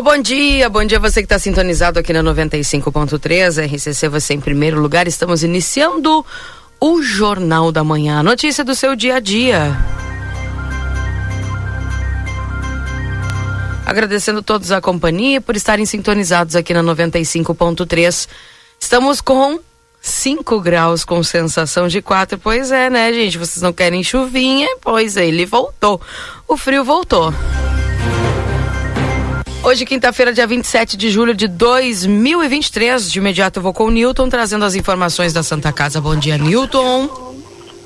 [0.00, 0.66] Alô, bom dia.
[0.70, 5.06] Bom dia você que está sintonizado aqui na 95.3, RCC você em primeiro lugar.
[5.06, 6.24] Estamos iniciando
[6.80, 9.76] o Jornal da Manhã, notícia do seu dia a dia.
[13.84, 18.26] Agradecendo todos a companhia por estarem sintonizados aqui na 95.3.
[18.80, 19.60] Estamos com
[20.00, 22.38] 5 graus com sensação de 4.
[22.38, 23.36] Pois é, né, gente?
[23.36, 24.66] Vocês não querem chuvinha?
[24.80, 26.00] Pois é, ele voltou.
[26.48, 27.34] O frio voltou.
[29.62, 33.12] Hoje, quinta-feira, dia 27 de julho de 2023.
[33.12, 36.00] De imediato eu vou com o Newton trazendo as informações da Santa Casa.
[36.00, 37.10] Bom dia, Newton.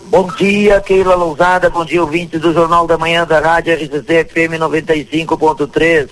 [0.07, 1.69] Bom dia, Keila Lousada.
[1.69, 6.11] Bom dia, ouvintes do Jornal da Manhã da Rádio RCC FM 95.3.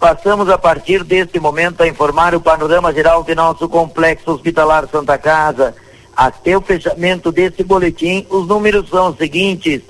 [0.00, 5.18] Passamos a partir deste momento a informar o panorama geral de nosso complexo hospitalar Santa
[5.18, 5.74] Casa.
[6.16, 9.82] Até o fechamento desse boletim, os números são os seguintes.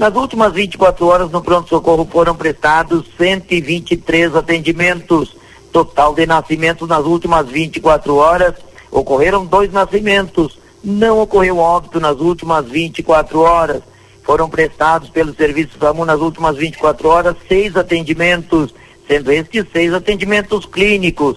[0.00, 5.36] Nas últimas 24 horas, no pronto-socorro foram prestados 123 atendimentos.
[5.70, 8.54] Total de nascimentos nas últimas 24 horas,
[8.90, 10.58] ocorreram dois nascimentos.
[10.82, 13.82] Não ocorreu óbito nas últimas 24 horas.
[14.22, 18.74] Foram prestados pelo Serviço SAMU nas últimas 24 horas seis atendimentos,
[19.06, 21.36] sendo estes seis atendimentos clínicos.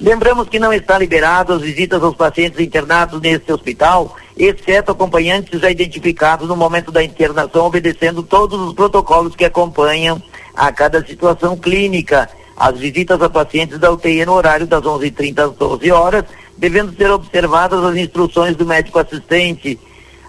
[0.00, 5.70] Lembramos que não está liberado as visitas aos pacientes internados neste hospital, exceto acompanhantes já
[5.70, 10.22] identificados no momento da internação, obedecendo todos os protocolos que acompanham
[10.54, 12.28] a cada situação clínica.
[12.56, 16.24] As visitas a pacientes da UTI no horário das 11h30 às 12 horas,
[16.56, 19.78] devendo ser observadas as instruções do médico assistente.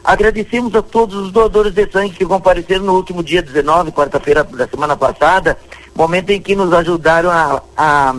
[0.03, 4.67] Agradecemos a todos os doadores de sangue que compareceram no último dia 19, quarta-feira da
[4.67, 5.57] semana passada,
[5.95, 8.15] momento em que nos ajudaram a, a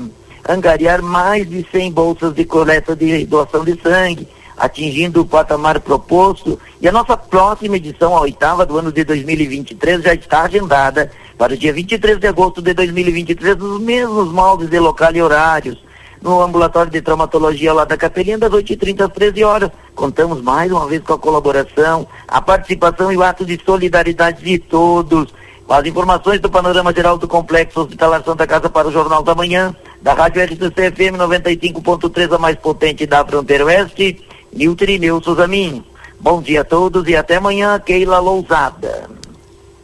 [0.49, 6.59] angariar mais de 100 bolsas de coleta de doação de sangue, atingindo o patamar proposto.
[6.81, 11.55] E a nossa próxima edição, a oitava do ano de 2023, já está agendada para
[11.55, 15.83] o dia 23 de agosto de 2023, nos mesmos moldes de local e horários,
[16.23, 19.71] no ambulatório de traumatologia lá da Capelinha, das 8h30 às 13 horas.
[19.95, 24.59] Contamos mais uma vez com a colaboração, a participação e o ato de solidariedade de
[24.59, 25.35] todos.
[25.69, 29.75] As informações do panorama geral do Complexo Hospitalar Santa Casa para o Jornal da Manhã,
[30.01, 34.23] da Rádio RCC FM 95.3, a mais potente da fronteira oeste,
[34.55, 35.85] Nilton e Nilson Zamin.
[36.21, 39.11] Bom dia a todos e até amanhã, Keila Lousada.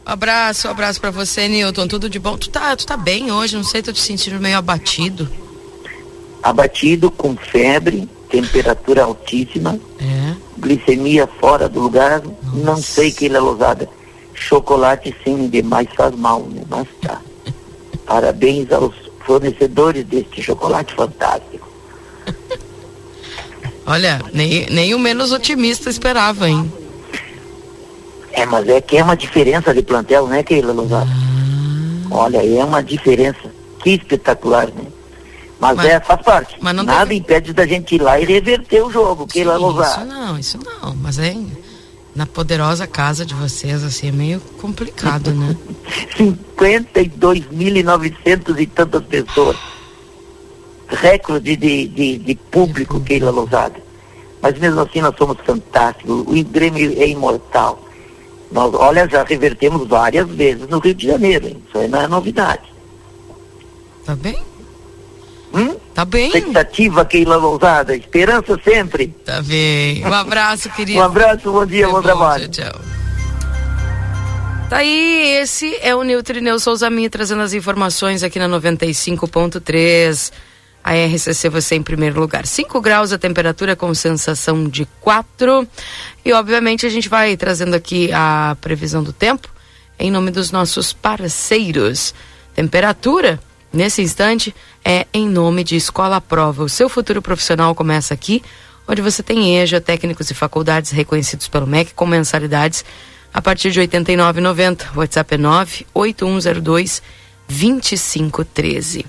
[0.05, 1.87] Abraço, abraço para você, Newton.
[1.87, 2.37] Tudo de bom?
[2.37, 3.55] Tu tá, tu tá bem hoje?
[3.55, 5.29] Não sei, tô te sentindo meio abatido.
[6.41, 10.35] Abatido, com febre, temperatura altíssima, É.
[10.57, 12.21] glicemia fora do lugar,
[12.53, 12.81] não Nossa.
[12.81, 13.87] sei, Keila Lousada.
[14.33, 16.63] Chocolate sim, demais faz mal, né?
[16.67, 17.21] Mas tá.
[18.07, 18.95] Parabéns aos
[19.25, 21.69] fornecedores deste chocolate fantástico.
[23.85, 26.69] Olha, nem, nem o menos otimista esperava, hein?
[28.33, 31.09] É, mas é que é uma diferença de plantel, né, Keila Lousada?
[32.09, 33.51] Olha, é uma diferença.
[33.83, 34.85] Que espetacular, né?
[35.59, 36.55] Mas, Mas- é, faz parte.
[36.61, 40.03] mas não Nada deve- impede da gente ir lá e reverter o jogo, Keila Lousada.
[40.03, 40.95] Isso não, isso não.
[40.95, 41.35] Mas é
[42.15, 45.55] na poderosa casa de vocês, assim, é meio complicado, né?
[46.17, 49.57] 52.900 e tantas pessoas.
[50.91, 53.75] Recorde de, de, de público, Keila Lousada.
[54.41, 56.25] Mas mesmo assim nós somos fantásticos.
[56.27, 57.87] O Grêmio é imortal.
[58.51, 61.63] Nós, olha, já revertemos várias vezes no Rio de Janeiro, hein?
[61.67, 62.63] Isso aí não é novidade.
[64.05, 64.41] Tá bem?
[65.53, 65.75] Hum?
[65.93, 66.27] Tá bem?
[66.27, 67.95] Expectativa, Keila Lousada.
[67.95, 69.07] Esperança sempre.
[69.25, 70.05] Tá bem.
[70.05, 70.99] Um abraço, querido.
[70.99, 72.49] Um abraço, bom dia, Tá bom trabalho.
[72.49, 72.81] Tchau, tchau.
[74.69, 80.31] Tá aí, esse é o Niltrineu Souza Minha trazendo as informações aqui na 95.3.
[80.83, 82.45] A RCC você em primeiro lugar.
[82.45, 85.67] 5 graus a temperatura com sensação de 4.
[86.25, 89.49] E obviamente a gente vai trazendo aqui a previsão do tempo
[90.01, 92.13] em nome dos nossos parceiros.
[92.55, 93.39] Temperatura,
[93.71, 96.63] nesse instante, é em nome de Escola Prova.
[96.63, 98.41] O seu futuro profissional começa aqui,
[98.87, 102.83] onde você tem EJA, técnicos e faculdades reconhecidos pelo MEC com mensalidades
[103.31, 104.95] a partir de R$ 89,90.
[104.95, 107.01] WhatsApp é 98102
[107.47, 109.05] 2513.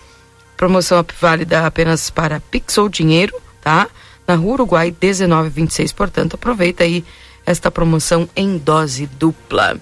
[0.55, 3.87] Promoção válida apenas para Pixel Dinheiro, tá?
[4.27, 7.03] Na Rua Uruguai 1926, portanto, aproveita aí
[7.45, 9.77] esta promoção em dose dupla.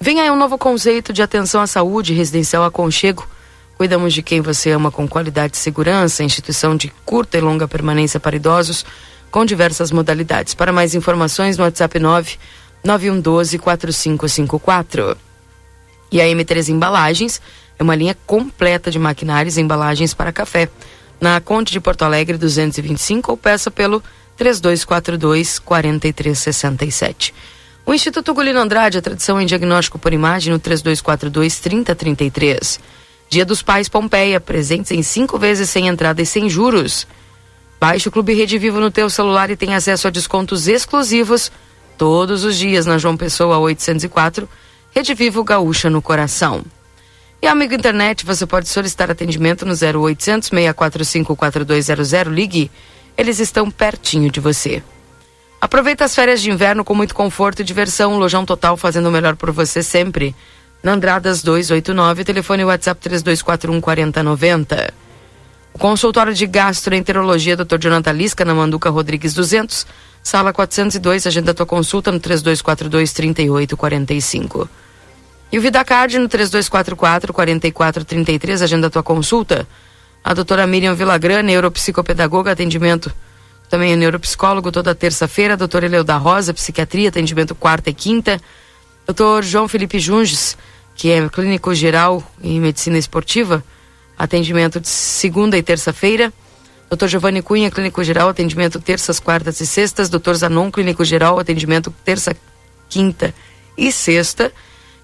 [0.00, 3.26] Vem aí um novo conceito de atenção à saúde residencial aconchego
[3.80, 8.20] Cuidamos de quem você ama com qualidade e segurança, instituição de curta e longa permanência
[8.20, 8.84] para idosos,
[9.30, 10.52] com diversas modalidades.
[10.52, 12.36] Para mais informações, no WhatsApp 9
[12.84, 15.16] 9112 4554.
[16.12, 17.40] E a M3 Embalagens
[17.78, 20.68] é uma linha completa de maquinários e embalagens para café.
[21.20, 24.02] Na Conte de Porto Alegre 225 ou peça pelo
[24.36, 27.34] 3242 4367.
[27.84, 32.80] O Instituto Gulino Andrade, a tradição em diagnóstico por imagem no 3242 3033.
[33.28, 37.06] Dia dos Pais Pompeia, presentes em cinco vezes sem entrada e sem juros.
[37.78, 41.50] Baixe o Clube Rede Vivo no teu celular e tenha acesso a descontos exclusivos
[42.00, 44.48] todos os dias na João Pessoa 804,
[44.90, 46.64] Rede Vivo Gaúcha no coração.
[47.42, 52.70] E amigo internet, você pode solicitar atendimento no 0800 645 4200, ligue,
[53.18, 54.82] eles estão pertinho de você.
[55.60, 59.36] Aproveita as férias de inverno com muito conforto e diversão, Lojão Total fazendo o melhor
[59.36, 60.34] por você sempre
[60.82, 64.94] na Andradas 289, telefone WhatsApp 3241 4090.
[65.74, 67.76] O consultório de gastroenterologia Dr.
[67.78, 69.86] Jonathan Lisca, na Manduca Rodrigues 200,
[70.22, 74.68] sala 402, agenda tua consulta no 3242 3845.
[75.52, 79.66] E o VidaCard no 3244 4433, agenda tua consulta.
[80.22, 83.12] A doutora Miriam Villagrã, neuropsicopedagoga, atendimento
[83.70, 85.56] também é neuropsicólogo toda terça-feira.
[85.56, 88.40] Doutora Eleu Rosa, psiquiatria, atendimento quarta e quinta.
[89.06, 90.58] Doutor João Felipe Junges,
[90.94, 93.64] que é clínico geral em medicina esportiva,
[94.18, 96.32] atendimento de segunda e terça-feira.
[96.90, 97.06] Dr.
[97.06, 100.08] Giovanni Cunha, clínico geral, atendimento terças, quartas e sextas.
[100.08, 100.34] Dr.
[100.34, 102.34] Zanon, clínico geral, atendimento terça,
[102.88, 103.32] quinta
[103.78, 104.52] e sexta.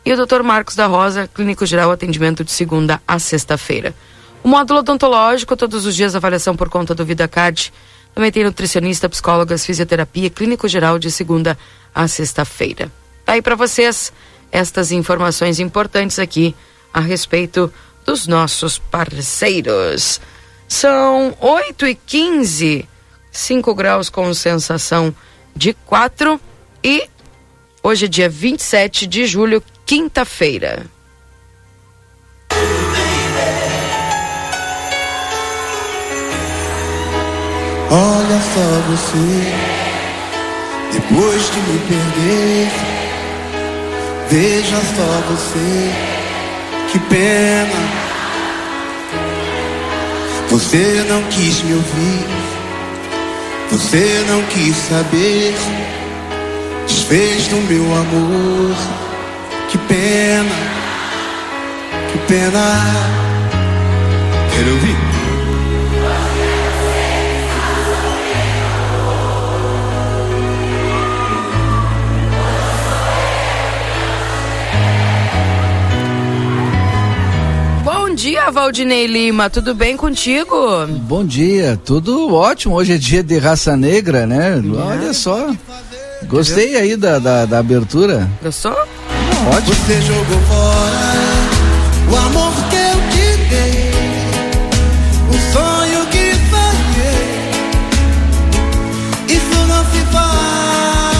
[0.05, 0.43] E o Dr.
[0.43, 3.94] Marcos da Rosa, clínico geral, atendimento de segunda a sexta-feira.
[4.43, 7.73] O módulo odontológico, todos os dias avaliação por conta do VidaCard.
[8.15, 11.56] Também tem nutricionista, psicólogas, fisioterapia, clínico geral de segunda
[11.94, 12.91] a sexta-feira.
[13.25, 14.12] Tá aí para vocês
[14.50, 16.55] estas informações importantes aqui
[16.93, 17.73] a respeito
[18.05, 20.21] dos nossos parceiros.
[20.68, 22.88] São 8 e 15
[23.30, 25.14] 5 graus com sensação
[25.54, 26.40] de 4
[26.82, 27.08] e
[27.82, 30.86] hoje é dia 27 de julho, quinta-feira.
[37.90, 39.52] Olha só você,
[40.92, 42.96] depois de me perder
[44.28, 45.92] Veja só você,
[46.90, 48.05] que pena.
[50.56, 52.26] Você não quis me ouvir,
[53.70, 55.54] você não quis saber.
[56.86, 58.75] Desfez do meu amor,
[59.68, 60.56] que pena,
[62.10, 62.80] que pena.
[64.54, 65.25] Quero ouvir?
[78.16, 79.50] Dia, Valdinei Lima.
[79.50, 80.87] Tudo bem contigo?
[81.02, 82.75] Bom dia, tudo ótimo.
[82.75, 84.54] Hoje é dia de raça negra, né?
[84.56, 84.61] É.
[84.80, 85.54] Olha só.
[86.26, 88.26] Gostei aí da, da, da abertura.
[88.42, 88.73] Gostou?
[88.73, 89.75] Ótimo.
[89.75, 90.96] Você jogou fora
[92.11, 93.90] o amor que eu te dei,
[95.28, 97.28] o sonho que sonhei.
[99.28, 101.12] Isso não se faz.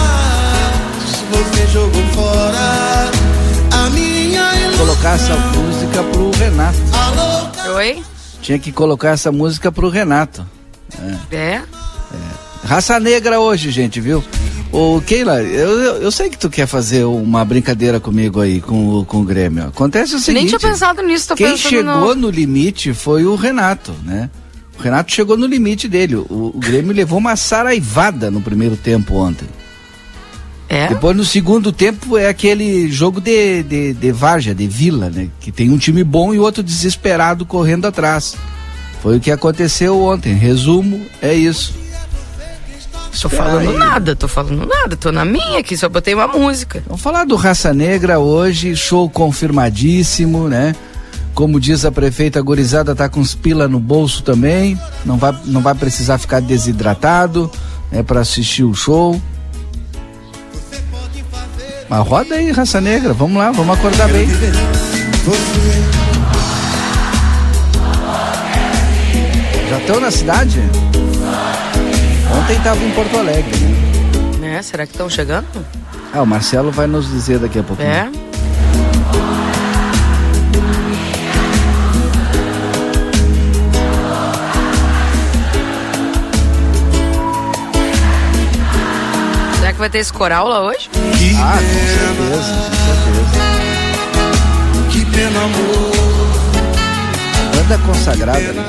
[1.29, 3.11] Você jogou fora
[3.71, 4.87] a minha ilusão.
[4.87, 6.86] Colocar essa música pro Renato.
[7.77, 8.03] Oi?
[8.41, 10.43] Tinha que colocar essa música pro Renato.
[11.31, 11.35] É?
[11.35, 11.53] é?
[11.53, 11.63] é.
[12.63, 14.23] Raça Negra hoje, gente, viu?
[14.71, 19.21] Ô, Keila, eu, eu sei que tu quer fazer uma brincadeira comigo aí, com, com
[19.21, 19.67] o Grêmio.
[19.67, 20.41] Acontece o seguinte...
[20.41, 22.15] Nem tinha pensado nisso, tô Quem chegou no...
[22.15, 24.31] no limite foi o Renato, né?
[24.77, 26.15] O Renato chegou no limite dele.
[26.15, 29.47] O, o Grêmio levou uma saraivada no primeiro tempo ontem.
[30.69, 30.87] É?
[30.89, 35.29] Depois no segundo tempo é aquele jogo de, de, de Varja, de Vila, né?
[35.39, 38.35] Que tem um time bom e outro desesperado correndo atrás.
[39.01, 40.33] Foi o que aconteceu ontem.
[40.33, 41.73] Resumo, é isso.
[43.21, 43.77] Tô falando aí.
[43.77, 46.83] nada, tô falando nada, tô na minha aqui, só botei uma música.
[46.85, 50.75] Vamos falar do Raça Negra hoje, show confirmadíssimo, né?
[51.33, 55.35] Como diz a prefeita a gurizada, tá com os pila no bolso também, não vai,
[55.45, 57.49] não vai precisar ficar desidratado,
[57.91, 59.19] é para assistir o show.
[61.89, 64.27] Mas roda aí, Raça Negra, vamos lá, vamos acordar bem.
[69.69, 70.61] Já estão na cidade?
[72.37, 73.57] Ontem tava em Porto Alegre,
[74.39, 74.57] né?
[74.57, 75.45] É, será que estão chegando?
[76.13, 77.89] Ah, o Marcelo vai nos dizer daqui a pouquinho.
[77.89, 78.09] É.
[89.77, 90.89] que vai ter esse coral lá hoje?
[90.89, 92.53] Que Ah, com certeza,
[93.03, 94.89] com certeza.
[94.91, 95.91] que pena, amor.
[97.55, 98.63] Banda consagrada, né?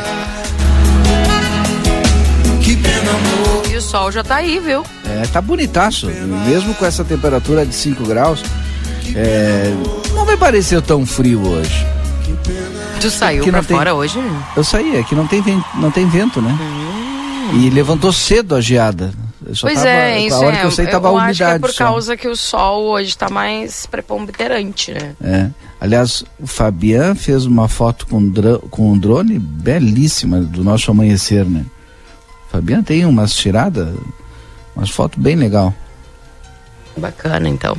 [2.63, 3.63] Que pena, amor.
[3.71, 4.85] E o sol já tá aí, viu?
[5.07, 6.07] É, tá bonitaço.
[6.47, 8.43] Mesmo com essa temperatura de 5 graus,
[9.17, 9.73] é,
[10.15, 11.87] não vai parecer tão frio hoje.
[13.01, 14.21] Tu saiu Que pra tem- fora hoje?
[14.57, 16.55] Eu saí, aqui não tem vento, não tem vento né?
[16.61, 17.61] Hum.
[17.63, 19.11] E levantou cedo a geada.
[19.53, 20.61] Só Pois tava- é, isso a hora é.
[20.61, 21.85] que eu saí tava eu acho umidade que é por só.
[21.85, 25.15] causa que o sol hoje tá mais preponderante, né?
[25.23, 25.51] É.
[25.81, 28.31] Aliás, o Fabian fez uma foto com,
[28.71, 31.65] com um drone belíssima do nosso amanhecer, né?
[32.49, 33.89] O Fabian tem umas tiradas,
[34.77, 35.73] umas fotos bem legal.
[36.97, 37.77] Bacana, então.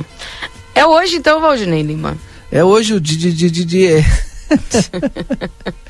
[0.74, 2.16] É hoje, então, Valdinei Lima.
[2.50, 4.04] É hoje o Didi Didi.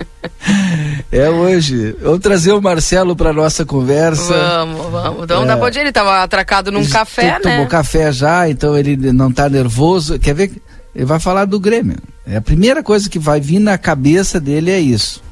[1.12, 1.97] É hoje.
[2.00, 4.33] Vamos trazer o Marcelo para nossa conversa.
[4.35, 5.26] Vamos, vamos.
[5.26, 5.47] Vamos É.
[5.47, 5.83] dar bom dia.
[5.83, 7.67] Ele tava atracado num café, to- Tomou né?
[7.67, 10.19] café já, então ele não tá nervoso.
[10.19, 10.52] Quer ver?
[10.95, 11.97] Ele vai falar do Grêmio.
[12.26, 15.23] É a primeira coisa que vai vir na cabeça dele é isso.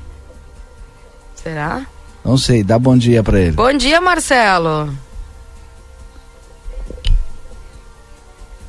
[1.36, 1.82] Será?
[2.24, 3.52] Não sei, dá bom dia para ele.
[3.52, 4.90] Bom dia, Marcelo.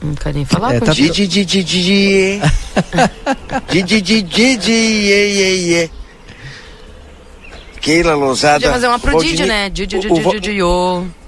[0.01, 1.13] Não quer nem falar É, tá contigo.
[1.13, 2.41] Di, di, di, di, di, di.
[3.69, 5.91] Di, di, di, di, di, ie, ie, ie.
[7.81, 8.55] Keila Lousada.
[8.59, 9.69] Podia fazer uma pro Didi, né?
[9.69, 10.59] Didi, Didi, o Va- Didi, Didi.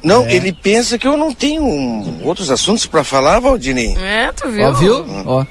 [0.03, 0.33] Não, É.
[0.35, 3.95] ele pensa que eu não tenho um- outros assuntos pra falar, Valdinei.
[3.97, 4.65] É, tu viu?
[4.67, 5.05] Ó, viu?
[5.25, 5.45] Ó,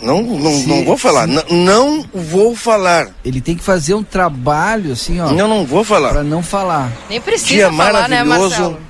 [0.00, 1.28] Não, não, Se- não vou falar.
[1.28, 3.08] Não, não vou falar.
[3.24, 6.08] ele tem que fazer um trabalho assim, ó, Não, não vou falar.
[6.10, 6.90] para não falar.
[7.08, 8.48] Nem precisa Dia falar, né, maravilhoso.
[8.62, 8.80] Marcelo?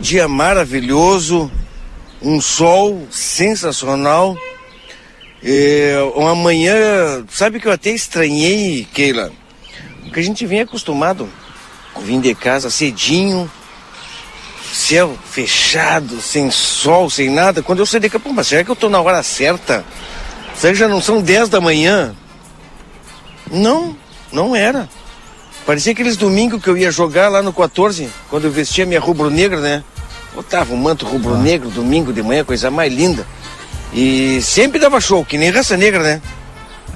[0.00, 1.50] Dia maravilhoso.
[2.24, 4.36] Um sol sensacional.
[5.42, 9.30] É, uma manhã, sabe que eu até estranhei, Keila?
[10.04, 11.28] Porque a gente vem acostumado
[11.94, 13.50] a vir de casa cedinho,
[14.72, 17.62] céu fechado, sem sol, sem nada.
[17.62, 19.84] Quando eu saí de casa, mas será que eu tô na hora certa?
[20.56, 22.14] Será que já não são 10 da manhã?
[23.50, 23.94] Não,
[24.32, 24.88] não era.
[25.66, 29.60] Parecia aqueles domingos que eu ia jogar lá no 14, quando eu vestia minha rubro-negra,
[29.60, 29.84] né?
[30.34, 33.24] Botava um manto rubro-negro, domingo de manhã, coisa mais linda.
[33.92, 36.22] E sempre dava show, que nem raça negra, né?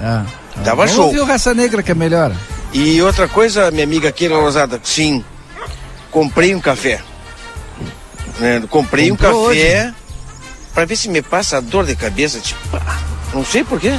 [0.01, 0.25] Ah,
[0.63, 1.05] Tava vamos show.
[1.05, 2.33] ouvir o Raça Negra que é melhor.
[2.73, 5.23] E outra coisa, minha amiga Keila Rosada, sim,
[6.11, 6.99] comprei um café.
[8.39, 8.61] Né?
[8.69, 9.93] Comprei Comprou um café
[10.73, 12.39] pra ver se me passa a dor de cabeça.
[12.39, 12.59] Tipo,
[13.33, 13.97] não sei porquê.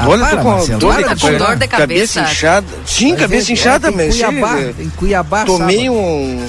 [0.00, 2.20] Ah, Olha, para, tô com Marcelo, dor, para de com cabeça, dor de cabeça.
[2.20, 2.66] inchada.
[2.86, 4.14] Sim, Vai cabeça ver, inchada, é, mas.
[4.14, 5.92] Cuiabá, tem Cuiabá Tomei sábado.
[5.96, 6.46] um,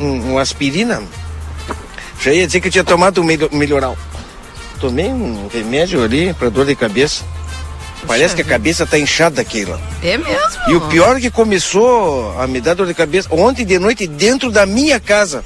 [0.00, 1.02] um, um aspirina.
[2.20, 3.96] Já ia dizer que eu tinha tomado um melho- melhoral.
[4.80, 7.24] Tomei um remédio ali pra dor de cabeça.
[8.06, 9.80] Parece que a cabeça tá inchada, Keila.
[10.02, 10.38] É mesmo?
[10.68, 14.06] E o pior é que começou a me dar dor de cabeça ontem de noite
[14.06, 15.44] dentro da minha casa.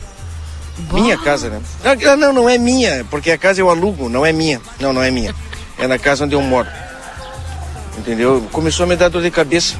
[0.92, 1.60] Minha casa, né?
[2.04, 4.60] Não, não, não é minha, porque a casa eu alugo, não é minha.
[4.78, 5.34] Não, não é minha.
[5.78, 6.68] É na casa onde eu moro.
[7.98, 8.46] Entendeu?
[8.52, 9.74] Começou a me dar dor de cabeça.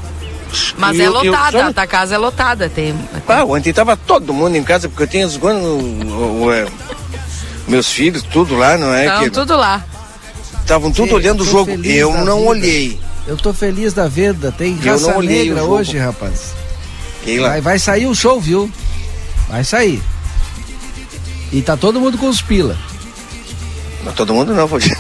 [0.76, 2.68] Mas E é eu- eu lotada, só- a tua casa é lotada.
[2.68, 2.94] Tem...
[3.26, 5.36] Pá, ontem tava todo mundo em casa, porque eu tenho os
[6.54, 6.66] é,
[7.68, 9.06] meus filhos, tudo lá, não é?
[9.06, 9.84] Então, que tudo lá.
[10.60, 11.70] Estavam tudo Sim, olhando o jogo.
[11.84, 12.50] Eu não vida.
[12.50, 13.00] olhei.
[13.26, 16.54] Eu tô feliz da vida, tem Eu Raça não olhei Negra hoje, rapaz.
[17.40, 18.70] Vai, vai sair o show, viu?
[19.48, 20.00] Vai sair.
[21.52, 22.78] E tá todo mundo com os pila.
[24.04, 24.90] Não, todo mundo não, pode.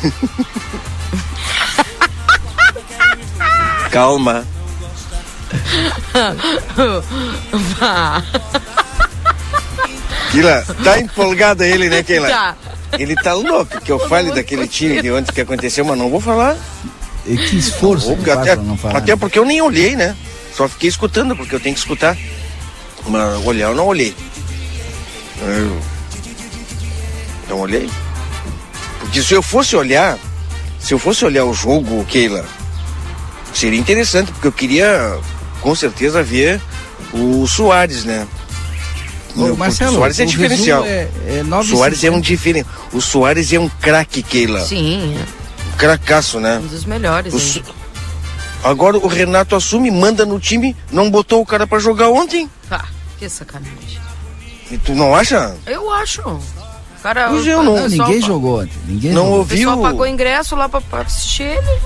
[3.90, 4.44] Calma.
[10.30, 12.28] Keila, tá empolgado ele, né, Keila?
[12.28, 12.56] Tá.
[12.98, 16.20] Ele tá louco que eu fale daquele time de ontem que aconteceu, mas não vou
[16.20, 16.56] falar.
[17.26, 18.98] E que esforço faz até, não falar.
[18.98, 20.16] até porque eu nem olhei, né?
[20.54, 22.16] Só fiquei escutando, porque eu tenho que escutar.
[23.06, 24.14] Mas olhar eu não olhei.
[25.40, 25.80] Eu
[27.48, 27.88] não olhei.
[29.00, 30.18] Porque se eu fosse olhar,
[30.78, 32.44] se eu fosse olhar o jogo, Keila,
[33.52, 35.18] seria interessante, porque eu queria
[35.60, 36.60] com certeza ver
[37.12, 38.26] o Soares, né?
[39.36, 40.84] Ô, Meu, Marcelo, o Soares é o diferencial.
[40.84, 42.68] é, é O 9 Soares é um diferente.
[42.92, 44.60] O Soares é um craque, Keila.
[44.64, 45.16] Sim,
[45.72, 46.58] Um cracaço, é né?
[46.58, 47.32] um dos melhores.
[47.34, 47.80] O
[48.62, 52.50] Agora o Renato assume, manda no time, não botou o cara pra jogar ontem.
[52.70, 52.84] Ah,
[53.18, 53.98] que sacanagem.
[54.70, 55.56] E tu não acha?
[55.66, 56.20] Eu acho.
[57.02, 58.72] Cara, Pois o- eu o não- Não, ninguém pa- jogou ontem.
[58.86, 59.34] Ninguém Não jogou.
[59.36, 59.82] O ouvi pessoal o...
[59.82, 61.80] pagou ingresso lá pra, pra assistir ele.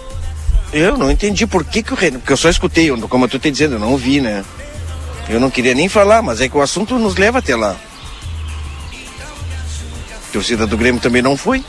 [0.74, 2.18] Eu não entendi por que, que o Renato.
[2.18, 4.44] Porque eu só escutei, eu- como tu tá dizendo, eu não ouvi, né?
[5.28, 7.76] Eu não queria nem falar, mas é que o assunto nos leva até lá.
[10.28, 11.64] A torcida do Grêmio também não foi.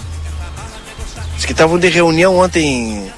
[1.36, 3.12] Diz que estavam de reunião ontem.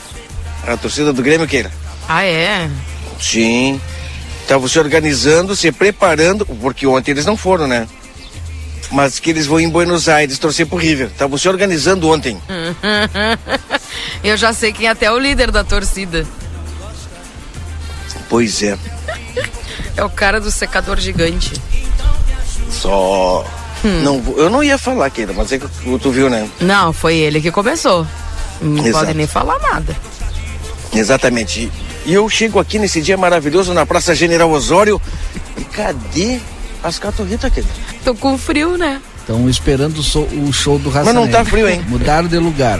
[0.67, 1.71] A torcida do Grêmio, que era?
[2.07, 2.69] Ah, é?
[3.19, 3.79] Sim.
[4.41, 7.87] Estavam se organizando, se preparando, porque ontem eles não foram, né?
[8.91, 11.07] Mas que eles vão em Buenos Aires torcer pro River.
[11.07, 12.41] Estavam se organizando ontem.
[14.23, 16.25] Eu já sei quem é até o líder da torcida.
[18.29, 18.77] Pois é.
[19.95, 21.53] É o cara do secador gigante.
[22.69, 23.45] Só.
[24.03, 25.67] Não, vou- eu não ia falar, Keila, mas é que
[25.99, 26.49] tu viu, né?
[26.59, 28.05] Não, foi ele que começou.
[28.59, 29.05] Não Exato.
[29.05, 29.95] pode nem falar nada.
[30.93, 31.71] Exatamente.
[32.05, 34.99] E eu chego aqui nesse dia maravilhoso na Praça General Osório.
[35.57, 36.39] E cadê
[36.83, 37.69] as catorritas, Keila?
[38.03, 39.01] Tô com frio, né?
[39.19, 41.45] Estão esperando o, show do Raça Mas não tá Negra.
[41.45, 41.85] frio, hein?
[41.87, 42.79] Mudaram de lugar.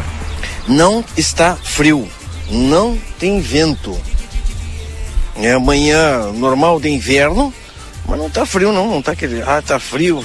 [0.67, 2.07] Não está frio.
[2.49, 3.97] Não tem vento.
[5.35, 7.53] É amanhã normal de inverno,
[8.07, 9.41] mas não tá frio não, não tá aquele.
[9.41, 10.23] Ah, tá frio.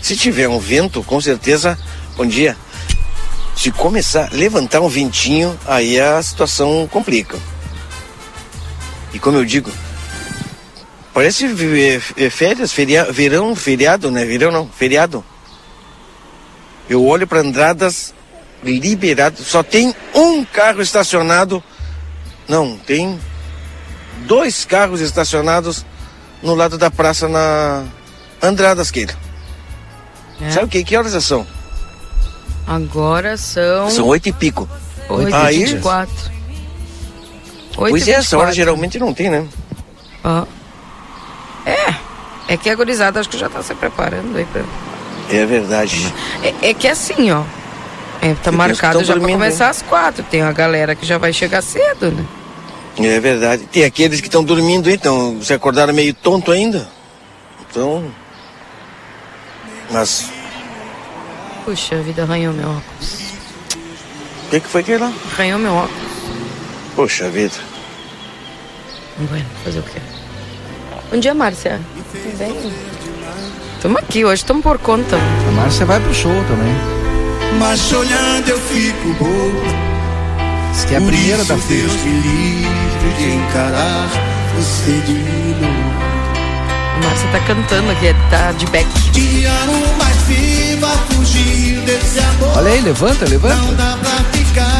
[0.00, 1.76] Se tiver um vento, com certeza,
[2.16, 2.56] bom dia.
[3.56, 7.36] Se começar a levantar um ventinho, aí a situação complica.
[9.12, 9.70] E como eu digo,
[11.18, 14.24] parece eh, eh, férias, feria, verão, feriado, né?
[14.24, 15.24] Verão não, feriado.
[16.88, 18.14] Eu olho para Andradas
[18.62, 21.60] liberado, só tem um carro estacionado.
[22.46, 23.18] Não, tem
[24.28, 25.84] dois carros estacionados
[26.40, 27.84] no lado da praça na
[28.40, 29.14] Andradas, Keila.
[30.40, 30.50] É.
[30.52, 30.84] Sabe o que?
[30.84, 31.44] Que horas são?
[32.64, 34.68] Agora são São oito e pico.
[35.08, 36.14] 8 Aí- e 24.
[37.76, 39.44] 8 pois é, essa hora geralmente não tem, né?
[40.22, 40.46] Ó.
[41.68, 41.94] É.
[42.48, 44.62] É que a gurizada acho que já tá se preparando aí pra...
[45.30, 46.12] É verdade.
[46.42, 47.42] É, é que assim, ó.
[48.22, 50.24] É, tá que marcado tão já pra dormindo, começar às quatro.
[50.24, 52.24] Tem a galera que já vai chegar cedo, né?
[52.98, 53.64] É verdade.
[53.70, 56.88] Tem aqueles que estão dormindo, então, se acordaram meio tonto ainda.
[57.68, 58.10] Então.
[59.90, 60.30] Mas,
[61.64, 63.20] Puxa, a vida arranhou meu óculos.
[64.46, 65.12] o que, que foi que lá?
[65.32, 66.12] Arranhou meu óculos.
[66.96, 67.56] Poxa vida.
[69.18, 70.00] Bueno, fazer o quê?
[71.10, 71.80] Bom dia, Márcia.
[72.12, 72.72] Tudo bem?
[73.80, 75.16] Tamo aqui, hoje estamos por conta.
[75.16, 76.74] A Márcia vai pro show também.
[77.58, 79.62] Mas te olhando eu fico bobo.
[80.70, 81.54] Diz que é a Por primeira da.
[81.54, 84.06] Deus me livre de encarar
[84.54, 85.98] você de novo.
[86.94, 88.86] A Márcia tá cantando aqui, tá de back.
[92.54, 93.98] Olha aí, levanta, levanta.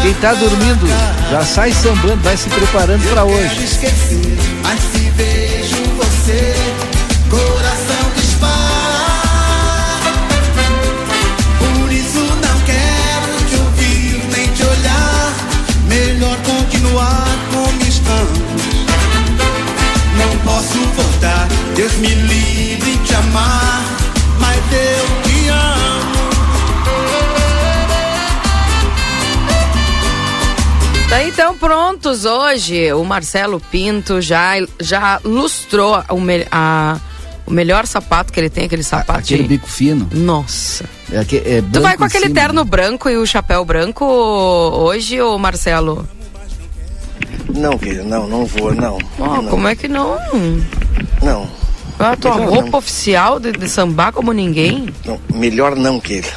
[0.03, 0.87] Quem tá dormindo
[1.31, 3.69] já sai sambando, vai se preparando pra Quero hoje.
[6.29, 6.55] Você,
[7.31, 8.53] coração dispara.
[11.59, 15.35] Por isso não quero te ouvir nem te olhar.
[15.89, 18.39] Melhor continuar como estamos.
[20.19, 23.68] Não posso voltar, Deus me livre de te amar,
[31.09, 32.93] Tá então prontos hoje.
[32.93, 36.99] O Marcelo Pinto já, já lustrou o, me- a-
[37.47, 39.49] o melhor sapato que ele tem, aquele sapato Aquele de...
[39.49, 40.07] bico fino.
[40.13, 40.85] Nossa.
[41.11, 41.21] É,
[41.57, 42.35] é Tu vai com aquele cima.
[42.41, 46.07] terno branco e o chapéu branco hoje, ô Marcelo?
[47.55, 48.99] Não, querida, não, não vou, não.
[49.19, 50.19] Ó, não, como é que não?
[51.23, 51.49] não,
[51.99, 52.79] A tua Melhor roupa não.
[52.79, 54.87] oficial de, de sambar como ninguém?
[55.07, 55.19] não.
[55.33, 56.29] Melhor não, querida.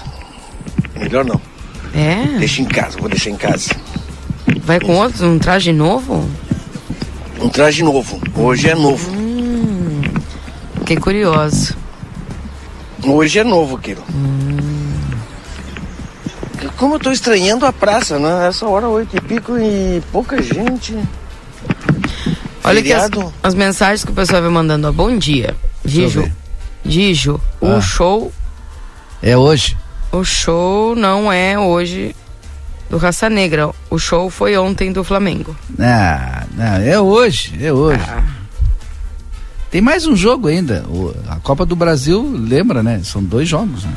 [0.95, 1.39] Melhor não.
[1.93, 2.23] É?
[2.39, 3.69] Deixa em casa, vou deixar em casa.
[4.63, 6.29] Vai com outro, um traje novo?
[7.39, 8.19] Um traje novo.
[8.35, 9.11] Hoje é novo.
[10.79, 11.75] Fiquei curioso.
[13.03, 14.03] Hoje é novo, querido.
[16.77, 18.47] Como eu tô estranhando a praça, né?
[18.47, 20.97] Essa hora, oito e pico e pouca gente.
[22.63, 23.09] Olha aqui as,
[23.41, 24.87] as mensagens que o pessoal vai mandando.
[24.87, 24.91] Ó.
[24.91, 25.55] Bom dia.
[25.83, 26.21] Gijo.
[26.21, 26.33] ver.
[26.85, 27.77] Gijo, Ah.
[27.77, 28.31] o show.
[29.21, 29.77] É hoje.
[30.11, 32.15] O show não é hoje
[32.91, 33.71] do Raça Negra.
[33.89, 35.55] O show foi ontem do Flamengo.
[35.79, 38.03] Ah, não, é hoje, é hoje.
[38.05, 38.21] Ah,
[39.71, 40.83] Tem mais um jogo ainda.
[40.89, 42.99] O, a Copa do Brasil, lembra, né?
[43.03, 43.93] São dois jogos, né?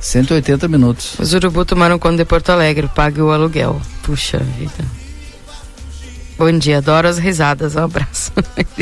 [0.00, 1.18] 180 minutos.
[1.18, 3.80] Os Urubu tomaram conta de Porto Alegre, pague o aluguel.
[4.02, 4.84] Puxa vida.
[6.38, 7.76] Bom dia, adoro as risadas.
[7.76, 8.32] Um abraço.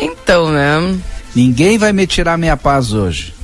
[0.00, 0.96] então, né?
[1.34, 3.35] Ninguém vai me tirar minha paz hoje.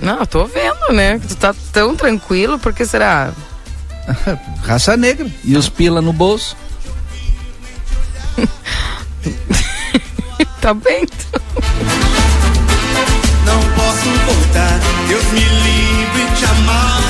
[0.00, 1.18] Não, eu tô vendo, né?
[1.18, 3.32] Tu tá tão tranquilo, por que será?
[4.64, 5.30] Raça negra.
[5.44, 6.56] E os pila no bolso.
[10.60, 11.40] tá bem, então.
[13.44, 17.00] Não posso voltar, Deus me livre de amar.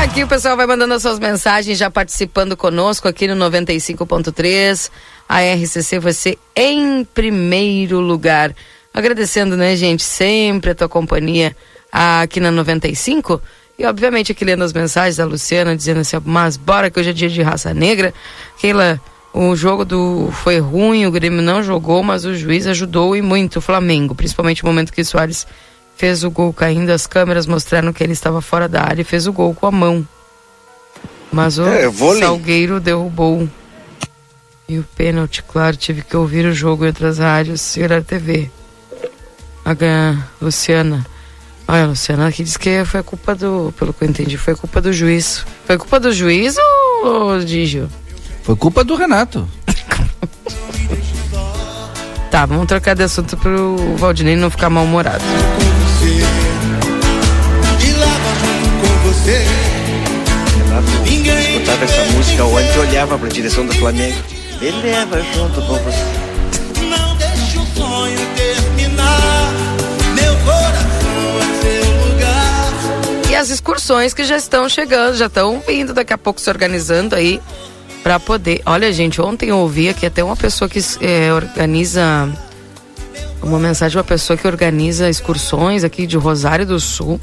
[0.00, 4.90] Aqui o pessoal vai mandando as suas mensagens, já participando conosco aqui no 95.3.
[5.28, 8.54] A RCC você em primeiro lugar.
[8.94, 11.54] Agradecendo, né, gente, sempre a tua companhia
[11.92, 13.42] aqui na 95.
[13.78, 17.12] E obviamente aqui lendo as mensagens da Luciana dizendo assim, mas bora que hoje é
[17.12, 18.14] dia de raça negra.
[18.58, 18.98] Keila,
[19.34, 23.58] o jogo do foi ruim, o Grêmio não jogou, mas o juiz ajudou e muito
[23.58, 25.46] o Flamengo, principalmente no momento que o Soares
[26.00, 29.26] fez o gol caindo, as câmeras mostraram que ele estava fora da área e fez
[29.26, 30.08] o gol com a mão.
[31.30, 31.90] Mas o É.
[32.18, 33.46] Salgueiro derrubou.
[34.66, 38.50] E o pênalti, claro, tive que ouvir o jogo entre as rádios e a TV.
[39.62, 39.74] A
[40.40, 41.06] Luciana.
[41.68, 44.80] Olha, a Luciana aqui diz que foi culpa do, pelo que eu entendi, foi culpa
[44.80, 45.44] do juiz.
[45.66, 46.56] Foi culpa do juiz
[47.04, 47.90] ou Digio?
[48.42, 49.46] Foi culpa do Renato.
[52.30, 55.24] Tá, vamos trocar de assunto pro Valdinei não ficar mal-humorado.
[56.00, 56.24] Você.
[57.86, 59.44] E lava junto com você.
[60.56, 64.16] Renato, Ninguém eu escutava essa música ontem e olhava pra direção do Flamengo.
[64.62, 66.04] Ele leva junto com você.
[66.88, 69.52] Não deixe o sonho terminar.
[70.14, 73.30] Meu coração é seu lugar.
[73.30, 77.14] E as excursões que já estão chegando, já estão vindo daqui a pouco se organizando
[77.14, 77.42] aí
[78.02, 78.62] para poder.
[78.64, 82.26] Olha, gente, ontem eu ouvi aqui até uma pessoa que eh, organiza
[83.42, 87.20] uma mensagem de uma pessoa que organiza excursões aqui de Rosário do Sul.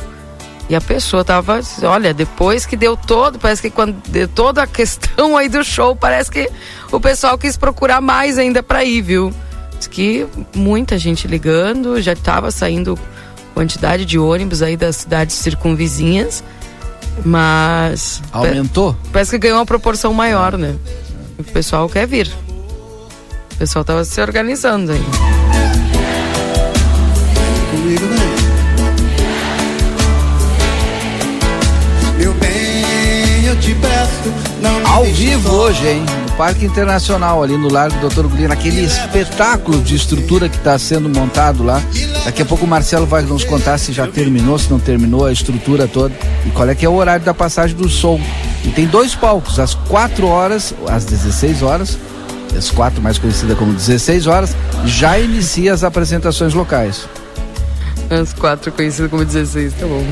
[0.70, 4.68] E a pessoa tava, olha, depois que deu todo, parece que quando deu toda a
[4.68, 6.50] questão aí do show, parece que
[6.92, 9.34] o pessoal quis procurar mais ainda para ir, viu?
[9.78, 13.00] Diz que muita gente ligando, já estava saindo
[13.54, 16.44] quantidade de ônibus aí das cidades circunvizinhas,
[17.24, 18.96] mas Aumentou?
[19.14, 20.76] parece que ganhou uma proporção maior, né?
[21.40, 22.30] O pessoal quer vir.
[23.54, 25.67] O pessoal tava se organizando aí.
[34.86, 36.06] Ao vivo hoje, hein?
[36.30, 41.08] No Parque Internacional, ali no Largo Doutor Gulino, aquele espetáculo de estrutura que está sendo
[41.08, 41.82] montado lá.
[42.26, 45.32] Daqui a pouco o Marcelo vai nos contar se já terminou, se não terminou a
[45.32, 46.14] estrutura toda
[46.46, 48.20] e qual é que é o horário da passagem do som.
[48.64, 51.98] E tem dois palcos, às 4 horas, às 16 horas,
[52.58, 57.08] às 4 mais conhecida como 16 horas, já inicia as apresentações locais.
[58.10, 60.06] As quatro conhecidas como 16, tá bom.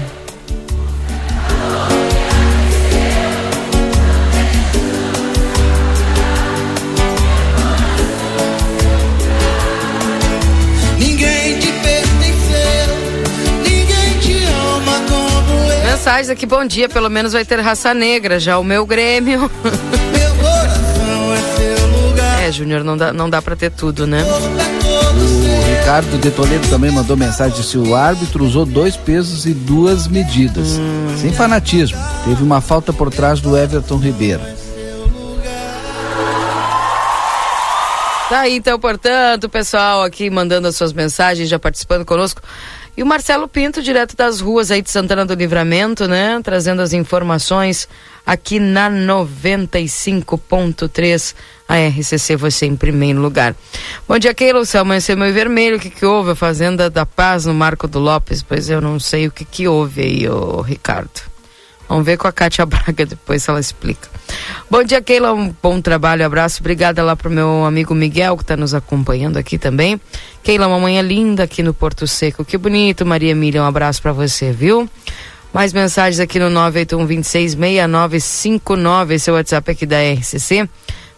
[16.15, 19.51] Mensagens aqui, bom dia, pelo menos vai ter raça negra, já o meu Grêmio.
[22.41, 24.23] É Júnior, não dá, não dá pra ter tudo, né?
[24.23, 30.07] O Ricardo de Toledo também mandou mensagem disse o árbitro usou dois pesos e duas
[30.07, 30.79] medidas.
[31.19, 31.97] Sem fanatismo.
[32.23, 34.43] Teve uma falta por trás do Everton Ribeiro.
[38.29, 42.41] Tá aí, então, portanto, o pessoal aqui mandando as suas mensagens, já participando conosco.
[42.97, 46.39] E o Marcelo Pinto, direto das ruas aí de Santana do Livramento, né?
[46.41, 47.89] Trazendo as informações
[48.25, 51.35] aqui na 95.3,
[51.67, 53.53] a RCC, você em primeiro lugar.
[54.07, 56.31] Bom dia, Keila, o céu amanheceu meio vermelho, o que que houve?
[56.31, 59.67] A Fazenda da Paz no Marco do Lopes, pois eu não sei o que que
[59.67, 61.34] houve aí, ô Ricardo.
[61.87, 64.09] Vamos ver com a Kátia Braga depois se ela explica.
[64.69, 65.33] Bom dia, Keila.
[65.33, 66.61] Um bom trabalho, abraço.
[66.61, 70.01] Obrigada lá pro meu amigo Miguel, que está nos acompanhando aqui também.
[70.43, 72.43] Keila, uma manhã linda aqui no Porto Seco.
[72.43, 73.61] Que bonito, Maria Emília.
[73.61, 74.89] Um abraço para você, viu?
[75.53, 79.11] Mais mensagens aqui no 981-266959.
[79.11, 80.67] Esse é o WhatsApp aqui da RCC.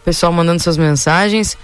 [0.04, 1.58] Pessoal mandando suas mensagens.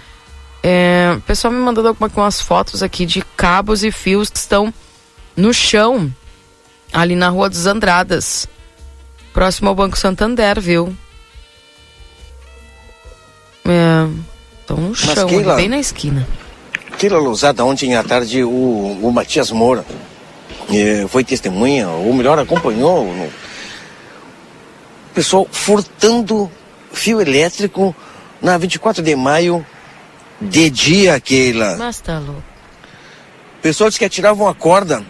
[0.62, 4.72] É, pessoal me mandando algumas fotos aqui de cabos e fios que estão
[5.36, 6.10] no chão,
[6.90, 8.48] ali na Rua dos Andradas.
[9.34, 10.96] Próximo ao Banco Santander, viu?
[13.66, 14.06] É.
[14.60, 16.26] Estão no chão, ali, bem na esquina.
[16.98, 18.48] Keila Lousada, ontem à tarde, o,
[19.02, 19.84] o Matias Moura
[20.72, 23.30] eh, foi testemunha, ou melhor, acompanhou no-
[25.12, 26.50] pessoal furtando
[26.92, 27.94] fio elétrico
[28.40, 29.64] na 24 de maio
[30.40, 31.76] de dia, Keila.
[31.76, 32.42] Mas tá louco.
[33.58, 35.04] O pessoal disse que atiravam a corda,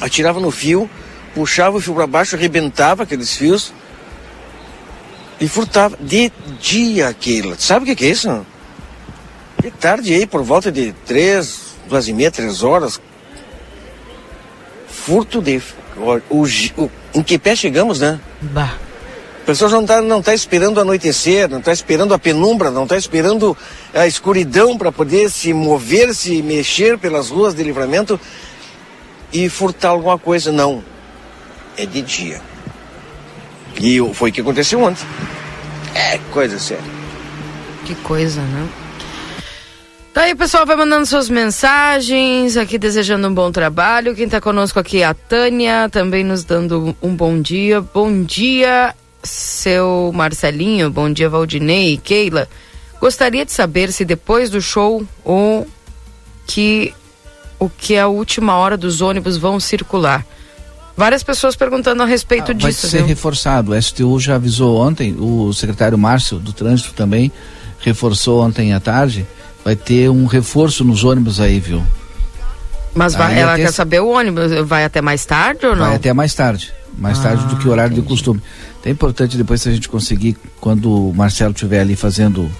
[0.00, 0.88] atirava no fio,
[1.34, 3.72] puxava o fio para baixo, arrebentava aqueles fios
[5.40, 7.56] e furtava de dia, Keila.
[7.58, 8.46] Sabe o que, é isso?
[9.62, 13.00] De tarde aí, por volta de três, duas e meia, três horas.
[14.86, 15.62] Furto de.
[15.96, 16.44] O, o,
[16.76, 18.20] o, em que pé chegamos, né?
[18.40, 18.76] Bah.
[19.42, 22.96] O pessoal não está não tá esperando anoitecer, não está esperando a penumbra, não está
[22.96, 23.56] esperando
[23.92, 28.20] a escuridão para poder se mover, se mexer pelas ruas de livramento
[29.32, 30.52] e furtar alguma coisa.
[30.52, 30.84] Não.
[31.80, 32.42] É de dia.
[33.80, 35.02] E foi o que aconteceu ontem.
[35.94, 36.84] É coisa séria.
[37.86, 38.68] Que coisa, né?
[40.12, 44.14] Tá aí, pessoal, vai mandando suas mensagens, aqui desejando um bom trabalho.
[44.14, 47.80] Quem tá conosco aqui é a Tânia, também nos dando um bom dia.
[47.80, 52.46] Bom dia, seu Marcelinho, bom dia, Valdinei e Keila.
[53.00, 55.66] Gostaria de saber se depois do show ou
[56.46, 56.92] que
[57.58, 60.26] o que é a última hora dos ônibus vão circular.
[60.96, 63.06] Várias pessoas perguntando a respeito Ah, vai disso, ser viu?
[63.06, 63.72] reforçado.
[63.72, 67.32] O STU já avisou ontem, o secretário Márcio do Trânsito também
[67.80, 69.26] reforçou ontem à tarde.
[69.64, 71.82] Vai ter um reforço nos ônibus aí, viu?
[72.94, 75.86] Mas vai- Aí ela até quer saber o ônibus, vai até mais tarde ou não?
[75.86, 76.72] Vai até mais tarde.
[76.98, 78.42] Mais tarde do que o horário de costume.
[78.84, 82.50] É importante depois se a gente conseguir, quando o Marcelo estiver ali fazendo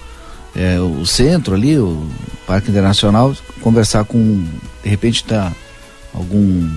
[0.55, 2.07] é, o centro ali, o
[2.47, 4.45] Parque Internacional, conversar com,
[4.83, 5.51] de repente tá
[6.13, 6.69] algum.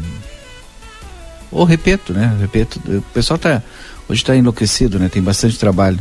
[1.54, 2.36] Ou repeto, né?
[2.40, 2.80] Repeto.
[2.86, 3.62] O pessoal tá.
[4.08, 5.08] Hoje está enlouquecido, né?
[5.08, 5.98] Tem bastante trabalho.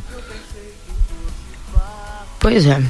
[2.39, 2.81] Pois é.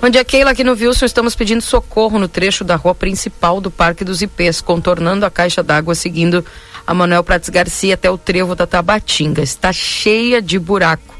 [0.00, 0.50] Bom dia, Keila.
[0.50, 4.60] Aqui no Wilson estamos pedindo socorro no trecho da rua principal do Parque dos Ipês,
[4.60, 6.44] contornando a caixa d'água, seguindo
[6.86, 9.42] a Manuel Prates Garcia até o trevo da Tabatinga.
[9.42, 11.14] Está cheia de buraco.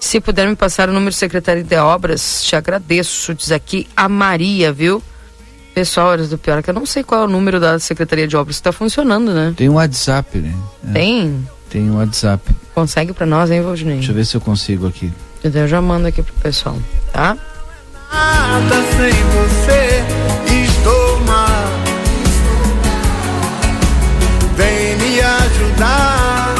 [0.00, 3.32] Se puder me passar o número de secretaria de obras, te agradeço.
[3.32, 5.00] Diz aqui a Maria, viu?
[5.74, 8.28] Pessoal, olha, do pior é que eu não sei qual é o número da Secretaria
[8.28, 8.56] de Obras.
[8.56, 9.54] Está funcionando, né?
[9.56, 10.54] Tem um WhatsApp, né?
[10.88, 11.48] É, Tem?
[11.70, 12.44] Tem um WhatsApp.
[12.74, 13.96] Consegue pra nós, hein, Valdinei?
[13.96, 15.10] Deixa eu ver se eu consigo aqui.
[15.42, 16.76] Eu já mando aqui pro pessoal,
[17.12, 17.36] tá?
[18.12, 20.04] Nada sem você
[20.66, 21.48] estou mal.
[24.56, 26.54] Vem me ajudar.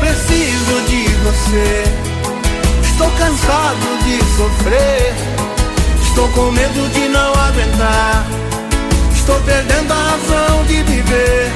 [0.00, 1.84] Preciso de você.
[2.82, 5.14] Estou cansado de sofrer.
[6.16, 8.24] Estou com medo de não aguentar.
[9.14, 11.52] Estou perdendo a razão de viver.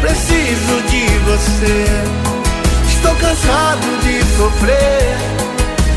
[0.00, 1.84] Preciso de você.
[2.88, 5.16] Estou cansado de sofrer.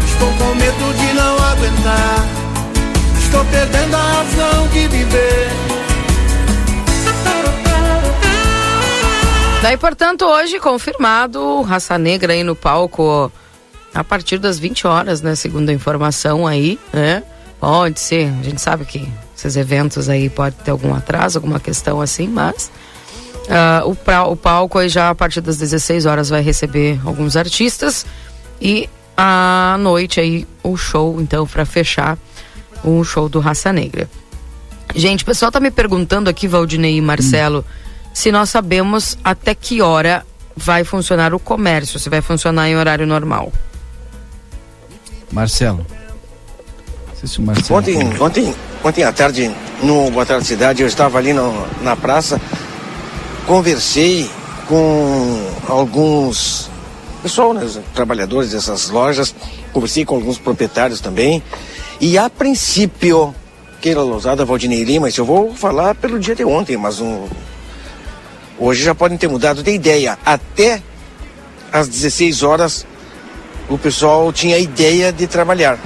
[0.06, 2.26] Estou com medo de não aguentar.
[3.18, 5.50] Estou perdendo a razão de viver.
[9.64, 13.32] Daí, portanto, hoje confirmado Raça Negra aí no palco
[13.92, 15.34] a partir das 20 horas, né?
[15.34, 17.24] Segundo a informação aí, né?
[17.66, 22.00] Pode ser, a gente sabe que esses eventos aí pode ter algum atraso, alguma questão
[22.00, 22.70] assim, mas
[23.50, 27.36] ah, o, pra- o palco aí já a partir das 16 horas vai receber alguns
[27.36, 28.06] artistas
[28.62, 32.20] e à noite aí o show, então, para fechar
[32.84, 34.08] o show do Raça Negra.
[34.94, 37.66] Gente, o pessoal tá me perguntando aqui, Valdinei e Marcelo,
[38.14, 40.24] se nós sabemos até que hora
[40.56, 43.52] vai funcionar o comércio, se vai funcionar em horário normal.
[45.32, 45.84] Marcelo.
[47.26, 47.80] Se o Marcelo.
[47.80, 52.40] Ontem, ontem, ontem à tarde, no Boa Tarde Cidade, eu estava ali no- na praça,
[53.48, 54.30] conversei
[54.68, 56.70] com alguns
[57.24, 59.34] pessoal, né, os trabalhadores dessas lojas,
[59.74, 61.42] conversei com alguns proprietários também,
[62.00, 63.34] e a princípio,
[63.82, 67.26] Keila Lousada, Valdinei Lima, isso eu vou falar pelo dia de ontem, mas um,
[68.60, 70.20] hoje já podem ter mudado de ideia.
[70.24, 70.84] Até
[71.74, 72.86] às 16 horas,
[73.68, 75.80] o pessoal tinha ideia de trabalhar.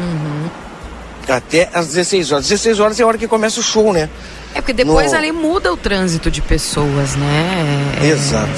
[1.29, 2.47] Até às 16 horas.
[2.47, 4.09] 16 horas é a hora que começa o show, né?
[4.53, 7.97] É porque depois No- ali muda o trânsito de pessoas, né?
[8.01, 8.49] É- Exato.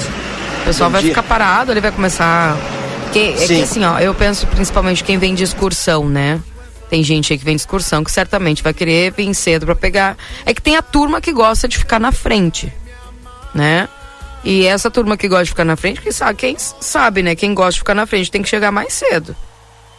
[0.62, 2.56] O pessoal Bom vai ficar parado, ele vai começar.
[3.12, 3.62] Que, é que Sim.
[3.62, 6.40] assim, ó, eu penso principalmente quem vem de excursão, né?
[6.88, 10.16] Tem gente aí que vem de excursão que certamente vai querer vir cedo pra pegar.
[10.46, 12.72] É que tem a turma que gosta de ficar na frente,
[13.54, 13.88] né?
[14.44, 17.34] E essa turma que gosta de ficar na frente, quem sabe, quem sabe, né?
[17.34, 19.36] Quem gosta de ficar na frente tem que chegar mais cedo.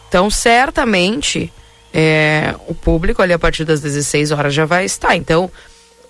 [0.08, 1.52] Então, certamente,
[1.96, 5.14] é, o público ali a partir das 16 horas já vai estar.
[5.14, 5.48] Então,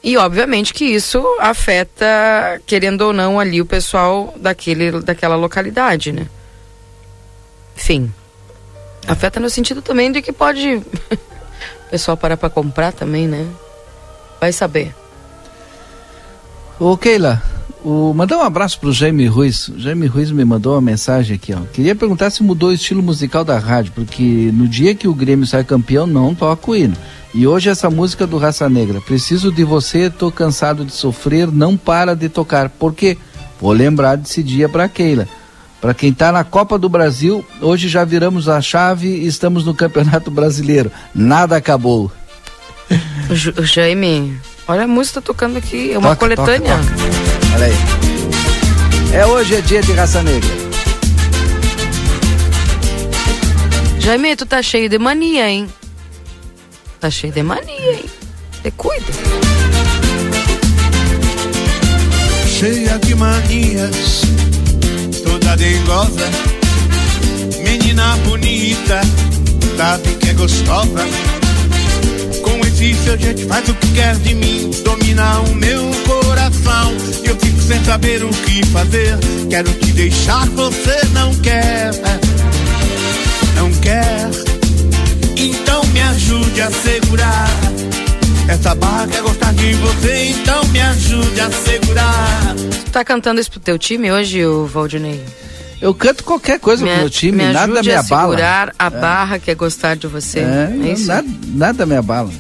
[0.03, 6.27] e obviamente que isso afeta, querendo ou não, ali o pessoal daquele, daquela localidade, né?
[7.77, 8.13] Enfim.
[9.07, 10.77] Afeta no sentido também de que pode
[11.87, 13.47] o pessoal parar pra comprar também, né?
[14.41, 14.95] Vai saber.
[16.81, 17.43] Ô Keila,
[17.85, 19.69] O, mandar um abraço pro Jaime Ruiz.
[19.69, 21.59] O Jaime Ruiz me mandou uma mensagem aqui, ó.
[21.73, 25.47] Queria perguntar se mudou o estilo musical da rádio, porque no dia que o Grêmio
[25.47, 26.97] sai campeão, não toca o hino.
[27.35, 31.77] E hoje essa música do Raça Negra, Preciso de você, tô cansado de sofrer, não
[31.77, 32.71] para de tocar.
[32.71, 33.19] Por quê?
[33.61, 35.29] Vou lembrar desse dia pra Keila.
[35.81, 39.75] Para quem tá na Copa do Brasil, hoje já viramos a chave e estamos no
[39.75, 40.91] Campeonato Brasileiro.
[41.15, 42.11] Nada acabou.
[43.63, 46.79] Jaime, olha a música tocando aqui, é uma Toca, toca, coletânea.
[46.79, 47.24] toca.
[47.55, 47.75] Olha aí.
[49.13, 50.51] É hoje é dia de raça negra.
[53.99, 55.69] Jaime, tu tá cheio de mania, hein?
[57.01, 58.05] Tá cheio de mania, hein?
[58.63, 59.13] Te cuida.
[62.65, 64.23] cheia de manias,
[65.23, 66.31] toda dengosa,
[67.63, 69.03] menina bonita,
[69.77, 71.44] sabe que é gostosa.
[72.85, 76.93] Esse seu jeito faz o que quer de mim, domina o meu coração.
[77.25, 79.17] Eu fico sem saber o que fazer,
[79.49, 81.91] quero te deixar, você não quer,
[83.57, 84.29] não quer.
[85.37, 87.49] Então me ajude a segurar.
[88.49, 92.55] Essa barra quer gostar de você, então me ajude a segurar.
[92.85, 95.25] Tu tá cantando isso pro teu time hoje, o Valdinei?
[95.81, 98.29] Eu canto qualquer coisa pro meu time, me nada me a abala.
[98.33, 100.41] segurar a barra que é gostar de você.
[100.41, 101.07] É, É, isso?
[101.07, 102.31] nada, nada me abala.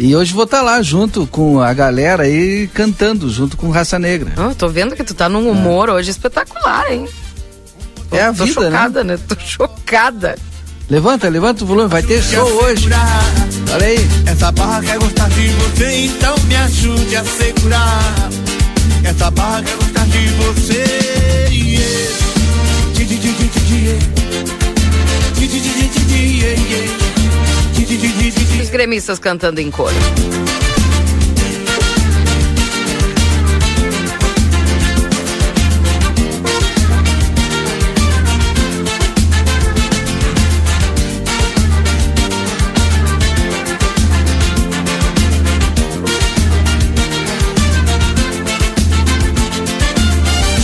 [0.00, 4.32] E hoje vou estar lá junto com a galera aí cantando junto com Raça Negra.
[4.36, 7.08] Eu tô vendo que tu tá num humor hoje espetacular, hein?
[8.10, 8.76] Tô- É a tô vida, né?
[8.76, 9.18] chocada, né?
[9.28, 10.38] Tô chocada.
[10.88, 12.88] Levanta, levanta o volume, vai ter show hoje.
[13.74, 13.98] Olha aí.
[14.26, 18.14] Essa barra quer gostar de você, então me ajude a segurar.
[19.04, 21.48] Essa barra quer gostar de você.
[21.52, 22.08] yeah.
[28.68, 29.94] Os gremistas cantando em coro.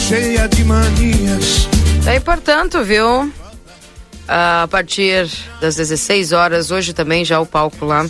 [0.06, 1.68] Cheia de manias.
[2.04, 3.32] Daí, portanto, viu?
[4.26, 5.28] A partir
[5.60, 8.06] das 16 horas, hoje também já o palco lá.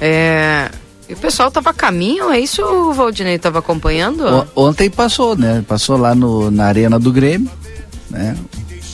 [0.00, 0.70] É...
[1.08, 4.24] E o pessoal tava a caminho, é isso o Valdinei tava acompanhando?
[4.56, 5.62] O- ontem passou, né?
[5.68, 7.50] Passou lá no, na arena do Grêmio,
[8.08, 8.34] né?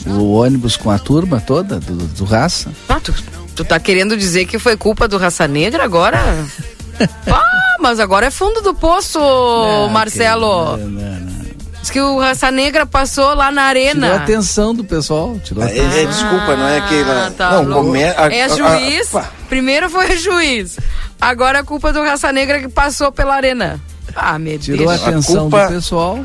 [0.05, 2.69] O ônibus com a turma toda do, do Raça.
[2.89, 3.13] Ah, tu,
[3.55, 6.17] tu tá querendo dizer que foi culpa do Raça Negra agora?
[7.27, 9.19] ah, mas agora é fundo do poço,
[9.91, 10.75] Marcelo.
[10.75, 11.30] Não, não, não.
[11.81, 14.15] Diz que o Raça Negra passou lá na Tirou a arena.
[14.15, 15.39] atenção do pessoal.
[15.43, 15.97] Tirou a É, atenção.
[15.99, 17.27] é, desculpa, não é aquela.
[17.27, 17.85] Ah, tá não, louco.
[17.87, 19.15] come- a- é a- juiz.
[19.15, 19.31] a- pá.
[19.49, 20.77] Primeiro foi juiz.
[21.19, 23.79] Agora é culpa do Raça Negra que passou pela arena.
[24.15, 25.07] Ah, meu Tirou a Deus.
[25.07, 26.19] atenção culpa- do pessoal.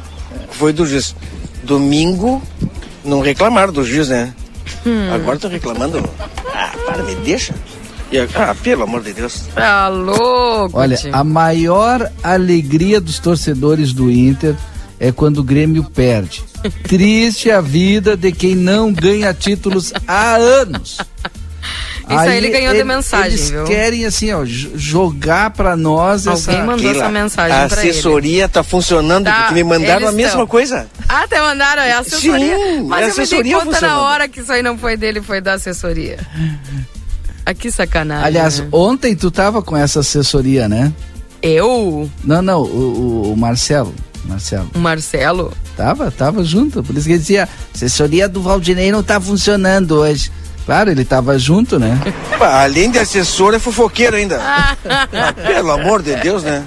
[0.51, 1.14] Foi do juiz.
[1.64, 2.42] Domingo,
[3.05, 4.35] não reclamaram do juiz, né?
[4.87, 5.09] Hum.
[5.14, 6.09] Agora estão reclamando.
[6.55, 7.55] Ah, para, me deixa.
[8.37, 9.45] A- ah, pelo amor de Deus.
[9.55, 10.79] Tá louco.
[10.79, 14.55] Olha, a maior alegria dos torcedores do Inter
[14.98, 16.44] é quando o Grêmio perde.
[16.85, 20.98] Triste a vida de quem não ganha títulos há anos.
[22.09, 23.64] Isso aí ele ganhou de mensagem, eles viu?
[23.64, 27.90] querem assim, ó, jogar pra nós essa Alguém mandou Keila, essa mensagem a pra ele.
[27.90, 30.87] assessoria tá funcionando, Tá, porque me mandaram a mesma coisa.
[31.09, 32.56] Ah, até mandaram é a assessoria.
[32.56, 34.96] Sim, Mas é eu me dei assessoria conta na hora que isso aí não foi
[34.96, 36.18] dele, foi da assessoria.
[37.44, 38.24] Ah, que sacanagem.
[38.24, 38.68] Aliás, né?
[38.70, 40.92] ontem tu tava com essa assessoria, né?
[41.42, 43.92] eu, Não, não, o, o- o Marcelo.
[44.26, 44.70] Marcelo.
[44.74, 46.82] o Marcelo, Tava, tava junto.
[46.82, 50.32] Por isso que ele dizia, assessoria do Valdinei não tá funcionando hoje.
[50.64, 52.00] Claro, ele tava junto, né?
[52.40, 54.40] Além de assessor, é fofoqueiro ainda.
[54.42, 54.76] Ah,
[55.32, 56.64] pelo amor de Deus, né?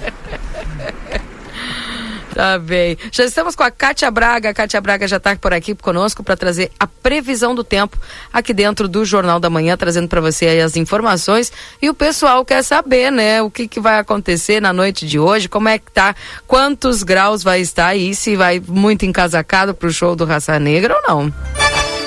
[2.40, 2.96] Tá bem.
[3.12, 4.48] Já estamos com a Kátia Braga.
[4.48, 7.98] A Kátia Braga já está por aqui conosco para trazer a previsão do tempo
[8.32, 11.52] aqui dentro do Jornal da Manhã, trazendo para você as informações.
[11.82, 15.50] E o pessoal quer saber, né, o que, que vai acontecer na noite de hoje,
[15.50, 20.16] como é que tá, quantos graus vai estar aí, se vai muito encasacado pro show
[20.16, 21.34] do Raça Negra ou não.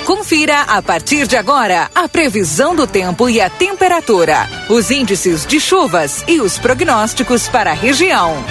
[0.04, 5.60] Confira a partir de agora a previsão do tempo e a temperatura, os índices de
[5.60, 8.44] chuvas e os prognósticos para a região.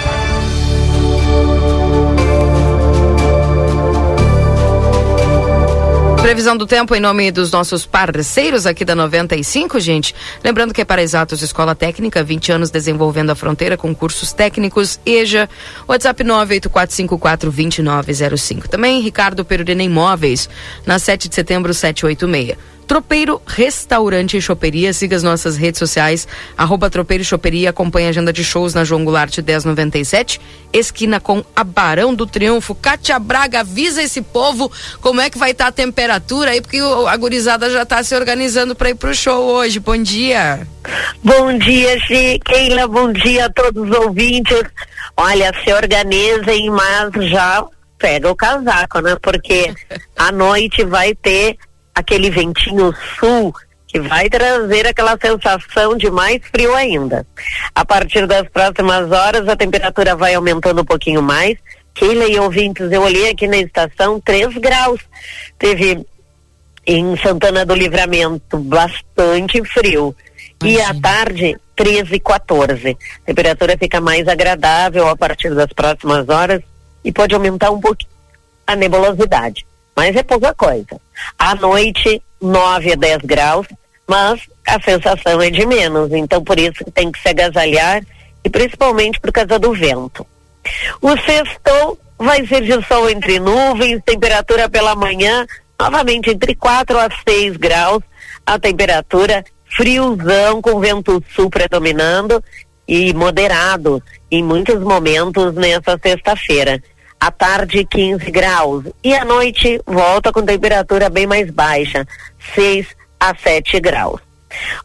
[6.23, 10.15] Previsão do tempo em nome dos nossos parceiros aqui da 95, gente.
[10.41, 14.97] Lembrando que é para Exatos Escola Técnica, 20 anos desenvolvendo a fronteira com cursos técnicos,
[15.05, 15.49] EJA,
[15.85, 18.69] WhatsApp 984542905.
[18.69, 20.49] Também Ricardo Perurena Imóveis,
[20.85, 22.72] na 7 de setembro 786.
[22.87, 24.93] Tropeiro Restaurante e Choperia.
[24.93, 26.27] Siga as nossas redes sociais,
[26.57, 27.69] arroba Tropeiro e Choperia.
[27.69, 30.39] Acompanhe a agenda de shows na João Goulart 1097,
[30.71, 32.75] esquina com a Barão do Triunfo.
[32.75, 34.71] Cátia Braga, avisa esse povo
[35.01, 38.15] como é que vai estar tá a temperatura aí, porque a gurizada já está se
[38.15, 39.79] organizando para ir pro show hoje.
[39.79, 40.67] Bom dia.
[41.23, 41.97] Bom dia,
[42.43, 42.87] Keila.
[42.87, 44.63] Bom dia a todos os ouvintes.
[45.15, 47.65] Olha, se organizem, mas já
[47.97, 49.15] pega o casaco, né?
[49.21, 49.73] Porque
[50.17, 51.57] à noite vai ter
[51.93, 53.53] aquele ventinho sul
[53.87, 57.27] que vai trazer aquela sensação de mais frio ainda.
[57.75, 61.57] A partir das próximas horas, a temperatura vai aumentando um pouquinho mais.
[61.93, 64.99] Keila e ouvintes, eu olhei aqui na estação 3 graus.
[65.59, 66.03] Teve
[66.87, 70.15] em Santana do Livramento bastante frio.
[70.63, 72.89] E à tarde, 13 e 14.
[72.89, 76.63] A temperatura fica mais agradável a partir das próximas horas
[77.03, 78.11] e pode aumentar um pouquinho
[78.65, 79.65] a nebulosidade.
[79.95, 80.99] Mas é pouca coisa.
[81.37, 83.67] À noite, 9 a 10 graus,
[84.07, 86.11] mas a sensação é de menos.
[86.11, 88.03] Então, por isso que tem que se agasalhar
[88.43, 90.25] e principalmente por causa do vento.
[91.01, 95.45] O sextou vai ser de sol entre nuvens, temperatura pela manhã,
[95.79, 98.01] novamente entre 4 a 6 graus,
[98.45, 99.43] a temperatura
[99.75, 102.43] friozão com vento sul predominando
[102.87, 106.81] e moderado em muitos momentos nessa sexta-feira.
[107.23, 112.05] À tarde 15 graus e à noite volta com temperatura bem mais baixa,
[112.53, 112.85] 6
[113.17, 114.19] a 7 graus.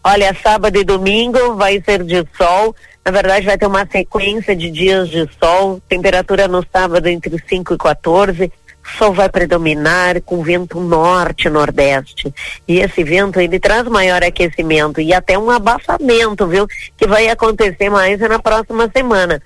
[0.04, 2.76] Olha, sábado e domingo vai ser de sol.
[3.04, 5.82] Na verdade, vai ter uma sequência de dias de sol.
[5.88, 8.52] Temperatura no sábado entre 5 e 14
[8.96, 12.32] sol vai predominar com vento norte-nordeste.
[12.68, 16.68] E esse vento ele traz maior aquecimento e até um abafamento, viu?
[16.96, 19.42] Que vai acontecer mais na próxima semana.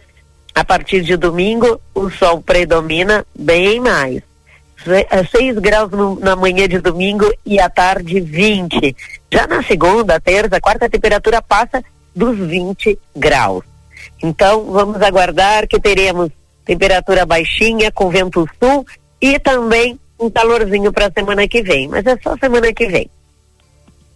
[0.55, 4.23] A partir de domingo, o sol predomina bem mais.
[5.31, 8.97] 6 graus no, na manhã de domingo e à tarde 20.
[9.33, 11.83] Já na segunda, terça, quarta, a temperatura passa
[12.15, 13.65] dos 20 graus.
[14.23, 16.31] Então, vamos aguardar que teremos
[16.65, 18.85] temperatura baixinha com vento sul
[19.21, 23.11] e também um calorzinho para a semana que vem, mas é só semana que vem.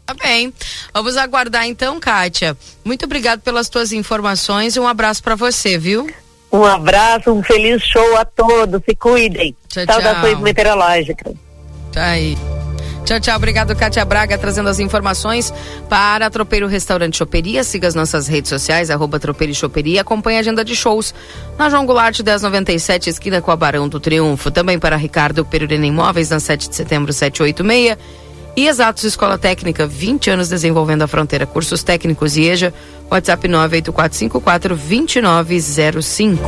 [0.05, 0.53] Tá bem.
[0.95, 2.57] Vamos aguardar então, Kátia.
[2.85, 6.09] Muito obrigado pelas tuas informações e um abraço para você, viu?
[6.57, 8.81] Um abraço, um feliz show a todos.
[8.89, 9.55] Se cuidem.
[9.69, 10.43] Tchau, Saudações tchau.
[10.43, 11.35] meteorológicas.
[11.93, 12.37] Tá aí.
[13.05, 13.37] Tchau, tchau.
[13.37, 15.53] Obrigado, Kátia Braga, trazendo as informações
[15.89, 17.63] para Tropeiro Restaurante Choperia.
[17.63, 20.01] Siga as nossas redes sociais, arroba Tropeiro e Choperia.
[20.01, 21.15] Acompanhe a agenda de shows
[21.59, 24.51] na João Goulart 1097, esquina com a Barão do Triunfo.
[24.51, 27.99] Também para Ricardo Perurena Imóveis, na 7 de setembro, 786.
[28.57, 31.47] E Exatos Escola Técnica, 20 anos desenvolvendo a fronteira.
[31.47, 32.73] Cursos técnicos e EJA,
[33.11, 36.47] WhatsApp 984542905.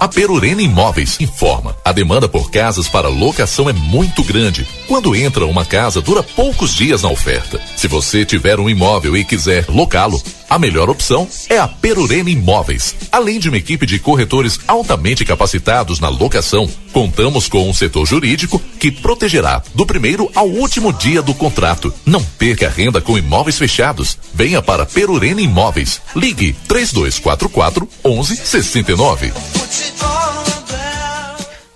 [0.00, 1.76] A Perurena Imóveis informa.
[1.84, 4.66] A demanda por casas para locação é muito grande.
[4.88, 7.60] Quando entra uma casa, dura poucos dias na oferta.
[7.80, 12.94] Se você tiver um imóvel e quiser locá-lo, a melhor opção é a Perurena Imóveis.
[13.10, 18.60] Além de uma equipe de corretores altamente capacitados na locação, contamos com um setor jurídico
[18.78, 21.90] que protegerá do primeiro ao último dia do contrato.
[22.04, 24.18] Não perca a renda com imóveis fechados.
[24.34, 26.02] Venha para Perurena Imóveis.
[26.14, 29.32] Ligue 3244 1169.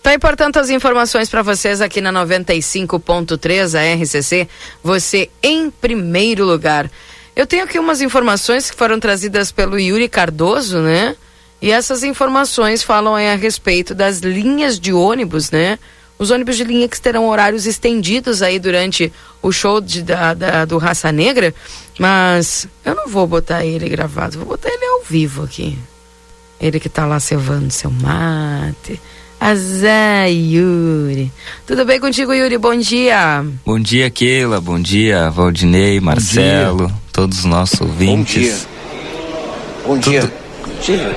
[0.05, 4.46] Tá aí, portanto, as informações para vocês aqui na 95.3, a RCC.
[4.82, 6.90] Você em primeiro lugar.
[7.34, 11.16] Eu tenho aqui umas informações que foram trazidas pelo Yuri Cardoso, né?
[11.61, 15.78] E essas informações falam a respeito das linhas de ônibus, né?
[16.18, 20.64] Os ônibus de linha que terão horários estendidos aí durante o show de, da, da,
[20.66, 21.55] do Raça Negra.
[21.98, 25.78] Mas eu não vou botar ele gravado, vou botar ele ao vivo aqui.
[26.61, 29.00] Ele que tá lá cevando seu mate.
[29.49, 31.30] Azé, Yuri.
[31.66, 32.57] Tudo bem contigo, Yuri?
[32.57, 33.45] Bom dia.
[33.66, 34.59] Bom dia, Keila.
[34.59, 38.66] Bom dia, Valdinei, Marcelo, todos os nossos ouvintes.
[39.86, 40.22] Bom dia.
[40.22, 40.32] Tudo-
[40.66, 41.16] Bom dia.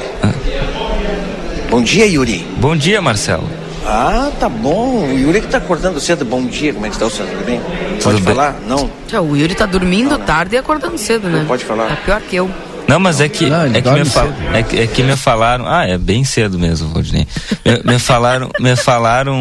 [1.69, 2.45] Bom dia, Yuri.
[2.57, 3.47] Bom dia, Marcelo.
[3.85, 5.05] Ah, tá bom.
[5.07, 6.25] O Yuri que tá acordando cedo.
[6.25, 7.29] Bom dia, como é que está o senhor?
[7.31, 7.61] Tudo bem?
[8.03, 8.35] Pode bem.
[8.35, 8.59] falar?
[8.67, 8.89] Não.
[9.23, 11.45] O Yuri tá dormindo tarde e acordando cedo, né?
[11.47, 11.87] pode falar.
[11.87, 12.51] Tá pior que eu.
[12.87, 15.67] Não, mas é que, Não, é, que me fal- é, que, é que me falaram.
[15.67, 17.27] Ah, é bem cedo mesmo, Valdinei.
[17.65, 19.35] me, me falaram, me falaram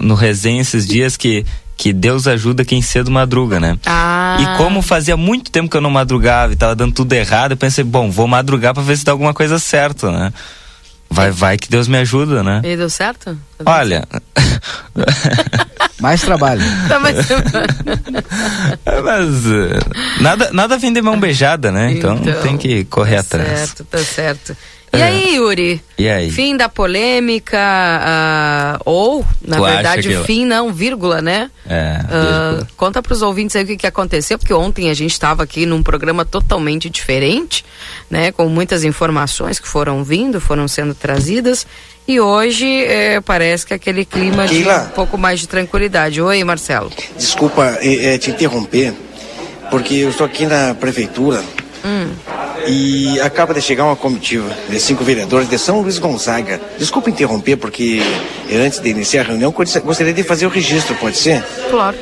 [0.00, 1.44] no resenha esses dias que,
[1.76, 3.76] que Deus ajuda quem cedo madruga, né?
[3.86, 4.36] Ah.
[4.40, 7.56] E como fazia muito tempo que eu não madrugava e tava dando tudo errado, eu
[7.56, 10.32] pensei, bom, vou madrugar pra ver se dá alguma coisa certa, né?
[11.10, 12.60] Vai, vai que Deus me ajuda, né?
[12.64, 13.36] E deu certo?
[13.66, 14.06] Olha,
[16.00, 16.62] Mais trabalho.
[16.88, 17.16] Tá mais...
[19.04, 21.92] Mas uh, nada, nada vem de mão beijada, né?
[21.92, 23.58] Então, Então, tem que correr tá atrás.
[23.58, 24.56] Certo, tá certo.
[24.92, 25.02] E É.
[25.04, 25.80] aí, Yuri?
[25.96, 26.30] E aí?
[26.32, 31.48] Fim da polêmica, ah, ou, na Tu verdade, que- fim não, vírgula, né?
[31.68, 32.68] É, Ah, vírgula.
[32.76, 35.64] conta para os ouvintes aí o que, que aconteceu, porque ontem a gente estava aqui
[35.64, 37.64] num programa totalmente diferente,
[38.10, 38.32] né?
[38.32, 41.64] Com muitas informações que foram vindo, foram sendo trazidas.
[42.08, 46.20] E hoje eh, parece que aquele clima de um pouco mais de tranquilidade.
[46.20, 46.90] Oi, Marcelo.
[47.16, 48.92] Desculpa eh, te interromper,
[49.70, 51.40] porque eu estou aqui na prefeitura
[51.84, 52.12] Hum.
[52.66, 56.60] e acaba de chegar uma comitiva de cinco vereadores de São Luís Gonzaga.
[56.78, 58.02] Desculpa interromper, porque
[58.52, 61.42] antes de iniciar a reunião, eu gostaria de fazer o registro, pode ser?
[61.70, 61.96] Claro.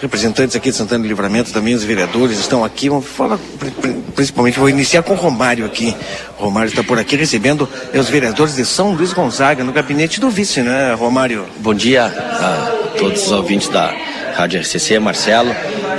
[0.00, 2.88] Representantes aqui de Santana do Livramento, também os vereadores estão aqui.
[2.88, 5.96] Vamos falar, pri- pri- principalmente, vou iniciar com o Romário aqui.
[6.38, 10.18] O Romário está por aqui recebendo eh, os vereadores de São Luís Gonzaga, no gabinete
[10.18, 11.46] do vice, né, Romário?
[11.58, 13.94] Bom dia a todos os ouvintes da
[14.34, 15.54] Rádio RCC, Marcelo.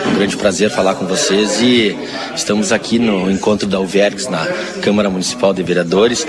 [0.08, 1.96] Um grande prazer falar com vocês e
[2.36, 4.46] estamos aqui no encontro da UVERGS na
[4.82, 6.26] Câmara Municipal de Vereadores,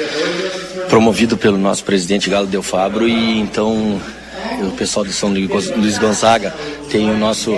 [0.89, 4.01] promovido pelo nosso presidente Galo Del Fabro e então
[4.63, 6.55] o pessoal de São Luís Gonzaga
[6.91, 7.55] tem o nosso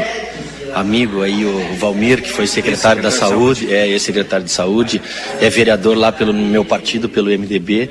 [0.74, 5.01] amigo aí, o Valmir, que foi secretário da Saúde, é ex-secretário de Saúde,
[5.40, 7.90] é vereador lá pelo meu partido, pelo MDB.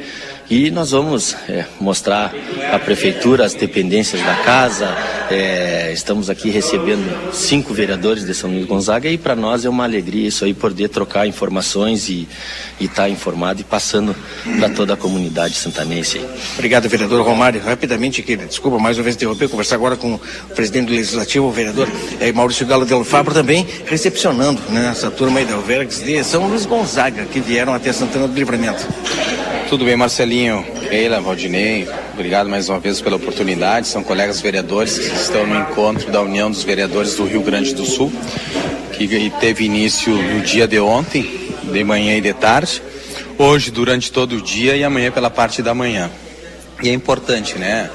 [0.50, 2.32] E nós vamos é, mostrar
[2.72, 4.96] a prefeitura, as dependências da casa.
[5.32, 9.84] é, estamos aqui recebendo cinco vereadores de São Luís Gonzaga e para nós é uma
[9.84, 12.28] alegria isso aí poder trocar informações e
[12.80, 14.16] estar informado e passando
[14.60, 16.22] para toda a comunidade santanense.
[16.54, 17.62] Obrigado, vereador Romário.
[17.62, 20.20] Rapidamente, que desculpa mais uma vez interromper, conversar agora com o
[20.54, 21.90] presidente do Legislativo, o vereador
[22.20, 26.48] eh, Maurício Galo Del Fabro, também recepcionando né, essa turma aí da Alvergues de São
[26.48, 28.86] Luís Gonzaga, que vieram até Santana do Livramento.
[29.70, 30.35] Tudo bem, Marcelinho,
[30.90, 33.88] Keila, Valdinei, obrigado mais uma vez pela oportunidade.
[33.88, 37.86] São colegas vereadores que estão no encontro da União dos Vereadores do Rio Grande do
[37.86, 38.12] Sul,
[38.92, 41.24] que teve início no dia de ontem,
[41.64, 42.84] de manhã e de tarde,
[43.38, 46.12] hoje durante todo o dia e amanhã pela parte da manhã.
[46.84, 47.90] E é importante, né,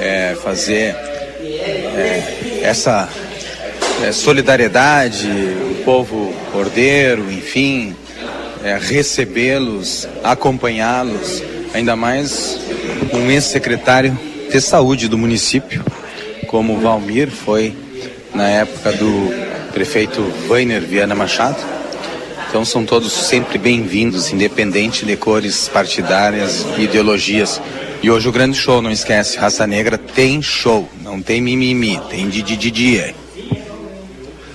[0.00, 3.06] é, fazer é, essa
[4.02, 7.94] é, solidariedade, o povo cordeiro, enfim,
[8.64, 11.42] é, recebê-los, acompanhá-los,
[11.72, 12.58] ainda mais
[13.12, 14.18] um ex-secretário
[14.50, 15.84] de saúde do município,
[16.46, 17.74] como Valmir foi
[18.34, 19.30] na época do
[19.72, 21.56] prefeito Weiner Viana Machado.
[22.48, 27.60] Então são todos sempre bem-vindos, independente de cores partidárias e ideologias.
[28.02, 32.28] E hoje o grande show, não esquece, Raça Negra tem show, não tem mimimi, tem
[32.28, 33.14] Didi.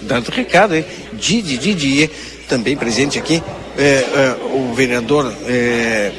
[0.01, 0.85] Dando recado, hein?
[1.13, 2.09] Didi
[2.47, 3.41] também presente aqui,
[3.77, 6.11] é, é, o vereador é,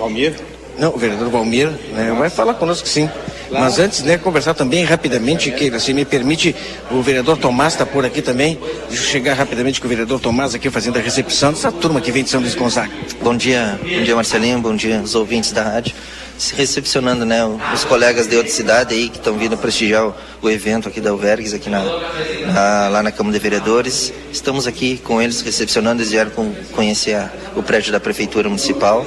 [0.00, 0.34] Valmir?
[0.78, 3.08] Não, o vereador Valmir né, vai falar conosco sim.
[3.50, 6.54] Mas antes, né, conversar também rapidamente, que se me permite,
[6.90, 8.58] o vereador Tomás está por aqui também.
[8.88, 12.12] Deixa eu chegar rapidamente com o vereador Tomás aqui fazendo a recepção dessa turma que
[12.12, 12.90] vem de São Luís Gonzaga.
[13.20, 15.94] Bom dia, bom dia Marcelinho, bom dia os ouvintes da rádio.
[16.56, 17.40] Recepcionando, né,
[17.74, 20.10] os colegas de outra cidade aí que estão vindo prestigiar
[20.40, 21.82] o, evento aqui da Alvergues, aqui na,
[22.52, 24.10] na- lá na Câmara de Vereadores.
[24.32, 29.04] Estamos aqui com eles recepcionando, eles vieram com, conhecer a- o prédio da Prefeitura Municipal.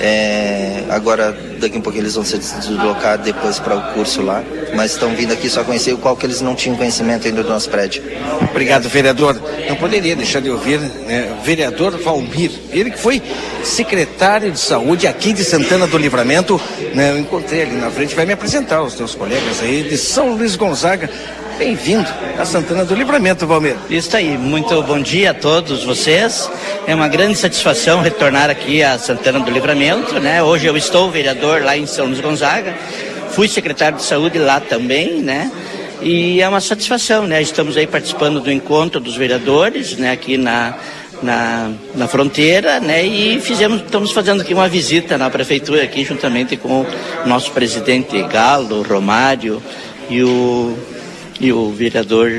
[0.00, 4.42] É, agora, daqui a pouco eles vão se deslocar depois para o curso lá,
[4.74, 7.48] mas estão vindo aqui só conhecer o qual que eles não tinham conhecimento ainda do
[7.50, 8.02] nosso prédio.
[8.50, 9.38] Obrigado, vereador.
[9.68, 10.80] Não poderia deixar de ouvir,
[11.10, 13.20] né, vereador Valmir, ele que foi
[13.64, 16.60] secretário de saúde aqui de Santana do Livramento.
[16.94, 20.34] Né, eu encontrei ali na frente, vai me apresentar os teus colegas aí de São
[20.34, 21.10] Luís Gonzaga.
[21.58, 22.08] Bem-vindo
[22.38, 23.76] a Santana do Livramento, Valmir.
[23.90, 26.48] Isso aí, muito bom dia a todos vocês.
[26.86, 30.42] É uma grande satisfação retornar aqui a Santana do Livramento, né?
[30.42, 32.72] Hoje eu estou vereador lá em São Luís Gonzaga,
[33.32, 35.50] fui secretário de saúde lá também, né?
[36.00, 37.42] E é uma satisfação, né?
[37.42, 40.12] Estamos aí participando do encontro dos vereadores, né?
[40.12, 40.74] Aqui na,
[41.22, 43.04] na, na fronteira, né?
[43.04, 46.80] E fizemos, estamos fazendo aqui uma visita na prefeitura aqui juntamente com
[47.24, 49.62] o nosso presidente Galo, Romário
[50.08, 50.76] e o,
[51.40, 52.30] e o vereador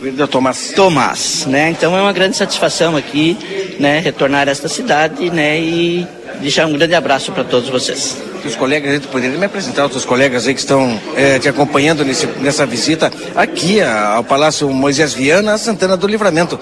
[0.00, 0.72] Vereador Tomás.
[0.74, 1.70] Tomás, né?
[1.70, 3.36] Então é uma grande satisfação aqui,
[3.78, 4.00] né?
[4.00, 5.60] Retornar a esta cidade, né?
[5.60, 6.04] E
[6.40, 8.16] deixar um grande abraço para todos vocês.
[8.44, 12.04] Os colegas, tu poderia me apresentar os teus colegas aí que estão eh, te acompanhando
[12.04, 16.58] nesse, nessa visita aqui a- ao Palácio Moisés Viana, a Santana do Livramento.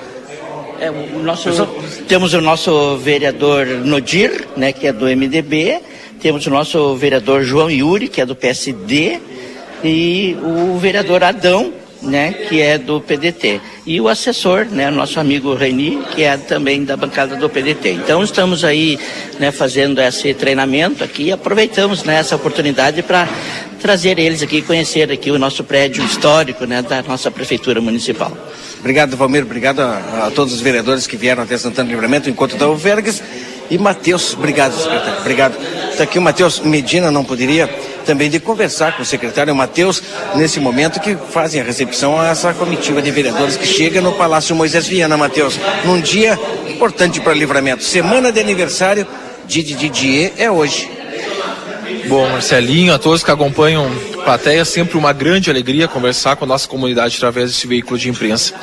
[0.81, 1.51] É, o nosso,
[2.09, 5.79] temos o nosso vereador Nodir, né, que é do MDB,
[6.21, 9.21] temos o nosso vereador João Yuri, que é do PSD,
[9.85, 11.71] e o vereador Adão,
[12.01, 13.61] né, que é do PDT.
[13.87, 17.91] E o assessor, né, nosso amigo Reni, que é também da bancada do PDT.
[17.91, 18.99] Então estamos aí,
[19.39, 23.29] né, fazendo esse treinamento aqui aproveitamos né, essa oportunidade para
[23.81, 28.37] trazer eles aqui, conhecer aqui o nosso prédio histórico, né, da nossa prefeitura municipal.
[28.79, 29.43] Obrigado, Valmir.
[29.43, 33.23] Obrigado a, a todos os vereadores que vieram até Santana do Livramento, enquanto da Vergas.
[33.71, 35.21] E Matheus, obrigado, secretário.
[35.21, 35.57] Obrigado.
[35.91, 37.69] Está aqui o Matheus Medina, não poderia
[38.05, 40.03] também de conversar com o secretário Matheus
[40.35, 44.57] nesse momento que fazem a recepção a essa comitiva de vereadores que chega no Palácio
[44.57, 47.85] Moisés Viana, Matheus, num dia importante para Livramento.
[47.85, 49.07] Semana de aniversário
[49.47, 51.00] de Didier é hoje.
[52.09, 53.91] Bom, Marcelinho, a todos que acompanham
[54.25, 58.55] plateia, sempre uma grande alegria conversar com a nossa comunidade através desse veículo de imprensa.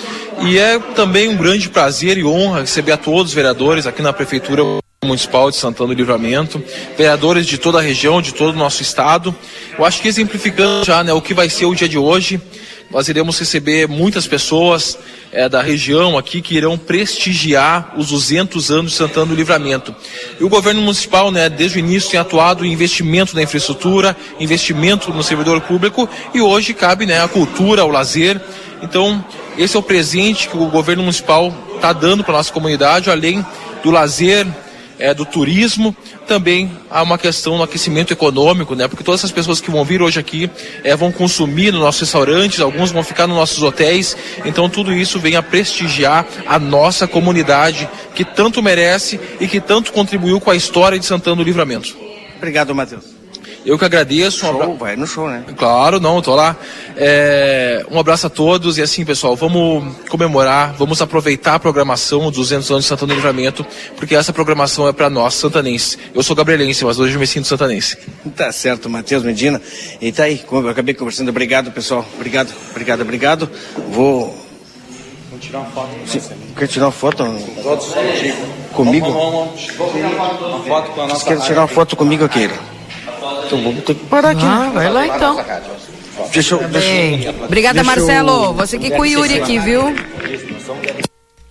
[0.41, 4.13] E é também um grande prazer e honra receber a todos os vereadores aqui na
[4.13, 4.63] Prefeitura
[5.03, 6.61] Municipal de Santana do Livramento,
[6.97, 9.35] vereadores de toda a região, de todo o nosso estado.
[9.77, 12.41] Eu acho que exemplificando já né, o que vai ser o dia de hoje,
[12.89, 14.97] nós iremos receber muitas pessoas
[15.31, 19.93] é, da região aqui que irão prestigiar os 200 anos de Santana do Livramento.
[20.39, 25.11] E o governo municipal, né, desde o início, tem atuado em investimento na infraestrutura, investimento
[25.11, 28.39] no servidor público e hoje cabe né, a cultura, o lazer.
[28.81, 29.23] Então,
[29.57, 33.45] esse é o presente que o governo municipal está dando para a nossa comunidade, além
[33.83, 34.47] do lazer,
[34.99, 35.95] é, do turismo,
[36.27, 38.87] também há uma questão do aquecimento econômico, né?
[38.87, 40.49] Porque todas essas pessoas que vão vir hoje aqui
[40.83, 45.19] é, vão consumir nos nossos restaurantes, alguns vão ficar nos nossos hotéis, então tudo isso
[45.19, 50.55] vem a prestigiar a nossa comunidade que tanto merece e que tanto contribuiu com a
[50.55, 51.95] história de Santana do Livramento.
[52.37, 53.16] Obrigado, Matheus.
[53.67, 54.47] Eu que agradeço.
[54.47, 55.43] Um show, vai no show, né?
[55.57, 56.55] Claro, não, tô lá.
[56.95, 62.47] É, um abraço a todos e assim, pessoal, vamos comemorar, vamos aproveitar a programação dos
[62.47, 63.65] 200 anos de Santana do Livramento,
[63.97, 65.97] porque essa programação é para nós, santanenses.
[66.15, 67.97] Eu sou gabrielense, mas hoje eu me sinto santanense.
[68.37, 69.61] Tá certo, Matheus Medina.
[69.99, 71.27] E tá aí, como eu acabei conversando.
[71.27, 72.05] Obrigado, pessoal.
[72.15, 73.49] Obrigado, obrigado, obrigado.
[73.89, 74.33] Vou.
[75.29, 75.89] Vou tirar uma foto.
[76.05, 76.21] Sim.
[76.57, 77.17] Quer tirar uma foto?
[77.61, 78.37] Todos contigo.
[78.71, 79.11] Comigo?
[79.11, 80.53] Vamos, vamos, vamos.
[80.53, 82.49] Uma foto com a nossa Você quer tirar uma foto comigo aqui?
[83.47, 84.45] Então vamos ter que parar aqui.
[84.45, 85.43] Ah, vai lá então.
[86.33, 86.67] Deixa eu.
[86.67, 88.53] Deixa eu- Obrigada, deixa eu- Marcelo.
[88.53, 89.95] Você aqui com o Yuri aqui, viu?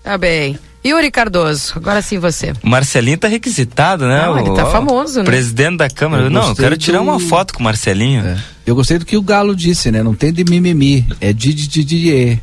[0.02, 0.58] Tá bem.
[0.84, 2.52] Yuri Cardoso, agora sim você.
[2.62, 4.24] Marcelinho tá requisitado, né?
[4.24, 5.24] Não, ele tá famoso, né?
[5.24, 6.24] Presidente da Câmara.
[6.24, 8.40] Eu Não, eu quero tirar do- uma foto com o Marcelinho.
[8.64, 10.00] Eu gostei do que o Galo disse, né?
[10.02, 12.40] Não tem de mimimi, é de de de de.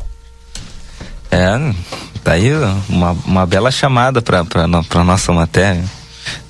[1.31, 1.73] É,
[2.21, 2.51] tá aí
[2.89, 5.83] uma, uma bela chamada pra, pra, pra nossa matéria.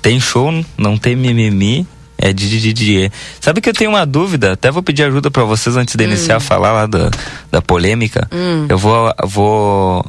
[0.02, 1.86] Tem show, não tem mimimi,
[2.24, 3.12] é Didier.
[3.42, 4.54] Sabe que eu tenho uma dúvida?
[4.54, 7.12] Até vou pedir ajuda pra vocês antes de iniciar a falar lá da,
[7.52, 8.28] da polêmica.
[8.32, 8.66] Hum.
[8.70, 10.06] Eu vou, vou,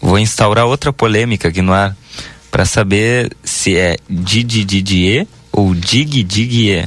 [0.00, 1.96] vou instaurar outra polêmica aqui no ar
[2.50, 6.86] pra saber se é Didi Didier ou Dig Digier.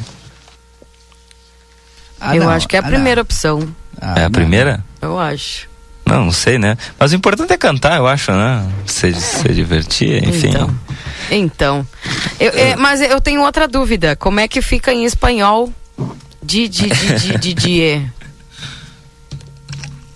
[2.33, 3.67] Eu acho que é a primeira opção.
[4.15, 4.85] é a primeira?
[5.01, 5.67] Eu acho.
[6.05, 6.77] Não, não sei, né?
[6.99, 8.65] Mas o importante é cantar, eu acho, né?
[8.85, 10.49] Se, se divertir, enfim.
[10.49, 10.73] Então.
[11.31, 11.85] Então.
[12.39, 14.15] Eu- é, mas eu tenho outra dúvida.
[14.15, 15.71] Como é que fica em espanhol?
[16.41, 18.11] Di, di, di, di, di, die.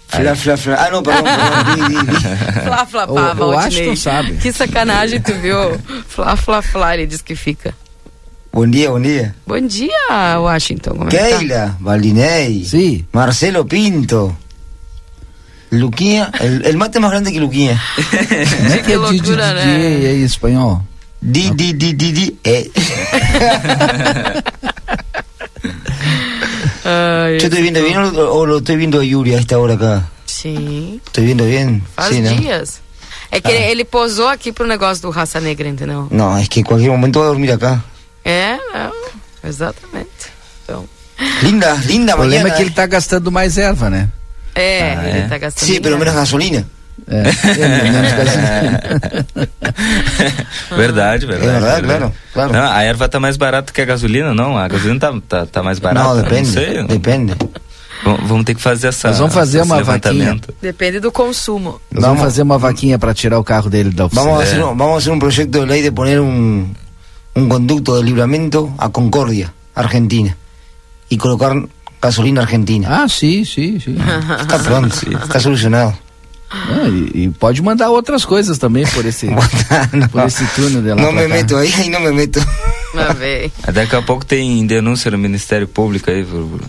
[0.07, 0.75] Fla, fla, fla.
[0.75, 2.63] Ah, não, perdão, perdão.
[2.63, 3.57] Flá, flá, Eu- pá, eu Valdinei.
[3.59, 4.33] acho que não sabe.
[4.37, 5.57] Que sacanagem, tu viu?
[6.07, 7.73] Flá, flá, flá, ele diz que fica.
[8.53, 9.33] Bom dia, bom dia.
[9.47, 10.91] Bom dia, Washington.
[10.95, 11.37] Como é tá?
[11.37, 12.65] Keila, Valdinei.
[12.65, 13.05] Sí.
[13.13, 14.37] Marcelo Pinto.
[15.71, 17.81] Luquinha, el, el mate más grande que Luquinha.
[17.97, 20.81] É que é de de de de em espanhol?
[21.23, 22.37] Di, di, di, di, di.
[22.41, 22.71] Eh.
[26.83, 30.09] Yo estoy viendo bien o, o lo estoy viendo a Yuri a esta hora acá.
[30.25, 30.99] Sim.
[31.05, 31.83] Estoy viendo bien.
[31.95, 32.29] Faz Sí, ¿no?
[32.35, 32.81] dias.
[33.31, 36.07] É que ele, ele posou aqui pro negócio do Raça Negra, entendeu?
[36.11, 37.81] No, es que en cualquier momento va a dormir acá.
[38.25, 38.91] É, não,
[39.47, 40.09] exatamente.
[40.63, 40.85] Então,
[41.43, 44.09] Linda, linda O problema é que ele tá gastando mais erva, né?
[44.55, 45.27] é, Ah, ele é?
[45.27, 45.65] tá gastando.
[45.69, 46.65] Sí, pero menos gasolina.
[47.07, 49.25] É, é.
[50.75, 51.47] Verdade, verdade.
[51.49, 52.53] É verdade, claro, claro.
[52.53, 54.57] Não, a erva tá mais barata que a gasolina, não?
[54.57, 56.07] A gasolina tá, tá, tá mais barata.
[56.15, 56.47] No, depende.
[56.47, 56.83] Não sei.
[56.85, 57.35] Depende.
[58.03, 59.09] Vamos ter que fazer essa.
[59.09, 60.53] Nós vamos fazer uma levantamento.
[60.61, 61.79] Depende do consumo.
[61.91, 64.25] Nós vamos fazer uma vaquinha pra tirar o carro dele da oficina.
[64.25, 66.73] Vamos a, hacer, un- vamos a hacer un proyecto de ley de poner un,
[67.35, 70.35] un conducto de libramento a Concordia, Argentina,
[71.09, 71.53] y colocar
[72.01, 73.03] gasolina argentina.
[73.03, 73.97] Ah, sim, sim, sim.
[74.39, 75.93] Está pronto, está solucionado.
[76.53, 79.27] Ah, e, e pode mandar outras coisas também por esse,
[80.11, 81.27] por esse túnel de lá pra me cá.
[81.29, 82.39] meto ahí no me meto.
[83.73, 86.23] Daqui a pouco tem denúncia no Ministério Público aí.
[86.25, 86.61] Por, por-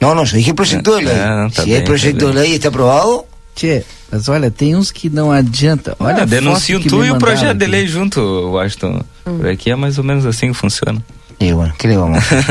[0.00, 1.10] No, no, yo dije proyecto de.
[1.10, 3.24] Ah, está si bien, el proyecto está de ley está aprobado,
[3.54, 5.96] Tchê, mas olha, tem uns que não adianta.
[5.98, 7.70] Olha Ah, denunciam que tu e o projeto de aqui.
[7.72, 8.20] lei junto,
[8.52, 9.02] Washington.
[9.26, 9.38] Hum.
[9.38, 11.00] Por aqui é mais ou menos assim que funciona.
[11.40, 12.44] y bueno, ¿qué le vamos a hacer?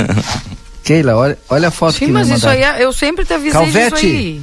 [0.84, 3.34] Keila, olha, olha a foto Sim, que mas me isso aí, é- eu sempre te
[3.34, 3.96] avisei Calvete.
[3.96, 4.42] disso aí.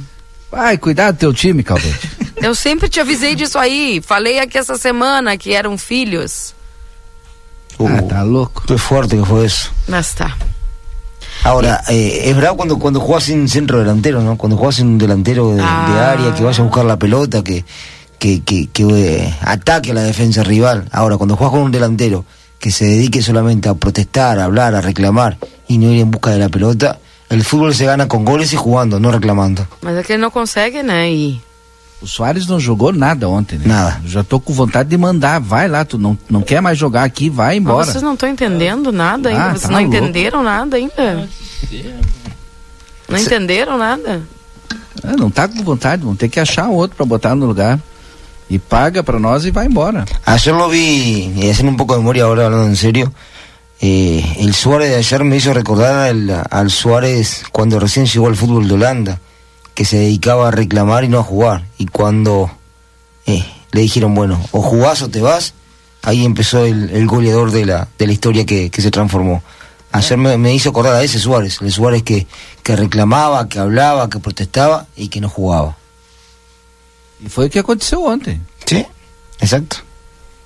[0.55, 2.09] Ai, cuidado do teu time, Calvete.
[2.41, 4.01] Eu sempre te avisei disso aí.
[4.05, 6.53] Falei aqui essa semana que eram filhos.
[7.79, 8.63] ah, tá louco.
[8.65, 9.69] Qué fuerte que fue eso.
[9.87, 10.35] Mas tá.
[11.43, 14.37] Ahora, eh, es bravo cuando, cuando jugás sin centro delantero, ¿no?
[14.37, 16.11] Cuando jugás sin un delantero de, de Ah.
[16.11, 17.65] área que vaya a buscar la pelota, que,
[18.17, 20.87] que, que, que, eh, ataque a la defensa rival.
[20.91, 22.23] Ahora, cuando jugás con un delantero
[22.59, 25.37] que se dedique solamente a protestar, a hablar, a reclamar
[25.67, 26.99] y no ir en busca de la pelota,
[27.29, 29.67] el fútbol se gana con goles y jugando, no reclamando.
[29.81, 31.11] Mas é que ele não consegue, né?
[31.11, 31.41] E
[32.01, 33.65] O Soares não jogou nada ontem, né?
[33.67, 34.01] Nada.
[34.03, 37.03] Eu já tô com vontade de mandar, vai lá, tu não, não quer mais jogar
[37.03, 37.85] aqui, vai Mas embora.
[37.85, 39.43] vocês não estão entendendo nada ainda.
[39.45, 39.95] Ah, vocês tá não louco.
[39.95, 41.27] entenderam nada ainda.
[43.09, 44.21] Não entenderam nada.
[45.03, 47.79] Ah, não tá com vontade, vão ter que achar outro pra botar no lugar.
[48.49, 50.05] E paga pra nós e vai embora.
[50.25, 53.11] Ayer lo vi, y haciendo un poco de memoria ahora hablando en serio,
[53.81, 58.35] eh, el Suárez de ayer me hizo recordar al, al Suárez cuando recién llegó al
[58.35, 59.19] fútbol de Holanda,
[59.73, 61.65] que se dedicaba a reclamar y no a jugar.
[61.77, 62.49] Y cuando
[63.25, 65.53] eh, le dijeron, bueno, o jugás o te vas,
[66.01, 69.43] ahí empezó el, el goleador de la, de la historia que, que se transformó.
[69.91, 72.27] Ayer me, me hizo acordar a ese Suárez, el Suárez que,
[72.63, 75.77] que reclamaba, que hablaba, que protestaba y que no jugaba.
[77.23, 78.41] E foi o que aconteceu ontem.
[78.65, 78.85] Sí,
[79.39, 79.77] exacto.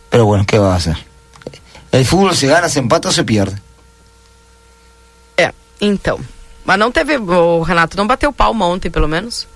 [0.09, 0.97] Pero bueno, ¿qué va a hacer?
[1.91, 3.55] El fútbol se gana, se empata o se pierde.
[5.37, 6.19] É, então.
[6.65, 7.17] Mas não teve.
[7.17, 9.47] O Renato não bateu palma ontem, pelo menos.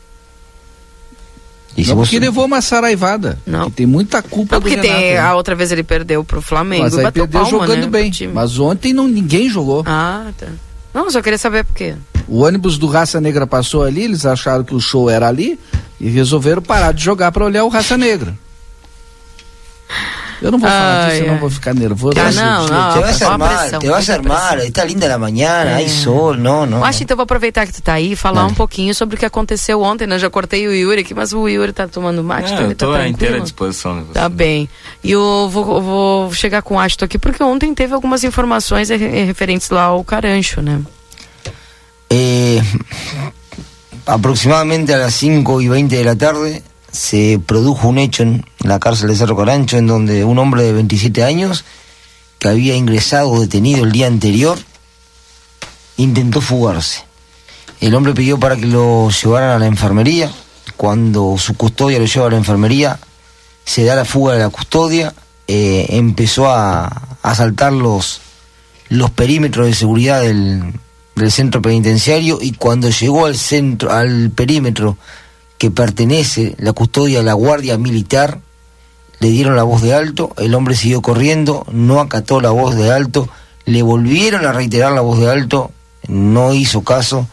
[1.75, 3.39] E não porque levou uma saraivada.
[3.45, 3.65] Não.
[3.65, 4.99] Que tem muita culpa Não, do porque Renato.
[4.99, 5.19] tem, né?
[5.19, 8.11] a outra vez ele perdeu pro Flamengo Mas aí bateu perdeu palma, jogando né, bem.
[8.33, 9.83] Mas ontem não, ninguém jogou.
[9.87, 10.47] Ah, tá.
[10.93, 11.95] Não, só queria saber por quê.
[12.27, 15.59] O ônibus do Raça Negra passou ali, eles acharam que o show era ali
[15.99, 18.37] e resolveram parar de jogar pra olhar o Raça Negra.
[20.41, 21.31] Eu não vou falar Ai, disso, eu ai.
[21.33, 22.17] não vou ficar nervoso.
[22.19, 22.93] Ah, não, não.
[22.93, 25.75] te vas a armar, te vas a armar, está linda la mañana, É.
[25.75, 26.83] hay sol, no, no.
[26.83, 29.25] Acho então vou aproveitar que tu tá aí e falar um pouquinho sobre o que
[29.25, 30.17] aconteceu ontem, né?
[30.19, 32.77] Já cortei o Yuri aqui, mas o Yuri tá tomando mate, Não, então ele eu
[32.77, 34.13] tô tá à inteira disposição você.
[34.13, 34.67] Tá bem.
[35.03, 39.23] E eu vou, vou chegar com o Ashton aqui, porque ontem teve algumas informações re-
[39.25, 40.79] referentes lá ao Carancho, né?
[42.09, 42.61] Eh,
[44.05, 46.61] aproximadamente a las 5 y 20 de la tarde
[46.93, 50.73] se produjo un hecho en la cárcel de Cerro Carancho en donde un hombre de
[50.73, 51.65] 27 años
[52.37, 54.59] que había ingresado detenido el día anterior
[55.97, 57.03] intentó fugarse.
[57.81, 60.31] El hombre pidió para que lo llevaran a la enfermería.
[60.77, 62.99] Cuando su custodia lo lleva a la enfermería,
[63.65, 65.13] se da la fuga de la custodia,
[65.47, 68.21] eh, empezó a, a saltar los,
[68.89, 70.73] los perímetros de seguridad del,
[71.15, 74.97] del centro penitenciario y cuando llegó al centro, al perímetro
[75.57, 78.39] que pertenece la custodia a la guardia militar,
[79.19, 82.91] le dieron la voz de alto, el hombre siguió corriendo, no acató la voz de
[82.91, 83.29] alto,
[83.65, 85.71] le volvieron a reiterar la voz de alto,
[86.07, 87.27] no hizo caso,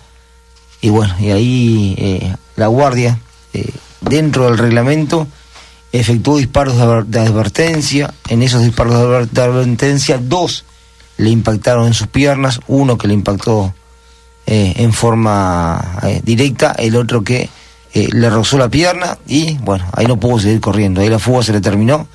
[0.81, 3.19] y bueno, y ahí eh, la guardia,
[3.53, 3.69] eh,
[4.01, 5.27] dentro del reglamento,
[5.93, 10.65] efectuó disparos de, adver- de advertencia, en esos disparos de advertencia, dos
[11.17, 13.75] le impactaron en sus piernas, uno que le impactó
[14.47, 17.51] eh, en forma eh, directa, el otro que
[17.95, 21.43] eh, le rozó la pierna y bueno, ahí no pudo seguir corriendo, ahí la fuga
[21.43, 22.07] se le terminó,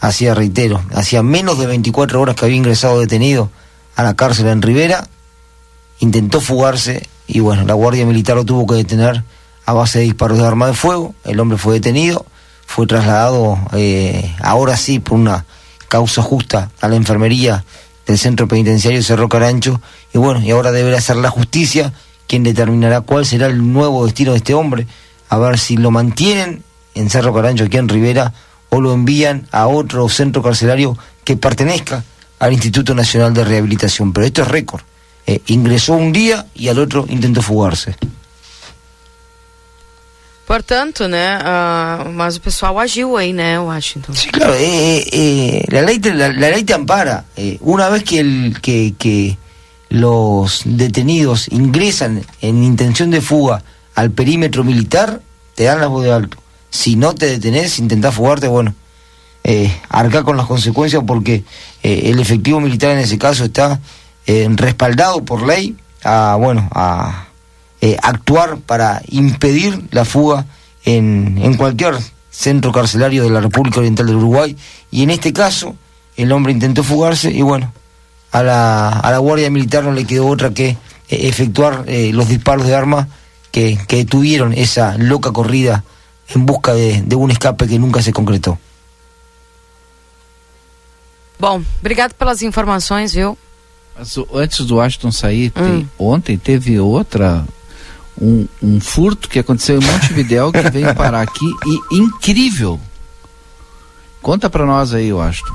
[0.00, 3.50] hacía, reitero, hacía menos de 24 horas que había ingresado detenido
[3.96, 5.08] a la cárcel en Rivera,
[6.00, 9.24] intentó fugarse y bueno, la Guardia Militar lo tuvo que detener
[9.66, 12.26] a base de disparos de arma de fuego, el hombre fue detenido,
[12.66, 15.44] fue trasladado eh, ahora sí por una
[15.88, 17.64] causa justa a la enfermería
[18.06, 19.80] del centro penitenciario Cerro Carancho.
[20.12, 21.92] Y bueno, y ahora deberá ser la justicia
[22.26, 24.86] quien determinará cuál será el nuevo destino de este hombre,
[25.34, 26.62] a ver si lo mantienen
[26.94, 28.32] en Cerro Carancho aquí en Rivera
[28.68, 32.04] o lo envían a otro centro carcelario que pertenezca
[32.38, 34.82] al Instituto Nacional de Rehabilitación, pero esto es récord.
[35.26, 37.96] Eh, ingresó un día y al otro intentó fugarse.
[40.46, 41.38] Portanto, né?
[41.42, 44.14] ah, mas o pessoal agiu aí, né, Washington?
[44.14, 47.24] Sí, claro, eh, eh, eh, la, ley te, la, la ley te ampara.
[47.60, 49.38] Una vez que, el, que, que
[49.88, 53.64] los detenidos ingresan en intención de fuga
[53.94, 55.20] al perímetro militar,
[55.54, 56.36] te dan la voz de alto.
[56.70, 58.74] Si no te detenés, intentás fugarte, bueno,
[59.44, 61.44] eh, arca con las consecuencias porque
[61.82, 63.78] eh, el efectivo militar en ese caso está
[64.26, 67.26] eh, respaldado por ley a, bueno, a
[67.82, 70.46] eh, actuar para impedir la fuga
[70.84, 71.94] en, en cualquier
[72.30, 74.56] centro carcelario de la República Oriental del Uruguay.
[74.90, 75.76] Y en este caso,
[76.16, 77.72] el hombre intentó fugarse y bueno,
[78.32, 80.76] a la, a la Guardia Militar no le quedó otra que
[81.08, 83.06] efectuar los disparos de armas
[83.54, 85.84] que, que detuvieron esa loca corrida
[86.34, 88.58] en busca de, de un escape que nunca se concretó.
[91.38, 93.36] Bom, obrigado pelas informações, viu?
[93.96, 95.88] Mas antes do Ashton sair, tem- Hum.
[95.98, 97.44] ontem teve outra.
[98.20, 102.80] Um, um furto que aconteceu em Montevidéu que veio parar aqui e incrível.
[104.22, 105.52] Conta pra nós aí, Ashton.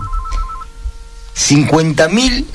[1.34, 2.45] 50 mil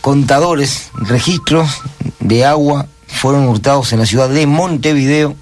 [0.00, 1.82] contadores, registros
[2.20, 5.36] de agua fueron hurtados en la ciudad de Montevideo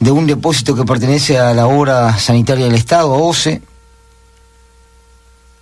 [0.00, 3.62] de un depósito que pertenece a la obra sanitaria del Estado, OCE,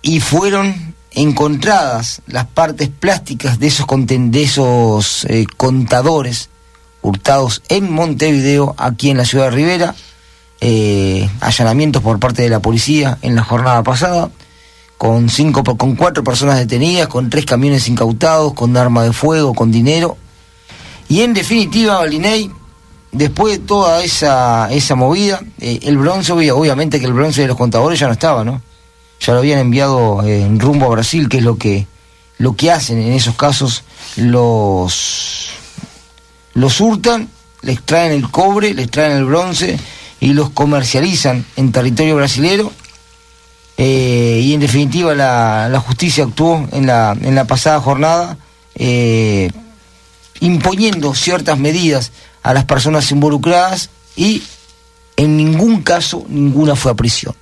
[0.01, 6.49] y fueron encontradas las partes plásticas de esos, de esos eh, contadores
[7.01, 9.95] hurtados en Montevideo, aquí en la ciudad de Rivera,
[10.61, 14.29] eh, allanamientos por parte de la policía en la jornada pasada,
[14.97, 19.71] con cinco, con cuatro personas detenidas, con tres camiones incautados, con arma de fuego, con
[19.71, 20.17] dinero.
[21.07, 22.49] Y en definitiva, Balinei,
[23.11, 27.47] después de toda esa, esa movida, eh, el bronce, obvia- obviamente que el bronce de
[27.47, 28.61] los contadores ya no estaba, ¿no?
[29.19, 31.87] Ya lo habían enviado eh, en rumbo a Brasil, que es lo que,
[32.39, 33.83] lo que hacen en esos casos
[34.17, 35.49] los,
[36.53, 37.29] los hurtan,
[37.61, 39.79] les traen el cobre, les traen el bronce
[40.19, 42.71] y los comercializan en territorio brasilero.
[43.79, 48.35] Eh, y en definitiva la, justicia actuó en la, en la pasada jornada
[48.73, 49.51] eh,
[50.39, 52.11] imponiendo ciertas medidas
[52.41, 54.41] a las personas involucradas y
[55.15, 57.35] en ningún caso ninguna fue a prisión.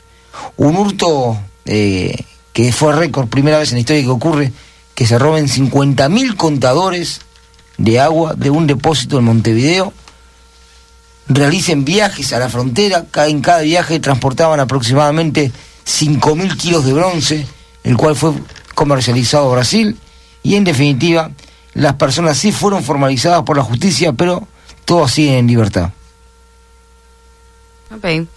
[0.58, 4.54] Un hurto eh, que fue récord, primera vez en la historia que ocurre,
[4.94, 7.22] que se roben 50.000 contadores
[7.78, 9.94] de agua de un depósito en Montevideo,
[11.28, 15.52] realicen viajes a la frontera, en cada viaje transportaban aproximadamente
[15.86, 17.48] 5.000 kilos de bronce,
[17.84, 18.34] el cual fue
[18.74, 19.98] comercializado a Brasil,
[20.44, 21.32] y en definitiva,
[21.74, 24.48] las personas sí fueron formalizadas por la justicia, pero
[24.86, 25.90] todos siguen en libertad.
[27.90, 28.28] Tá bem.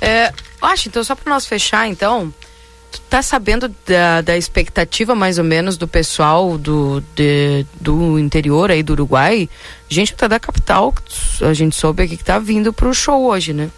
[0.00, 0.32] É,
[0.62, 2.32] Washington, só para nós fechar, então,
[2.90, 8.70] tu tá sabendo da, da expectativa mais ou menos do pessoal do, de- do interior
[8.70, 9.48] aí do Uruguai?
[9.88, 10.94] Gente até da capital,
[11.42, 13.70] a gente soube aqui que tá vindo pro show hoje, né?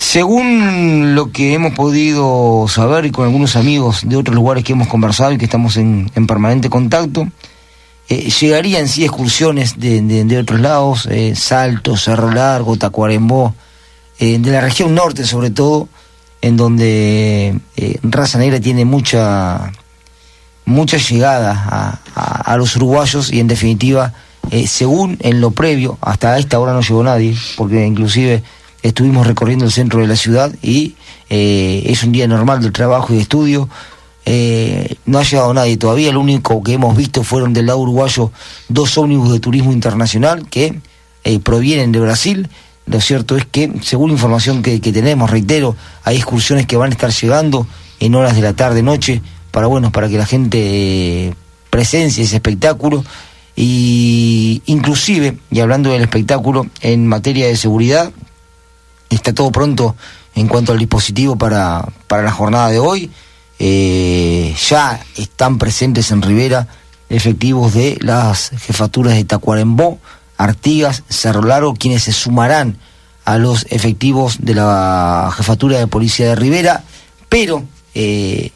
[0.00, 4.88] Según lo que hemos podido saber y con algunos amigos de otros lugares que hemos
[4.88, 7.28] conversado y que estamos en, en permanente contacto,
[8.08, 13.54] eh, llegarían sí excursiones de, de- otros lados, eh, Salto, Cerro Largo, Tacuarembó,
[14.18, 15.86] eh, de la región norte sobre todo,
[16.40, 19.70] en donde eh, Raza Negra tiene mucha
[20.64, 24.14] mucha llegada a, a- a los uruguayos y en definitiva,
[24.50, 28.42] eh, según en lo previo, hasta esta hora no llegó nadie, porque inclusive
[28.82, 30.94] estuvimos recorriendo el centro de la ciudad y
[31.28, 33.68] eh, es un día normal de trabajo y de estudio.
[34.26, 38.30] Eh, no ha llegado nadie todavía, lo único que hemos visto fueron del lado uruguayo
[38.68, 40.80] dos ómnibus de turismo internacional que
[41.24, 42.48] eh, provienen de Brasil.
[42.86, 46.92] Lo cierto es que, según información que, que tenemos, reitero, hay excursiones que van a
[46.92, 47.66] estar llegando
[48.00, 51.34] en horas de la tarde, noche, para bueno, para que la gente
[51.70, 53.04] presencie ese espectáculo.
[53.54, 58.10] Y inclusive, y hablando del espectáculo, en materia de seguridad,
[59.10, 59.96] está todo pronto
[60.34, 63.10] en cuanto al dispositivo para, para la jornada de hoy.
[63.58, 66.66] Eh, ya están presentes en Rivera
[67.10, 69.98] efectivos de las jefaturas de Tacuarembó,
[70.38, 72.78] Artigas, Cerro Largo, quienes se sumarán
[73.24, 76.84] a los efectivos de la jefatura de policía de Rivera,
[77.28, 78.52] pero eh,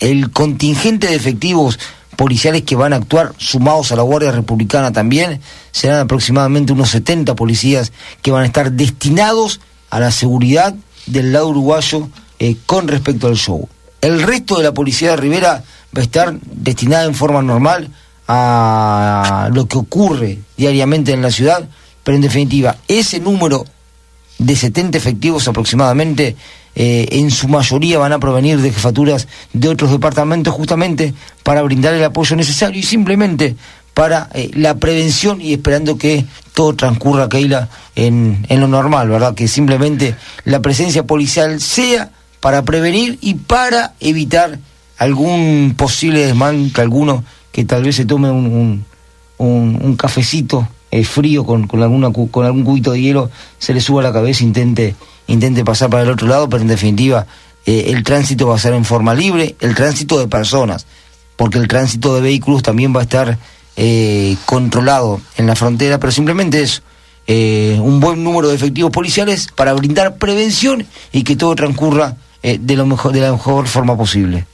[0.00, 1.78] el contingente de efectivos
[2.16, 5.40] policiales que van a actuar sumados a la Guardia Republicana también
[5.70, 7.92] serán aproximadamente unos 70 policías
[8.22, 9.60] que van a estar destinados
[9.90, 10.74] a la seguridad
[11.06, 12.08] del lado uruguayo
[12.38, 13.68] eh, con respecto al show.
[14.00, 15.64] El resto de la policía de Rivera
[15.96, 17.90] va a estar destinada en forma normal
[18.28, 21.68] a lo que ocurre diariamente en la ciudad,
[22.02, 23.64] pero en definitiva, ese número
[24.38, 26.36] de 70 efectivos aproximadamente,
[26.74, 31.94] eh, en su mayoría van a provenir de jefaturas de otros departamentos justamente para brindar
[31.94, 33.56] el apoyo necesario y simplemente
[33.96, 39.34] para eh, la prevención y esperando que todo transcurra, Keila, en, en lo normal, ¿verdad?
[39.34, 44.58] Que simplemente la presencia policial sea para prevenir y para evitar
[44.98, 48.84] algún posible desmán que alguno que tal vez se tome un,
[49.38, 54.02] un, cafecito eh, frío con, con, alguna, con algún cubito de hielo, se le suba
[54.02, 54.94] a la cabeza, intente,
[55.26, 57.26] intente pasar para el otro lado, pero en definitiva
[57.64, 60.86] eh, el tránsito va a ser en forma libre, el tránsito de personas,
[61.36, 63.38] porque el tránsito de vehículos también va a estar
[63.76, 66.82] eh, controlado en la frontera, pero simplemente eso,
[67.26, 72.58] eh, un buen número de efectivos policiales para brindar prevención y que todo transcurra eh,
[72.60, 74.46] de, lo mejor, de la mejor forma posible.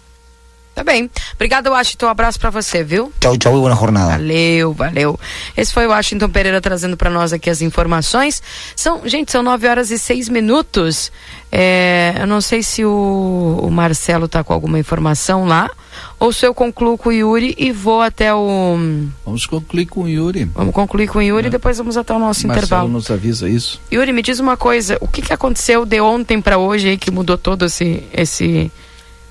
[0.75, 1.11] Tá bem.
[1.35, 2.07] Obrigada, Washington.
[2.07, 3.13] Um abraço pra você, viu?
[3.23, 4.13] Chau, chau e buena jornada.
[4.13, 5.21] Valeu, valeu.
[5.55, 8.43] Esse foi o Washington Pereira trazendo para nós aqui as informações.
[8.75, 11.13] São, gente, são 9 horas e 6 minutos.
[11.51, 15.71] É, eu não sei se o, o Marcelo tá com alguma informação lá,
[16.19, 18.79] ou se eu concluo com o Yuri e vou até o.
[19.27, 20.47] Vamos concluir com o Yuri.
[20.55, 22.89] Vamos concluir com o Yuri e depois vamos até o nosso Marcelo intervalo.
[22.89, 23.79] nos avisa isso.
[23.93, 27.11] Yuri, me diz uma coisa, o que, que aconteceu de ontem para hoje aí que
[27.11, 28.73] mudou todo esse, esse,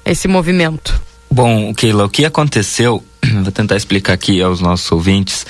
[0.05, 1.01] esse movimento?
[1.31, 3.01] Bom, Keila, o que aconteceu
[3.41, 5.45] vou tentar explicar aqui aos nossos ouvintes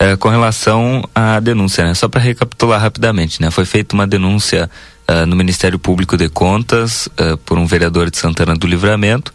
[0.00, 1.94] uh, com relação à denúncia, né?
[1.94, 3.50] Só para recapitular rapidamente, né?
[3.50, 4.70] Foi feita uma denúncia
[5.08, 9.32] uh, no Ministério Público de Contas uh, por um vereador de Santana do Livramento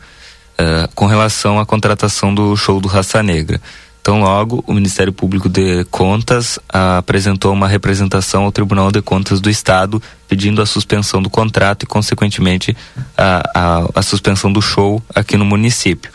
[0.93, 3.59] com relação à contratação do show do Raça Negra.
[4.01, 9.47] Então, logo, o Ministério Público de Contas apresentou uma representação ao Tribunal de Contas do
[9.47, 12.75] Estado pedindo a suspensão do contrato e, consequentemente,
[13.15, 16.11] a, a, a suspensão do show aqui no município.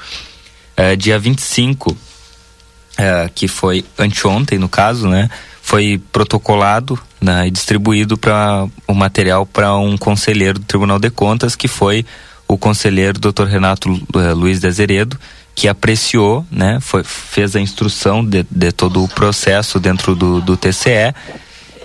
[0.76, 1.96] É, dia 25,
[2.98, 5.30] é, que foi anteontem, no caso, né?
[5.62, 11.54] Foi protocolado né, e distribuído para o material para um conselheiro do Tribunal de Contas,
[11.54, 12.04] que foi
[12.48, 13.44] o conselheiro Dr.
[13.44, 15.18] Renato uh, Luiz de Azeredo,
[15.56, 20.54] que apreciou, né, foi, fez a instrução de, de todo o processo dentro do, do
[20.54, 21.14] TCE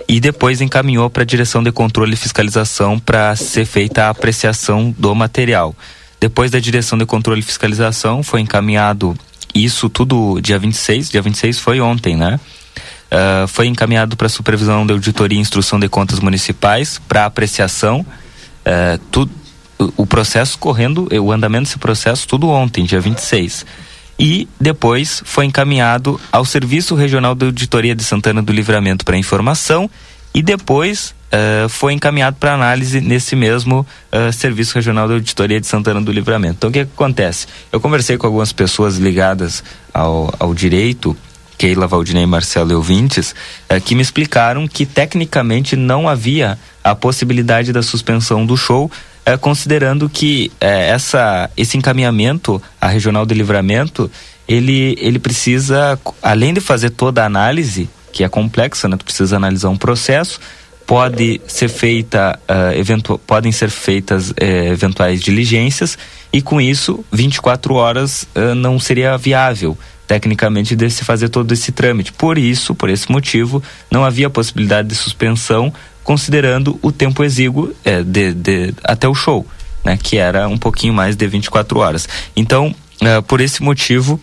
[0.06, 4.94] e depois encaminhou para a direção de controle e fiscalização para ser feita a apreciação
[4.98, 5.74] do material.
[6.20, 9.16] Depois da direção de controle e fiscalização foi encaminhado
[9.54, 12.38] isso tudo dia 26, dia 26 foi ontem, né?
[13.10, 18.00] Uh, foi encaminhado para supervisão de auditoria e instrução de contas municipais para apreciação.
[18.00, 19.41] Uh, tudo
[19.96, 23.66] o processo correndo, o andamento desse processo, tudo ontem, dia 26.
[24.18, 29.90] E depois foi encaminhado ao Serviço Regional de Auditoria de Santana do Livramento para informação
[30.34, 35.66] e depois uh, foi encaminhado para análise nesse mesmo uh, Serviço Regional de Auditoria de
[35.66, 36.54] Santana do Livramento.
[36.58, 37.46] Então o que, que acontece?
[37.70, 41.16] Eu conversei com algumas pessoas ligadas ao, ao direito
[41.58, 42.74] Keila, Valdinei, Marcelo e
[43.70, 48.90] uh, que me explicaram que tecnicamente não havia a possibilidade da suspensão do show,
[49.24, 54.10] é, considerando que é, essa, esse encaminhamento à Regional de Livramento,
[54.48, 58.96] ele, ele precisa, além de fazer toda a análise, que é complexa, né?
[58.96, 60.40] Tu precisa analisar um processo,
[60.86, 64.34] pode ser feita, uh, eventu podem ser feitas uh,
[64.72, 65.96] eventuais diligências
[66.32, 71.72] e com isso 24 horas uh, não seria viável tecnicamente de se fazer todo esse
[71.72, 72.12] trâmite.
[72.12, 75.72] Por isso, por esse motivo, não havia possibilidade de suspensão
[76.04, 79.46] considerando o tempo exíguo é, de, de, até o show,
[79.84, 82.08] né, que era um pouquinho mais de 24 horas.
[82.36, 84.20] Então, uh, por esse motivo,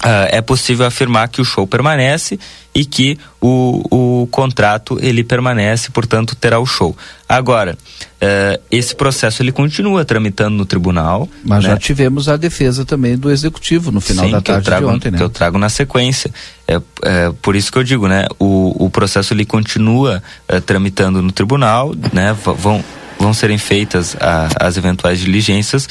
[0.00, 2.38] uh, é possível afirmar que o show permanece
[2.74, 6.96] e que o, o contrato ele permanece, portanto terá o show.
[7.28, 11.28] Agora, uh, esse processo ele continua tramitando no tribunal.
[11.44, 11.70] Mas né?
[11.70, 15.10] já tivemos a defesa também do executivo no final Sim, da tarde trago, de ontem,
[15.10, 15.18] né?
[15.18, 16.32] Que eu trago na sequência.
[16.66, 18.26] É, é, por isso que eu digo, né?
[18.38, 22.32] O, o processo ele continua uh, tramitando no tribunal, né?
[22.32, 22.84] V vão,
[23.18, 25.88] vão serem feitas a, as eventuais diligências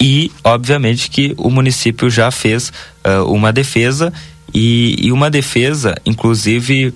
[0.00, 2.72] e, obviamente, que o município já fez
[3.04, 4.12] uh, uma defesa
[4.52, 6.88] e, e, uma defesa, inclusive,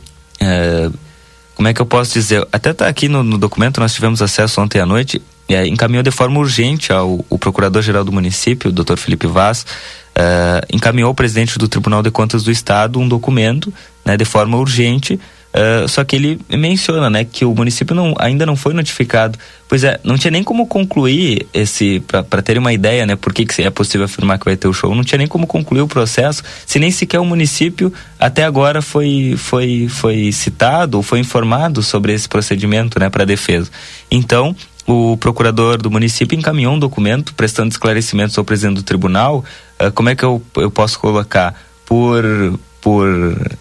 [0.42, 0.92] uh,
[1.54, 2.46] como é que eu posso dizer?
[2.52, 6.10] Até está aqui no, no, documento, nós tivemos acesso ontem à noite, uh, encaminhou de
[6.10, 9.64] forma urgente ao procurador-geral do município, o doutor Felipe Vaz,
[10.72, 13.72] encaminhou ao presidente do Tribunal de Contas do Estado um documento
[14.04, 15.18] né, de forma urgente
[15.58, 19.36] Uh, só que ele menciona, né, que o município não, ainda não foi notificado.
[19.68, 23.44] Pois é, não tinha nem como concluir esse, para ter uma ideia, né, por que,
[23.44, 25.88] que é possível afirmar que vai ter o show, não tinha nem como concluir o
[25.88, 31.82] processo, se nem sequer o município até agora foi, foi, foi citado ou foi informado
[31.82, 33.68] sobre esse procedimento, né, para defesa.
[34.10, 34.54] Então,
[34.86, 39.44] o procurador do município encaminhou um documento prestando esclarecimentos ao presidente do tribunal.
[39.78, 41.54] Uh, como é que eu, eu posso colocar?
[41.84, 42.24] Por,
[42.88, 43.06] por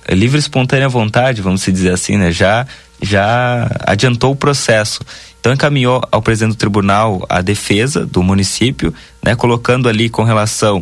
[0.07, 2.65] livre e espontânea vontade, vamos dizer assim, né, já
[3.01, 5.01] já adiantou o processo.
[5.37, 10.81] Então encaminhou ao presidente do tribunal a defesa do município, né, colocando ali com relação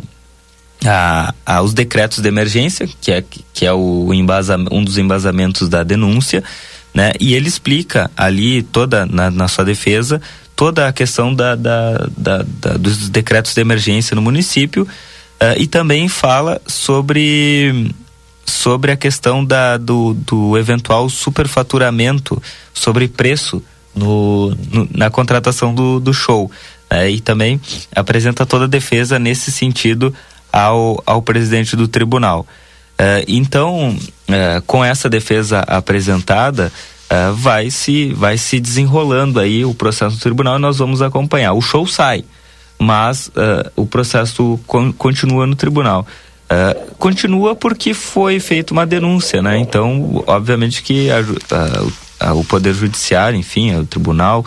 [0.85, 5.81] a, aos decretos de emergência, que é, que é o embasa, um dos embasamentos da
[5.81, 6.43] denúncia,
[6.93, 10.21] né, e ele explica ali toda na, na sua defesa
[10.55, 15.65] toda a questão da, da, da, da dos decretos de emergência no município uh, e
[15.65, 17.91] também fala sobre
[18.45, 22.41] sobre a questão da, do, do eventual superfaturamento
[22.73, 23.63] sobre preço
[23.95, 26.51] no, no na contratação do, do show.
[26.89, 27.11] Né?
[27.11, 27.59] E também
[27.95, 30.13] apresenta toda a defesa nesse sentido
[30.51, 32.47] ao, ao presidente do tribunal.
[32.95, 36.71] Uh, então, uh, com essa defesa apresentada,
[37.11, 41.53] uh, vai, se, vai se desenrolando aí o processo do tribunal e nós vamos acompanhar.
[41.53, 42.23] O show sai,
[42.79, 43.31] mas
[43.75, 46.05] o processo con continua no tribunal.
[46.45, 49.57] Uh, continua porque foi feita uma denúncia, né?
[49.57, 51.17] Então, obviamente que a,
[52.19, 54.45] a, a, o Poder Judiciário, enfim, o Tribunal,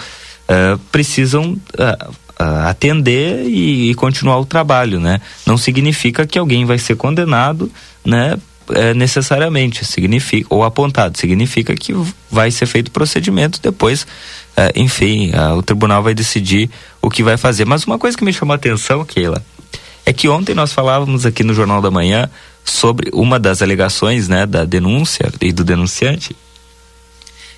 [0.49, 2.15] uh, precisam uh,
[2.69, 5.21] atender e, e, continuar o trabalho, né?
[5.45, 7.71] Não significa que alguém vai ser condenado,
[8.05, 8.37] né?
[8.71, 11.95] É, necessariamente, significa, ou apontado, significa que
[12.31, 14.07] vai ser feito procedimento, depois,
[14.75, 16.69] enfim, o tribunal vai decidir
[17.01, 17.65] o que vai fazer.
[17.65, 19.43] Mas uma coisa que me chamou a atenção, Keila,
[20.09, 22.31] é que ontem nós falávamos aqui no Jornal da Manhã
[22.65, 26.35] sobre uma das alegações, né, da denúncia e do denunciante,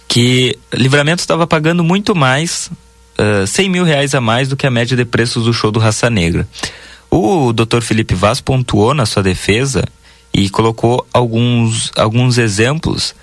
[0.08, 2.68] que Livramento estava pagando muito mais,
[3.16, 5.78] uh, 100 mil reais a mais do que a média de preços do show do
[5.78, 6.48] Raça Negra.
[7.08, 7.82] O Dr.
[7.82, 9.84] Felipe Vaz pontuou na sua defesa
[10.34, 13.14] e colocou alguns, alguns exemplos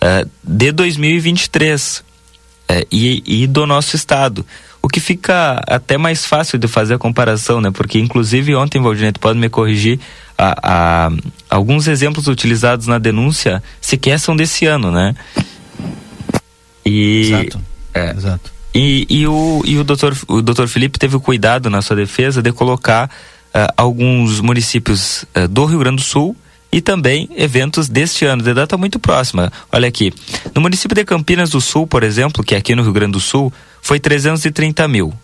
[0.00, 4.46] uh, de 2023 uh, e, e do nosso estado.
[4.86, 7.72] O que fica até mais fácil de fazer a comparação, né?
[7.72, 9.98] Porque inclusive ontem, Valdinei, pode me corrigir,
[10.38, 11.10] a, a,
[11.50, 15.12] alguns exemplos utilizados na denúncia sequer são desse ano, né?
[16.84, 17.60] E, Exato.
[17.92, 18.52] É, Exato.
[18.72, 22.40] E, e, o, e o, doutor, o doutor Felipe teve o cuidado na sua defesa
[22.40, 23.10] de colocar
[23.48, 26.36] uh, alguns municípios uh, do Rio Grande do Sul
[26.70, 29.52] e também eventos deste ano, de data muito próxima.
[29.72, 30.12] Olha aqui,
[30.54, 33.20] no município de Campinas do Sul, por exemplo, que é aqui no Rio Grande do
[33.20, 33.52] Sul,
[33.86, 35.14] foi 330 mil.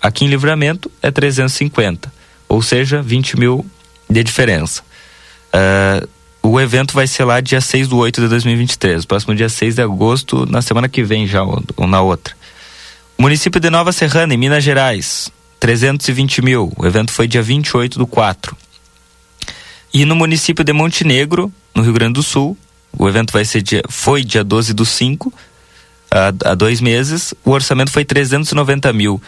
[0.00, 2.12] Aqui em Livramento é 350,
[2.48, 3.66] ou seja, 20 mil
[4.08, 4.84] de diferença.
[5.52, 6.08] Uh,
[6.40, 9.82] o evento vai ser lá dia 6 do 8 de 2023, próximo dia 6 de
[9.82, 12.32] agosto, na semana que vem já, ou, na outra.
[13.18, 16.72] Município de Nova Serrana, em Minas Gerais, 320 mil.
[16.76, 18.56] O evento foi dia 28 do 4.
[19.92, 22.56] E no município de Montenegro, no Rio Grande do Sul,
[22.96, 25.34] o evento vai ser dia, foi dia 12 do 5,
[26.12, 27.34] há, dois meses.
[27.44, 29.20] O orçamento foi 390 mil.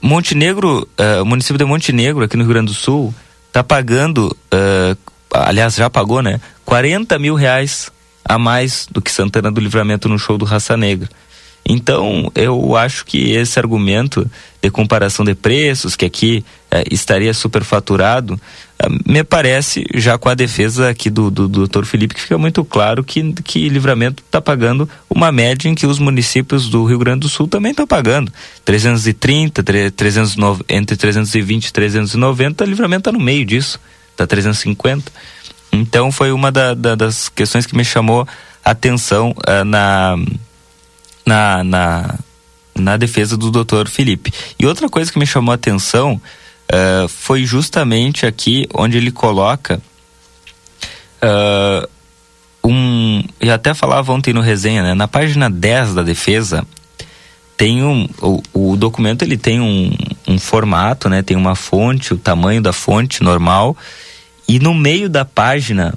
[0.00, 3.14] Montenegro, uh, município de Montenegro, aqui no Rio Grande do Sul,
[3.46, 4.98] está pagando, uh,
[5.32, 6.40] aliás, já pagou, né?
[6.64, 7.90] 40 mil reais
[8.24, 11.08] a mais do que Santana do Livramento no show do Raça Negra.
[11.68, 14.28] Então, eu acho que esse argumento
[14.60, 18.40] de comparação de preços, que aqui eh, estaria superfaturado,
[19.06, 21.84] me parece, já com a defesa aqui do, do, do Dr.
[21.84, 25.98] Felipe, que fica muito claro que, que Livramento está pagando uma média em que os
[25.98, 28.32] municípios do Rio Grande do Sul também estão pagando.
[28.64, 33.80] 330, 309, entre 320 e 390, Livramento está no meio disso,
[34.12, 35.10] está 350.
[35.72, 38.26] Então, foi uma da, da, das questões que me chamou
[38.64, 40.16] atenção uh, na
[41.28, 42.14] na, na,
[42.74, 44.32] na defesa do doutor Felipe.
[44.58, 46.20] E outra coisa que me chamou atenção
[46.72, 49.80] uh, foi justamente aqui onde ele coloca
[51.22, 51.88] uh,
[52.64, 53.22] um.
[53.40, 54.94] E até falava ontem no resenha, né?
[54.94, 56.66] Na página 10 da defesa
[57.56, 58.08] tem um.
[58.20, 59.90] O, o documento ele tem um,
[60.26, 61.22] um formato, né?
[61.22, 63.76] Tem uma fonte, o tamanho da fonte normal.
[64.46, 65.94] E no meio da página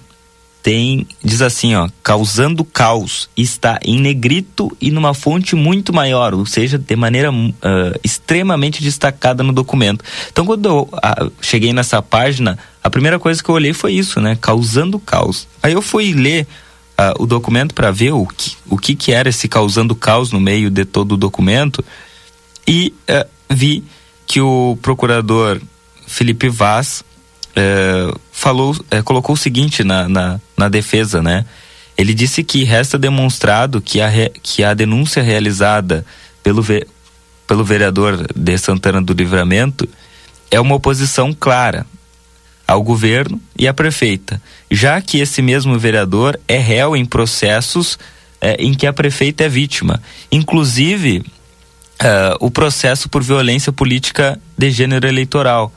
[0.64, 6.46] tem diz assim, ó, causando caos, está em negrito e numa fonte muito maior, ou
[6.46, 7.54] seja, de maneira uh,
[8.04, 10.04] extremamente destacada no documento.
[10.32, 14.20] Então, quando eu uh, cheguei nessa página, a primeira coisa que eu olhei foi isso,
[14.22, 15.48] né, causando caos.
[15.64, 16.48] Aí eu fui ler
[17.00, 20.40] uh, o documento para ver o que, o que que era esse causando caos no
[20.40, 21.84] meio de todo o documento
[22.68, 22.94] e
[23.50, 23.84] vi
[24.28, 25.60] que o procurador
[26.08, 27.04] Felipe Vaz
[27.56, 31.46] é, falou, é, colocou o seguinte na, na, na, defesa, né?
[31.98, 36.06] Ele disse que resta demonstrado que a, re, que a denúncia realizada
[36.42, 36.88] pelo, ve,
[37.46, 39.88] pelo vereador de Santana do Livramento
[40.50, 41.86] é uma oposição clara
[42.68, 48.00] ao governo e à prefeita, já que esse mesmo vereador é réu em processos
[48.40, 54.72] é, em que a prefeita é vítima, inclusive uh, o processo por violência política de
[54.72, 55.72] gênero eleitoral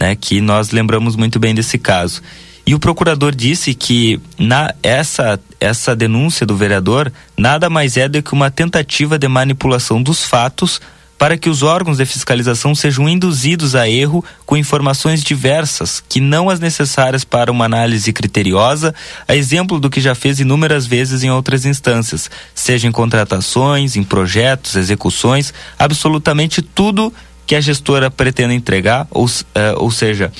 [0.00, 2.22] né, que nós lembramos muito bem desse caso.
[2.66, 8.22] E o procurador disse que na essa essa denúncia do vereador nada mais é do
[8.22, 10.80] que uma tentativa de manipulação dos fatos
[11.18, 16.48] para que os órgãos de fiscalização sejam induzidos a erro com informações diversas, que não
[16.48, 18.94] as necessárias para uma análise criteriosa,
[19.28, 24.02] a exemplo do que já fez inúmeras vezes em outras instâncias, seja em contratações, em
[24.02, 27.12] projetos, execuções, absolutamente tudo
[27.46, 29.30] que a gestora pretende entregar, ou, uh,
[29.76, 30.32] ou seja,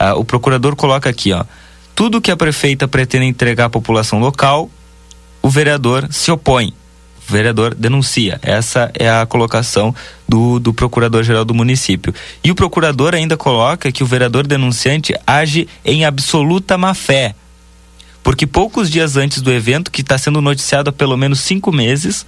[0.00, 1.44] uh, o procurador coloca aqui, ó,
[1.94, 4.70] tudo que a prefeita pretende entregar à população local,
[5.42, 6.72] o vereador se opõe.
[7.28, 8.38] O vereador denuncia.
[8.40, 9.94] Essa é a colocação
[10.28, 12.14] do, do procurador-geral do município.
[12.42, 17.34] E o procurador ainda coloca que o vereador denunciante age em absoluta má fé.
[18.22, 22.24] Porque poucos dias antes do evento, que está sendo noticiado há pelo menos cinco meses,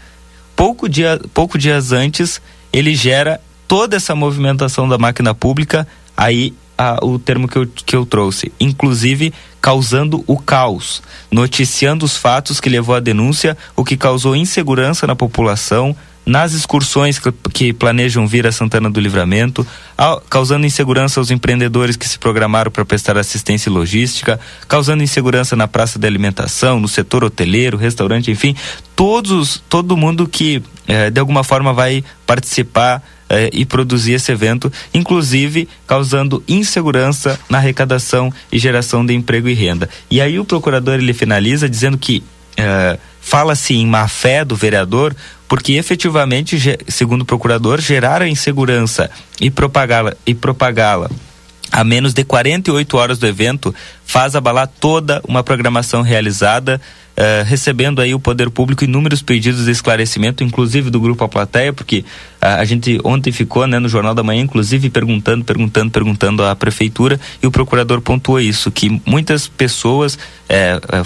[0.56, 2.42] pouco, dia, pouco dias antes,
[2.72, 3.40] ele gera
[3.70, 5.86] toda essa movimentação da máquina pública,
[6.16, 9.32] aí a, o termo que eu, que eu trouxe, inclusive
[9.62, 15.14] causando o caos, noticiando os fatos que levou à denúncia, o que causou insegurança na
[15.14, 15.94] população,
[16.26, 19.64] nas excursões que, que, planejam vir a Santana do Livramento,
[19.96, 25.68] ao, causando insegurança aos empreendedores que se programaram para prestar assistência logística, causando insegurança na
[25.68, 28.56] praça de alimentação, no setor hoteleiro, restaurante, enfim,
[28.96, 33.00] todos, todo mundo que eh, de alguma forma vai participar
[33.30, 39.54] eh, e produzir esse evento, inclusive causando insegurança na arrecadação e geração de emprego e
[39.54, 39.88] renda.
[40.10, 42.22] E aí o procurador ele finaliza dizendo que
[42.56, 45.14] eh, fala-se em má fé do vereador
[45.48, 46.58] porque efetivamente,
[46.88, 51.10] segundo o procurador, gerar a insegurança e propagá-la e propagá-la
[51.70, 53.74] a menos de 48 horas do evento
[54.04, 56.80] faz abalar toda uma programação realizada,
[57.20, 61.72] uh, recebendo aí o poder público inúmeros pedidos de esclarecimento, inclusive do grupo A Plateia,
[61.72, 62.04] porque uh,
[62.58, 67.20] a gente ontem ficou né, no Jornal da Manhã, inclusive perguntando, perguntando, perguntando à prefeitura,
[67.42, 71.04] e o procurador pontuou isso, que muitas pessoas uh,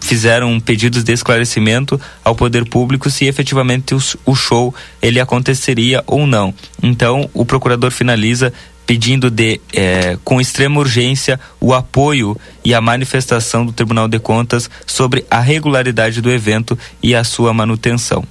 [0.00, 6.26] fizeram pedidos de esclarecimento ao poder público se efetivamente o, o show ele aconteceria ou
[6.26, 6.52] não.
[6.82, 8.52] Então, o procurador finaliza
[8.92, 14.68] pedindo de, eh, com extrema urgência, o apoio e a manifestação do Tribunal de Contas
[14.86, 18.22] sobre a regularidade do evento e a sua manutenção.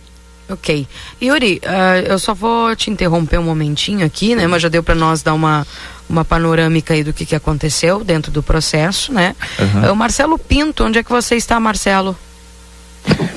[0.47, 0.87] Ok.
[1.19, 4.45] Yuri, uh, eu só vou te interromper um momentinho aqui, né?
[4.45, 5.65] Mas já deu para nós dar uma,
[6.07, 9.35] uma panorâmica aí do que, que aconteceu dentro do processo, né?
[9.57, 9.93] Uhum.
[9.93, 12.15] o Marcelo Pinto, onde é que você está, Marcelo?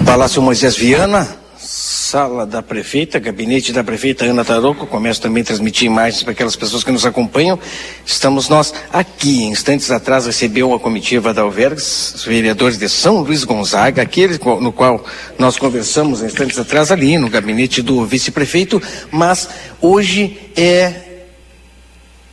[0.04, 1.26] Palácio Moisés Viana,
[1.64, 4.86] sala da prefeita, gabinete da prefeita Ana Taroco.
[4.86, 7.58] Começo também a transmitir imagens para aquelas pessoas que nos acompanham.
[8.04, 9.44] Estamos nós aqui.
[9.44, 14.72] Instantes atrás recebeu a comitiva da Alvergues, os vereadores de São Luís Gonzaga, aquele no
[14.72, 15.04] qual
[15.38, 18.80] nós conversamos instantes atrás ali no gabinete do vice-prefeito.
[19.10, 19.48] Mas
[19.80, 20.92] hoje é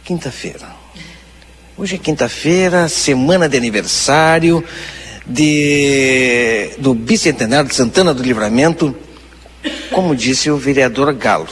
[0.04, 0.68] quinta-feira.
[1.78, 4.64] Hoje é quinta-feira, semana de aniversário
[5.26, 8.96] de, do bicentenário de Santana do Livramento.
[9.92, 11.48] Como disse o vereador Galo,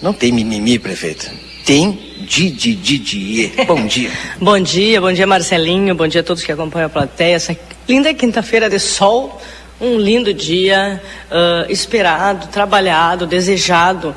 [0.00, 1.28] não tem mimimi, prefeito.
[1.64, 3.66] Tem Didi Didier.
[3.66, 4.10] Bom dia.
[4.40, 7.34] bom dia, bom dia Marcelinho, bom dia a todos que acompanham a plateia.
[7.34, 7.56] Essa
[7.88, 9.40] linda quinta-feira de sol,
[9.80, 14.14] um lindo dia, uh, esperado, trabalhado, desejado.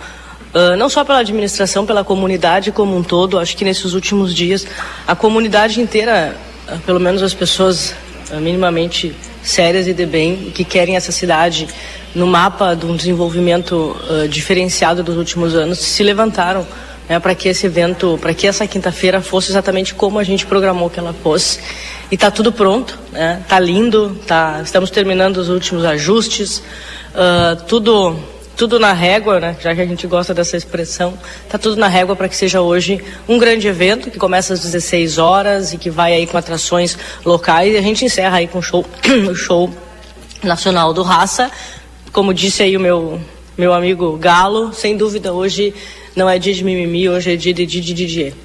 [0.53, 3.37] Uh, não só pela administração, pela comunidade como um todo.
[3.39, 4.65] Acho que nesses últimos dias
[5.07, 6.37] a comunidade inteira,
[6.67, 7.93] uh, pelo menos as pessoas
[8.39, 9.13] minimamente
[9.43, 11.67] sérias e de bem, que querem essa cidade
[12.13, 16.65] no mapa de um desenvolvimento uh, diferenciado dos últimos anos, se levantaram
[17.07, 20.89] né, para que esse evento, para que essa quinta-feira fosse exatamente como a gente programou
[20.89, 21.59] que ela fosse.
[22.11, 23.41] E está tudo pronto, né?
[23.47, 26.61] Tá lindo, tá, estamos terminando os últimos ajustes,
[27.15, 28.19] uh, tudo
[28.61, 29.57] tudo na régua, né?
[29.59, 31.17] Já que a gente gosta dessa expressão,
[31.49, 35.17] tá tudo na régua para que seja hoje um grande evento que começa às 16
[35.17, 37.73] horas e que vai aí com atrações locais.
[37.73, 38.85] E a gente encerra aí com o show,
[39.27, 39.67] o show
[40.43, 41.49] nacional do Raça,
[42.11, 43.19] como disse aí o meu,
[43.57, 45.73] meu amigo Galo, sem dúvida hoje
[46.15, 48.35] não é dia de mimimi, hoje é dia de Didi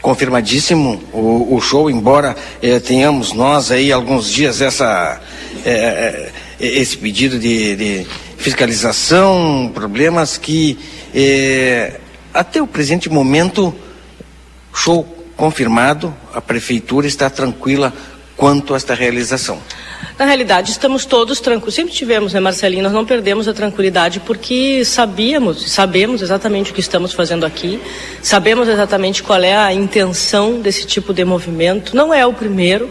[0.00, 5.20] Confirmadíssimo o, o show, embora eh, tenhamos nós aí alguns dias essa,
[5.64, 8.06] eh, eh, esse pedido de, de,
[8.36, 10.78] fiscalização, problemas que
[11.14, 11.98] eh,
[12.32, 13.74] até o presente momento,
[14.74, 15.02] show
[15.36, 17.92] confirmado, a prefeitura está tranquila
[18.36, 19.58] quanto a esta realização.
[20.18, 21.74] Na realidade, estamos todos tranquilos.
[21.74, 22.82] Sempre tivemos, né, Marcelinho?
[22.82, 27.80] Nós não perdemos a tranquilidade porque sabíamos, sabemos exatamente o que estamos fazendo aqui,
[28.22, 31.96] sabemos exatamente qual é a intenção desse tipo de movimento.
[31.96, 32.86] Não é o primeiro.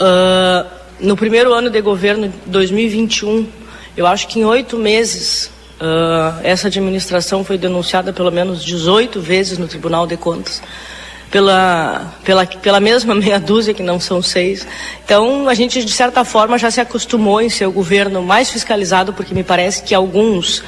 [0.00, 3.46] Uh, no primeiro ano de governo, 2021,
[3.96, 5.50] eu acho que em oito meses,
[5.80, 10.62] uh, essa administração foi denunciada pelo menos 18 vezes no Tribunal de Contas
[11.30, 14.66] pela, pela, pela mesma meia dúzia, que não são seis.
[15.04, 19.12] Então, a gente, de certa forma, já se acostumou em ser o governo mais fiscalizado,
[19.12, 20.62] porque me parece que alguns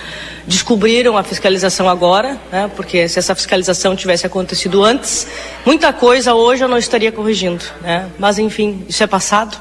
[0.46, 2.70] descobriram a fiscalização agora, né?
[2.74, 5.26] porque se essa fiscalização tivesse acontecido antes,
[5.64, 7.64] muita coisa hoje eu não estaria corrigindo.
[7.80, 8.08] Né?
[8.18, 9.58] Mas, enfim, isso é passado.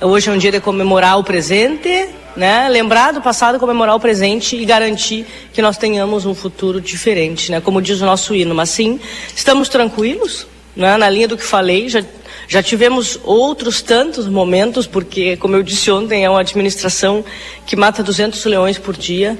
[0.00, 2.08] Hoje é um dia de comemorar o presente
[2.38, 2.68] né?
[2.68, 7.60] Lembrar do passado, comemorar o presente e garantir que nós tenhamos um futuro diferente, né?
[7.60, 8.54] Como diz o nosso hino.
[8.54, 9.00] Mas sim,
[9.34, 10.46] estamos tranquilos,
[10.76, 10.96] né?
[10.96, 12.02] Na linha do que falei, já
[12.46, 17.22] já tivemos outros tantos momentos, porque, como eu disse ontem, é uma administração
[17.66, 19.36] que mata 200 leões por dia.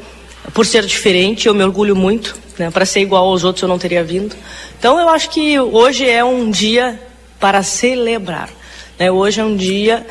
[0.53, 2.37] Por ser diferente, eu me orgulho muito.
[2.59, 2.71] Né?
[2.71, 4.37] Para ser igual aos outros, eu não teria vindo.
[4.79, 7.01] Então, eu acho que hoje é um dia
[7.41, 8.51] para celebrar.
[8.99, 9.11] Né?
[9.11, 10.05] Hoje é um dia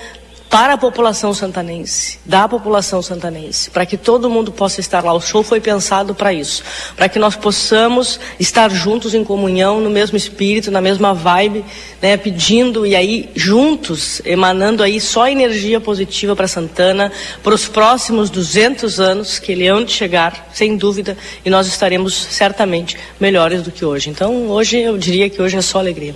[0.49, 5.13] para a população santanense, da população santanense, para que todo mundo possa estar lá.
[5.13, 6.63] O show foi pensado para isso,
[6.95, 11.65] para que nós possamos estar juntos em comunhão, no mesmo espírito, na mesma vibe,
[12.01, 17.11] né, pedindo e aí juntos, emanando aí só energia positiva para Santana,
[17.43, 22.13] para os próximos 200 anos que ele hão de chegar, sem dúvida, e nós estaremos
[22.13, 24.09] certamente melhores do que hoje.
[24.09, 26.15] Então, hoje eu diria que hoje é só alegria.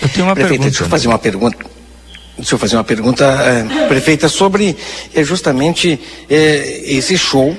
[0.00, 0.70] Eu tenho uma Prefeita, pergunta.
[0.70, 1.75] Deixa eu fazer uma pergunta.
[2.36, 4.76] Deixa eu fazer uma pergunta, é, prefeita, sobre
[5.14, 5.98] é, justamente
[6.28, 7.56] é, esse show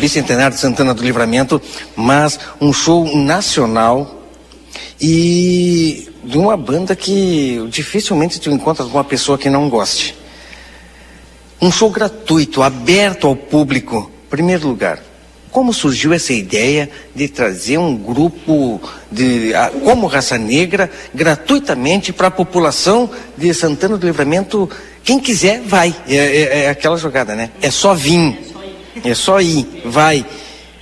[0.00, 1.60] bicentenário de Santana do Livramento,
[1.94, 4.24] mas um show nacional
[5.00, 10.14] e de uma banda que dificilmente tu encontra alguma pessoa que não goste.
[11.60, 14.10] Um show gratuito, aberto ao público.
[14.28, 15.02] Primeiro lugar,
[15.50, 18.80] como surgiu essa ideia de trazer um grupo
[19.10, 19.52] de,
[19.84, 24.68] como Raça Negra gratuitamente para a população de Santana do Livramento?
[25.02, 25.94] Quem quiser, vai.
[26.08, 27.50] É, é, é aquela jogada, né?
[27.62, 28.38] É só vir.
[29.04, 30.26] É só ir, vai.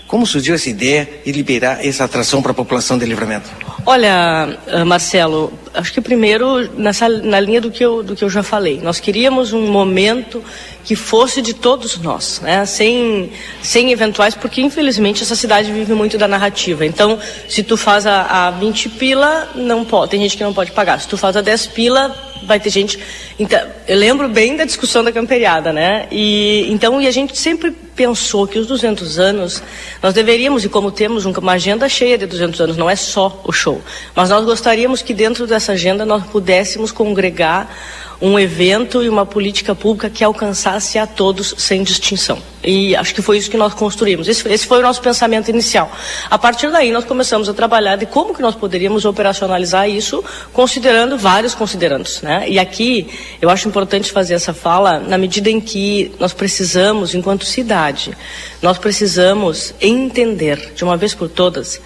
[0.07, 3.51] Como surgiu essa ideia de liberar essa atração para a população de Livramento?
[3.85, 8.31] Olha, ah, Marcelo, acho que primeiro nessa, na linha do que, eu, do que eu
[8.31, 10.43] já falei, nós queríamos um momento
[10.85, 12.65] que fosse de todos nós, né?
[12.67, 13.31] sem,
[13.63, 16.87] sem eventuais, porque infelizmente essa cidade vive muito da narrativa.
[16.87, 17.19] Então,
[17.49, 21.01] se tu faz a, a 20 pila, não pode, tem gente que não pode pagar.
[21.01, 22.15] Se tu faz a 10 pila,
[22.45, 22.99] vai ter gente.
[23.39, 26.07] Então, eu lembro bem da discussão da camperiada, né?
[26.13, 29.63] E então e a gente sempre pensou que os 200 anos
[30.03, 33.51] nós deveríamos e como temos uma agenda cheia de 200 anos, não é só o
[33.51, 33.81] show,
[34.15, 37.75] mas nós gostaríamos que dentro dessa agenda nós pudéssemos congregar
[38.21, 42.41] um evento e uma política pública que alcançasse a todos sem distinção.
[42.65, 44.27] E acho que foi isso que nós construímos.
[44.27, 45.91] Esse, esse, foi o nosso pensamento inicial.
[46.29, 51.17] A partir daí, nós começamos a trabalhar de como que nós poderíamos operacionalizar isso, considerando
[51.17, 52.23] vários considerandos.
[52.23, 52.47] Né?
[52.49, 53.09] E aqui,
[53.41, 58.17] eu acho importante fazer essa fala na medida em que nós precisamos, enquanto cidade,
[58.61, 61.81] nós precisamos entender, de uma vez por todas,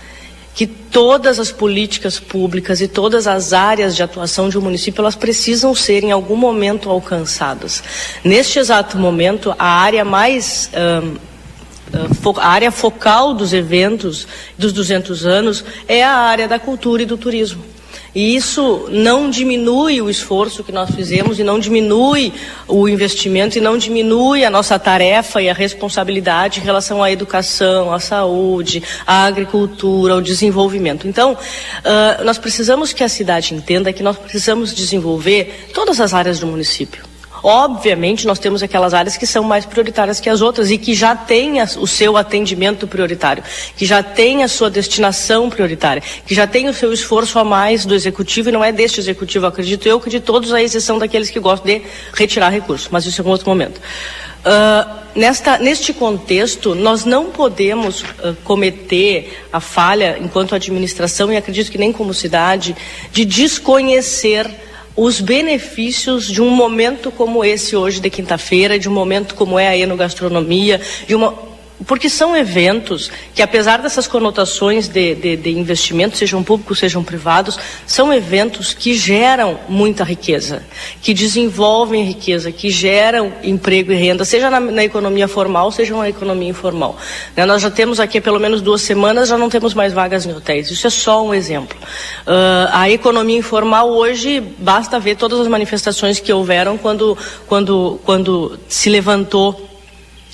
[0.55, 5.15] que todas as políticas públicas e todas as áreas de atuação de um município elas
[5.15, 7.83] precisam ser em algum momento alcançadas.
[8.25, 10.71] Neste exato momento, a área mais
[12.41, 17.17] a área focal dos eventos dos 200 anos é a área da cultura e do
[17.17, 17.65] turismo.
[18.15, 22.33] E isso não diminui o esforço que nós fizemos e não diminui
[22.67, 27.93] o investimento e não diminui a nossa tarefa e a responsabilidade em relação à educação,
[27.93, 31.07] à saúde, à agricultura, ao desenvolvimento.
[31.07, 36.41] Então, uh, nós precisamos que a cidade entenda que nós precisamos desenvolver todas as áreas
[36.41, 37.10] do município.
[37.43, 41.17] Obviamente, nós temos aquelas áreas que são mais prioritárias que as outras e que já
[41.17, 43.43] têm o seu atendimento prioritário,
[43.77, 47.85] que já têm a sua destinação prioritária, que já têm o seu esforço a mais
[47.87, 51.31] do executivo e não é deste executivo, acredito eu, que de todos, à exceção daqueles
[51.31, 53.81] que gostam de retirar recursos, mas isso é um outro momento.
[54.41, 61.71] Uh, nesta, neste contexto, nós não podemos uh, cometer a falha, enquanto administração, e acredito
[61.71, 62.75] que nem como cidade,
[63.13, 64.51] de desconhecer
[65.03, 69.67] os benefícios de um momento como esse hoje de quinta-feira, de um momento como é
[69.67, 71.50] a enogastronomia, de uma
[71.87, 77.59] porque são eventos que, apesar dessas conotações de, de, de, investimento, sejam públicos, sejam privados,
[77.87, 80.63] são eventos que geram muita riqueza,
[81.01, 86.09] que desenvolvem riqueza, que geram emprego e renda, seja na, na economia formal, seja na
[86.09, 86.97] economia informal.
[87.35, 87.47] Né?
[87.47, 90.71] Nós já temos aqui pelo menos duas semanas, já não temos mais vagas em hotéis.
[90.71, 91.77] Isso é só um exemplo.
[92.27, 97.17] Uh, a economia informal hoje, basta ver todas as manifestações que houveram quando,
[97.47, 99.70] quando, quando se levantou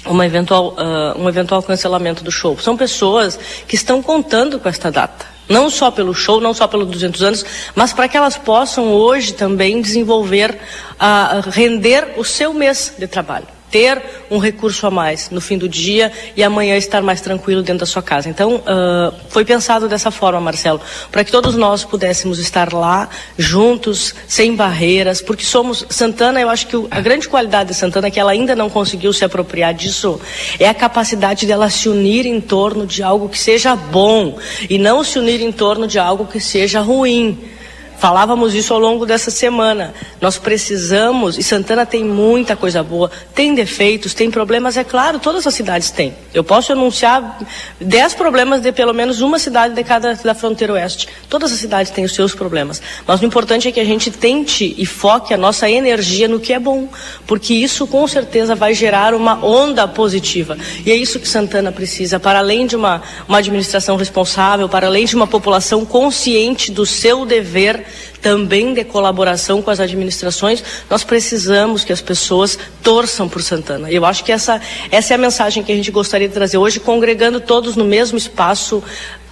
[0.07, 2.59] uma eventual, uh, um eventual cancelamento do show.
[2.59, 5.27] São pessoas que estão contando com esta data.
[5.49, 9.33] Não só pelo show, não só pelos 200 anos, mas para que elas possam hoje
[9.33, 10.59] também desenvolver,
[10.95, 15.69] uh, render o seu mês de trabalho ter um recurso a mais no fim do
[15.69, 18.29] dia e amanhã estar mais tranquilo dentro da sua casa.
[18.29, 20.81] Então, uh, foi pensado dessa forma, Marcelo,
[21.11, 25.85] para que todos nós pudéssemos estar lá, juntos, sem barreiras, porque somos.
[25.89, 29.25] Santana, eu acho que a grande qualidade de Santana, que ela ainda não conseguiu se
[29.25, 30.21] apropriar disso,
[30.59, 34.39] é a capacidade dela se unir em torno de algo que seja bom
[34.69, 37.56] e não se unir em torno de algo que seja ruim.
[37.99, 39.95] Falávamos isso ao longo dessa semana.
[40.21, 45.47] Nós precisamos, e Santana tem muita coisa boa, tem defeitos, tem problemas, é claro, todas
[45.47, 46.15] as cidades têm.
[46.35, 47.39] Eu posso anunciar
[47.81, 51.09] dez problemas de pelo menos uma cidade de cada da fronteira oeste.
[51.29, 52.83] Todas as cidades têm os seus problemas.
[53.07, 56.53] Mas o importante é que a gente tente e foque a nossa energia no que
[56.53, 56.89] é bom,
[57.27, 60.57] porque isso com certeza vai gerar uma onda positiva.
[60.85, 65.07] E é isso que Santana precisa, para além de uma, uma administração responsável, para além
[65.07, 67.86] de uma população consciente do seu dever
[68.21, 73.91] também de colaboração com as administrações, nós precisamos que as pessoas torçam por Santana.
[73.91, 74.61] Eu acho que essa,
[74.91, 78.19] essa é a mensagem que a gente gostaria de trazer hoje, congregando todos no mesmo
[78.19, 78.83] espaço,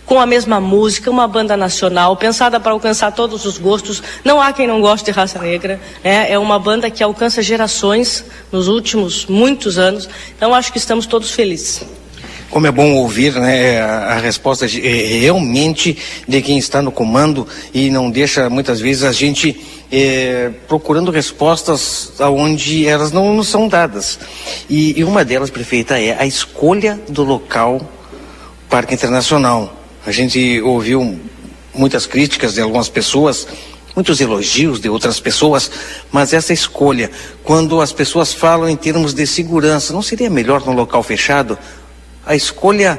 [0.06, 4.02] com a mesma música, uma banda nacional, pensada para alcançar todos os gostos.
[4.22, 5.80] Não há quem não goste de raça negra.
[6.02, 6.30] Né?
[6.30, 10.08] É uma banda que alcança gerações nos últimos muitos anos.
[10.36, 11.84] Então acho que estamos todos felizes.
[12.54, 15.98] Como é bom ouvir né, a, resposta de, é, realmente
[16.28, 19.60] de quem está no comando e não deixa muitas vezes a gente
[19.90, 24.20] é, procurando respostas aonde elas não são dadas.
[24.70, 27.90] E, e uma delas, prefeita, é a escolha do local
[28.70, 29.76] Parque Internacional.
[30.06, 31.18] A gente ouviu
[31.74, 33.48] muitas críticas de algumas pessoas,
[33.96, 35.68] muitos elogios de outras pessoas,
[36.12, 37.10] mas essa escolha,
[37.42, 41.58] quando as pessoas falam em termos de segurança, não seria melhor num local fechado?
[42.26, 42.98] A escolha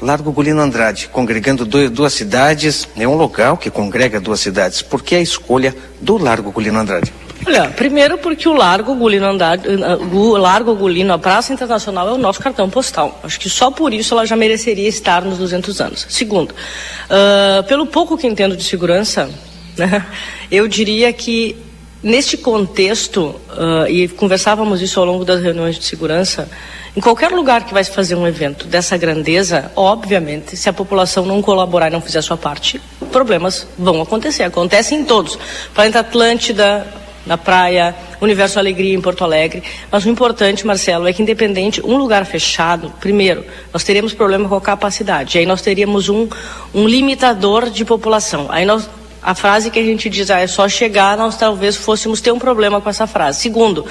[0.00, 4.82] Largo Gulino Andrade, congregando dois, duas cidades, é um local que congrega duas cidades.
[4.82, 7.12] Por que a escolha do Largo Gulino Andrade?
[7.46, 12.18] Olha, primeiro porque o Largo Gulino Andrade, o Largo Gulino, a Praça Internacional é o
[12.18, 13.20] nosso cartão postal.
[13.22, 16.06] Acho que só por isso ela já mereceria estar nos 200 anos.
[16.08, 19.28] Segundo, uh, pelo pouco que entendo de segurança,
[19.76, 20.06] né,
[20.50, 21.56] eu diria que
[22.04, 26.48] neste contexto, uh, e conversávamos isso ao longo das reuniões de segurança,
[26.94, 31.24] em qualquer lugar que vai se fazer um evento dessa grandeza, obviamente, se a população
[31.24, 34.44] não colaborar e não fizer a sua parte, problemas vão acontecer.
[34.44, 35.38] Acontecem em todos.
[35.74, 36.86] Planeta Atlântida,
[37.26, 39.62] na praia, Universo Alegria em Porto Alegre.
[39.90, 44.54] Mas o importante, Marcelo, é que independente, um lugar fechado, primeiro, nós teríamos problema com
[44.54, 45.38] a capacidade.
[45.38, 46.28] Aí nós teríamos um,
[46.74, 48.46] um limitador de população.
[48.50, 48.88] Aí nós
[49.24, 52.38] a frase que a gente diz, ah, é só chegar, nós talvez fôssemos ter um
[52.38, 53.40] problema com essa frase.
[53.40, 53.86] Segundo,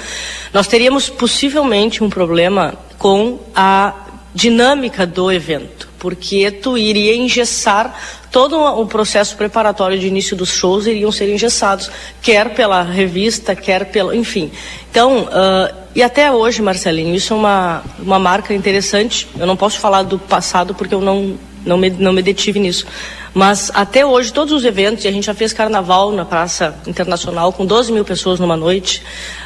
[0.52, 3.92] nós teríamos possivelmente um problema com a
[4.32, 7.94] dinâmica do evento, porque tu iria engessar
[8.30, 11.90] todo o processo preparatório de início dos shows iriam ser engessados,
[12.22, 14.52] quer pela revista, quer pelo, enfim.
[14.90, 19.28] Então, uh, e até hoje, Marcelinho, isso é uma, uma marca interessante.
[19.38, 22.86] Eu não posso falar do passado porque eu não, não, me, não me detive nisso.
[23.34, 27.52] Mas até hoje, todos os eventos, e a gente já fez carnaval na Praça Internacional
[27.52, 29.02] com 12 mil pessoas numa noite.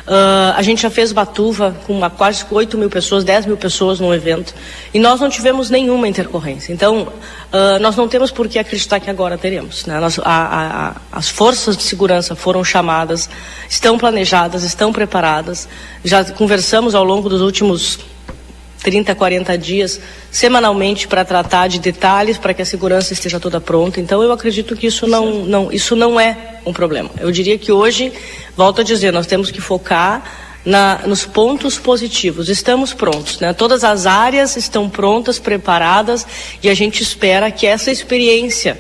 [0.07, 3.99] Uh, a gente já fez Batuva com uma, quase 8 mil pessoas, 10 mil pessoas
[3.99, 4.55] num evento.
[4.93, 6.71] E nós não tivemos nenhuma intercorrência.
[6.71, 9.87] Então, uh, nós não temos por que acreditar que agora teremos.
[9.87, 9.99] Né?
[9.99, 13.31] Nós, a, a, a, as forças de segurança foram chamadas,
[13.71, 15.67] estão planejadas, estão preparadas.
[16.05, 17.99] Já conversamos ao longo dos últimos
[18.83, 20.01] 30, 40 dias
[20.31, 24.01] semanalmente para tratar de detalhes para que a segurança esteja toda pronta.
[24.01, 27.11] Então eu acredito que isso não, não, isso não é um problema.
[27.19, 28.13] Eu diria que hoje,
[28.57, 30.23] volto a dizer, nós temos que focar
[30.65, 32.49] na, nos pontos positivos.
[32.49, 33.53] Estamos prontos, né?
[33.53, 36.27] Todas as áreas estão prontas, preparadas
[36.63, 38.79] e a gente espera que essa experiência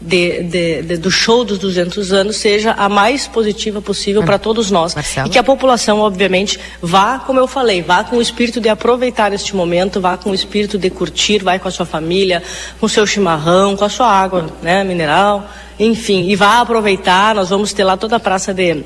[0.00, 4.70] de, de, de, do show dos 200 anos seja a mais positiva possível para todos
[4.70, 4.94] nós.
[4.94, 5.28] Marcelo?
[5.28, 9.32] E que a população, obviamente, vá, como eu falei, vá com o espírito de aproveitar
[9.32, 12.42] este momento, vá com o espírito de curtir, vai com a sua família,
[12.78, 15.48] com o seu chimarrão, com a sua água né, mineral,
[15.78, 17.34] enfim, e vá aproveitar.
[17.34, 18.82] Nós vamos ter lá toda a praça de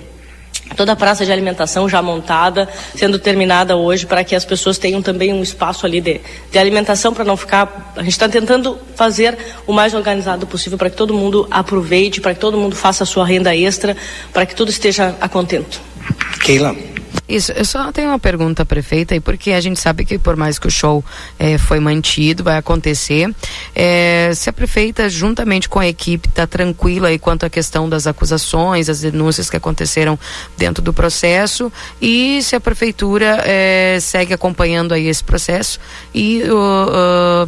[0.76, 5.02] toda a praça de alimentação já montada, sendo terminada hoje, para que as pessoas tenham
[5.02, 6.20] também um espaço ali de,
[6.50, 7.92] de alimentação, para não ficar.
[7.96, 9.36] A gente está tentando fazer
[9.66, 13.06] o mais organizado possível para que todo mundo aproveite, para que todo mundo faça a
[13.06, 13.96] sua renda extra,
[14.32, 15.80] para que tudo esteja a contento.
[16.40, 16.74] Keila.
[17.26, 20.58] Isso, eu só tenho uma pergunta, prefeita, e porque a gente sabe que por mais
[20.58, 21.02] que o show
[21.38, 23.34] é, foi mantido, vai acontecer,
[23.74, 28.06] é, se a prefeita, juntamente com a equipe, está tranquila aí quanto à questão das
[28.06, 30.18] acusações, as denúncias que aconteceram
[30.58, 35.80] dentro do processo, e se a prefeitura é, segue acompanhando aí esse processo
[36.14, 36.42] e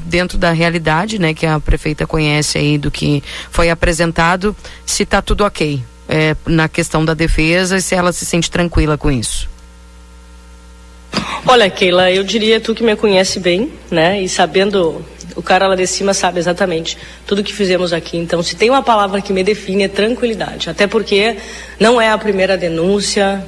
[0.06, 5.20] dentro da realidade, né, que a prefeita conhece aí do que foi apresentado, se está
[5.20, 5.82] tudo ok.
[6.08, 9.48] É, na questão da defesa e se ela se sente tranquila com isso.
[11.46, 14.20] Olha, Keila, eu diria tu que me conhece bem, né?
[14.20, 15.04] E sabendo,
[15.36, 18.16] o cara lá de cima sabe exatamente tudo que fizemos aqui.
[18.16, 20.68] Então, se tem uma palavra que me define é tranquilidade.
[20.68, 21.36] Até porque
[21.78, 23.44] não é a primeira denúncia,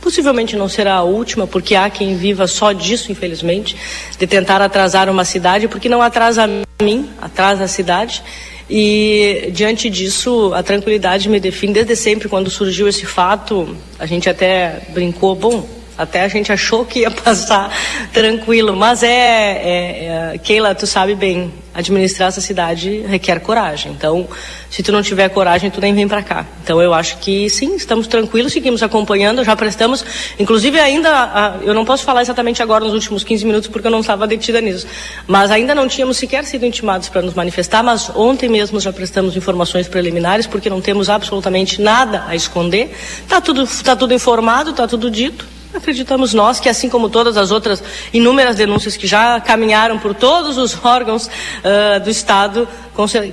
[0.00, 3.76] possivelmente não será a última, porque há quem viva só disso, infelizmente,
[4.18, 8.22] de tentar atrasar uma cidade, porque não atrasa a mim, atrasa a cidade.
[8.70, 12.28] E diante disso, a tranquilidade me define desde sempre.
[12.28, 17.10] Quando surgiu esse fato, a gente até brincou, bom, até a gente achou que ia
[17.12, 17.70] passar
[18.12, 23.92] tranquilo, mas é, é, é, Keila, tu sabe bem, administrar essa cidade requer coragem.
[23.92, 24.26] Então,
[24.70, 26.46] se tu não tiver coragem, tu nem vem para cá.
[26.62, 30.04] Então, eu acho que sim, estamos tranquilos, seguimos acompanhando, já prestamos,
[30.38, 33.90] inclusive ainda, a, eu não posso falar exatamente agora nos últimos 15 minutos porque eu
[33.90, 34.86] não estava detida nisso,
[35.26, 39.36] mas ainda não tínhamos sequer sido intimados para nos manifestar, mas ontem mesmo já prestamos
[39.36, 42.94] informações preliminares porque não temos absolutamente nada a esconder.
[43.28, 45.57] Tá tudo, tá tudo informado, tá tudo dito.
[45.78, 47.82] Acreditamos nós que, assim como todas as outras
[48.12, 52.68] inúmeras denúncias que já caminharam por todos os órgãos uh, do Estado,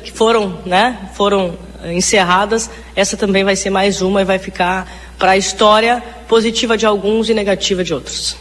[0.04, 1.58] que foram, né, foram
[1.92, 6.86] encerradas, essa também vai ser mais uma e vai ficar para a história positiva de
[6.86, 8.38] alguns e negativa de outros.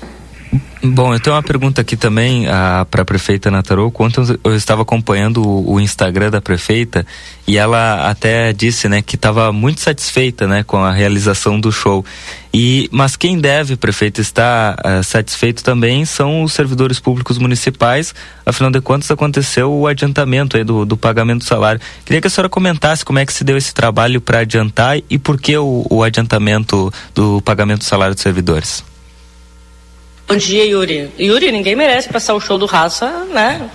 [0.86, 3.90] Bom, eu tenho uma pergunta aqui também ah, para a prefeita Natarou.
[3.90, 7.06] Quanto eu estava acompanhando o, o, Instagram da prefeita
[7.46, 12.04] e ela até disse, né, que estava muito satisfeita, né, com a realização do show.
[12.52, 18.14] E mas quem deve, prefeito, estar ah, satisfeito também são os servidores públicos municipais.
[18.44, 21.80] Afinal de contas, aconteceu o adiantamento do, do pagamento do salário.
[22.04, 25.18] Queria que a senhora comentasse como é que se deu esse trabalho para adiantar e
[25.18, 28.84] por que o, o adiantamento do pagamento do salário dos servidores.
[30.26, 31.10] Bom dia, Yuri.
[31.20, 33.68] Yuri, ninguém merece passar o show do raça, né?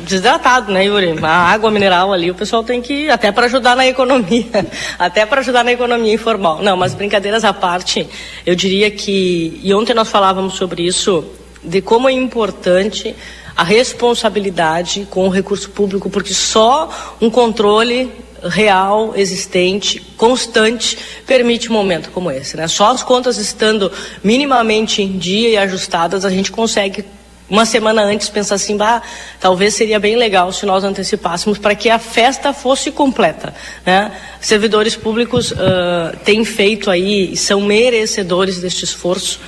[0.00, 1.16] Desidratado, né, Yuri?
[1.22, 4.66] A água mineral ali, o pessoal tem que até para ajudar na economia,
[4.98, 6.60] até para ajudar na economia informal.
[6.62, 8.06] Não, mas brincadeiras à parte,
[8.44, 11.24] eu diria que e ontem nós falávamos sobre isso
[11.64, 13.16] de como é importante
[13.56, 16.90] a responsabilidade com o recurso público, porque só
[17.22, 18.12] um controle
[18.48, 22.56] real, existente, constante, permite um momento como esse.
[22.56, 22.66] Né?
[22.68, 23.90] Só as contas estando
[24.22, 27.04] minimamente em dia e ajustadas, a gente consegue
[27.50, 29.02] uma semana antes pensar assim, bah,
[29.40, 33.52] talvez seria bem legal se nós antecipássemos para que a festa fosse completa.
[33.84, 34.12] Né?
[34.40, 39.40] Servidores públicos uh, têm feito aí, são merecedores deste esforço.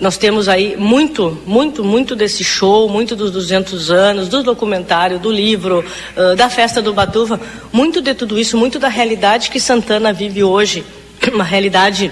[0.00, 5.30] Nós temos aí muito, muito, muito desse show, muito dos 200 anos, do documentário, do
[5.30, 5.84] livro,
[6.16, 7.38] uh, da festa do Batuva,
[7.70, 10.84] muito de tudo isso, muito da realidade que Santana vive hoje,
[11.34, 12.10] uma realidade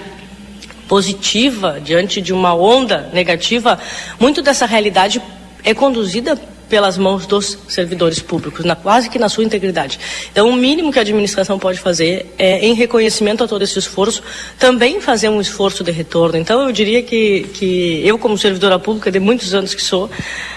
[0.87, 3.79] positiva diante de uma onda negativa,
[4.21, 5.23] muito dessa realidade
[5.65, 6.39] é conduzida
[6.69, 9.99] pelas mãos dos servidores públicos, na, quase que na sua integridade.
[10.31, 14.23] Então, o mínimo que a administração pode fazer é, em reconhecimento a todo esse esforço,
[14.59, 16.39] também fazer um esforço de retorno.
[16.39, 20.11] Então, eu diria que, que eu, como servidora pública, de muitos anos que sou,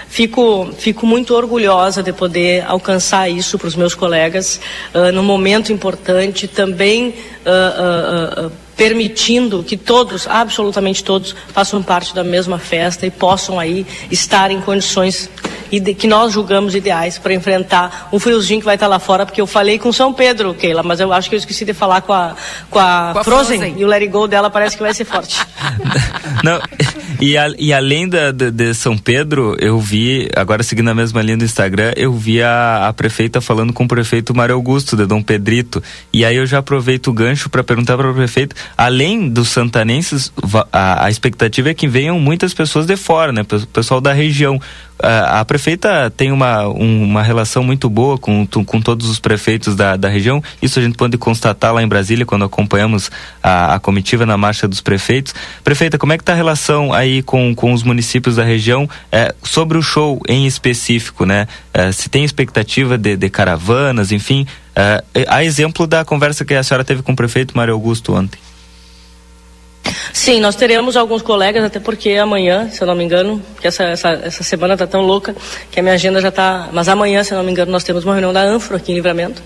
[0.08, 4.60] fico, fico muito orgulhosa de poder alcançar isso para os meus colegas
[4.94, 7.08] uh, num momento importante, também
[7.46, 13.86] uh, uh, permitindo que todos, absolutamente todos, façam parte da mesma festa e possam aí
[14.10, 15.30] estar em condições
[15.80, 19.46] que nós julgamos ideais para enfrentar um friozinho que vai estar lá fora, porque eu
[19.46, 22.34] falei com São Pedro, Keila, mas eu acho que eu esqueci de falar com a,
[22.70, 24.92] com a, com a Frozen, Frozen, e o Let It Go dela parece que vai
[24.92, 25.40] ser forte.
[26.42, 26.60] Não,
[27.20, 31.22] e, a, e além da, de, de, São Pedro, eu vi, agora seguindo a mesma
[31.22, 35.06] linha do Instagram, eu vi a, a prefeita falando com o prefeito Mário Augusto, de
[35.06, 35.82] Dom Pedrito,
[36.12, 40.32] e aí eu já aproveito o gancho para perguntar para o prefeito, além dos santanenses,
[40.72, 44.60] a, a expectativa é que venham muitas pessoas de fora, né, pessoal da região
[44.98, 50.08] a prefeita tem uma, uma relação muito boa com, com todos os prefeitos da, da
[50.08, 50.42] região.
[50.60, 53.10] Isso a gente pode constatar lá em Brasília quando acompanhamos
[53.42, 55.34] a, a comitiva na marcha dos prefeitos.
[55.64, 59.34] Prefeita, como é que está a relação aí com, com os municípios da região é,
[59.42, 61.48] sobre o show em específico, né?
[61.74, 64.46] É, se tem expectativa de, de caravanas, enfim.
[64.74, 68.38] É, a exemplo da conversa que a senhora teve com o prefeito Mário Augusto ontem.
[70.12, 73.84] Sim, nós teremos alguns colegas, até porque amanhã, se eu não me engano, que essa,
[73.84, 75.34] essa, essa semana está tão louca
[75.70, 76.68] que a minha agenda já está.
[76.72, 78.94] Mas amanhã, se eu não me engano, nós temos uma reunião da ANFRO aqui em
[78.94, 79.42] Livramento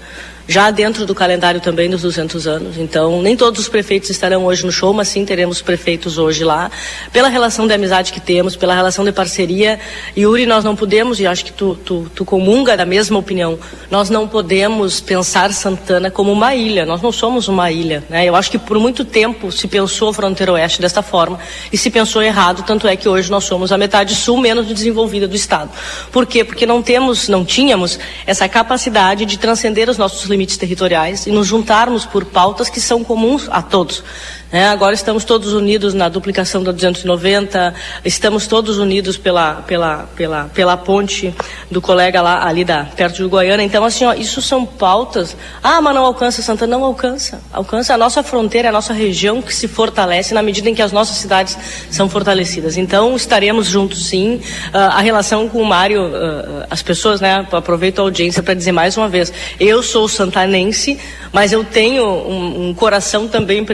[0.49, 2.79] já dentro do calendário também dos 200 anos.
[2.79, 6.71] Então, nem todos os prefeitos estarão hoje no show, mas sim teremos prefeitos hoje lá.
[7.13, 9.79] Pela relação de amizade que temos, pela relação de parceria.
[10.17, 13.59] Yuri, nós não podemos, e acho que tu, tu, tu comunga da mesma opinião,
[13.91, 16.87] nós não podemos pensar Santana como uma ilha.
[16.87, 18.05] Nós não somos uma ilha.
[18.09, 18.25] Né?
[18.25, 21.39] Eu acho que por muito tempo se pensou a fronteira oeste desta forma
[21.73, 25.27] e se pensou errado, tanto é que hoje nós somos a metade sul menos desenvolvida
[25.27, 25.71] do Estado.
[26.13, 26.45] Por quê?
[26.45, 31.31] Porque não temos, não tínhamos essa capacidade de transcender os nossos limites limites territoriais e
[31.31, 34.05] nos juntarmos por pautas que são comuns a todos.
[34.53, 37.75] É, agora estamos todos unidos na duplicação da 290,
[38.05, 41.35] estamos todos unidos pela, pela, pela, pela ponte
[41.69, 43.65] do colega lá ali da, perto de Goiânia.
[43.65, 45.37] Então, assim, ó, isso são pautas.
[45.61, 46.77] Ah, mas não alcança Santana?
[46.77, 47.41] Não alcança.
[47.53, 50.93] Alcança a nossa fronteira, a nossa região que se fortalece na medida em que as
[50.93, 51.59] nossas cidades
[51.91, 52.77] são fortalecidas.
[52.77, 54.37] Então, estaremos juntos sim.
[54.37, 58.71] Uh, a relação com o Mário, uh, as pessoas, né, aproveito a audiência para dizer
[58.71, 61.01] mais uma vez, eu sou santanense,
[61.33, 63.65] mas eu tenho um, um coração também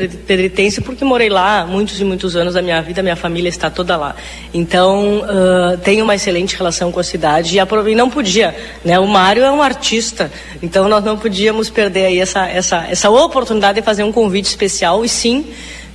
[0.80, 4.14] porque morei lá muitos e muitos anos da minha vida, minha família está toda lá.
[4.52, 8.98] Então, uh, tenho uma excelente relação com a cidade e, e não podia, né?
[8.98, 10.30] O Mário é um artista,
[10.62, 15.05] então nós não podíamos perder aí essa, essa, essa oportunidade de fazer um convite especial
[15.05, 15.47] e sim,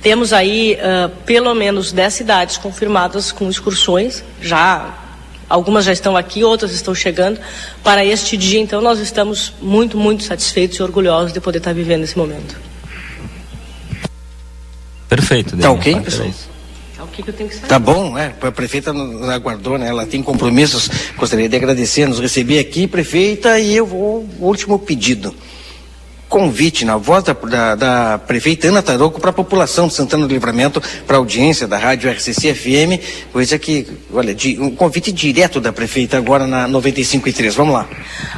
[0.02, 4.94] temos aí uh, pelo menos 10 cidades confirmadas com excursões, já
[5.48, 7.40] Algumas já estão aqui, outras estão chegando
[7.82, 8.60] para este dia.
[8.60, 12.54] Então, nós estamos muito, muito satisfeitos e orgulhosos de poder estar vivendo esse momento.
[15.08, 15.56] Perfeito.
[15.56, 16.28] Tá ok, pessoal?
[16.96, 17.68] Tá o que, eu tenho que saber?
[17.68, 18.34] Tá bom, é.
[18.40, 19.88] A prefeita nos aguardou, né?
[19.88, 20.90] Ela tem compromissos.
[21.16, 24.28] Gostaria de agradecer, nos receber aqui, prefeita, e eu vou.
[24.38, 25.34] O último pedido.
[26.28, 30.34] convite na voz da, da, da prefeita Ana Taroco para a população de Santana do
[30.34, 33.00] Livramento, para a audiência da rádio RCC FM,
[33.32, 37.54] coisa que, olha, de, um convite direto da prefeita agora na 95 e 3.
[37.54, 37.88] Vamos lá.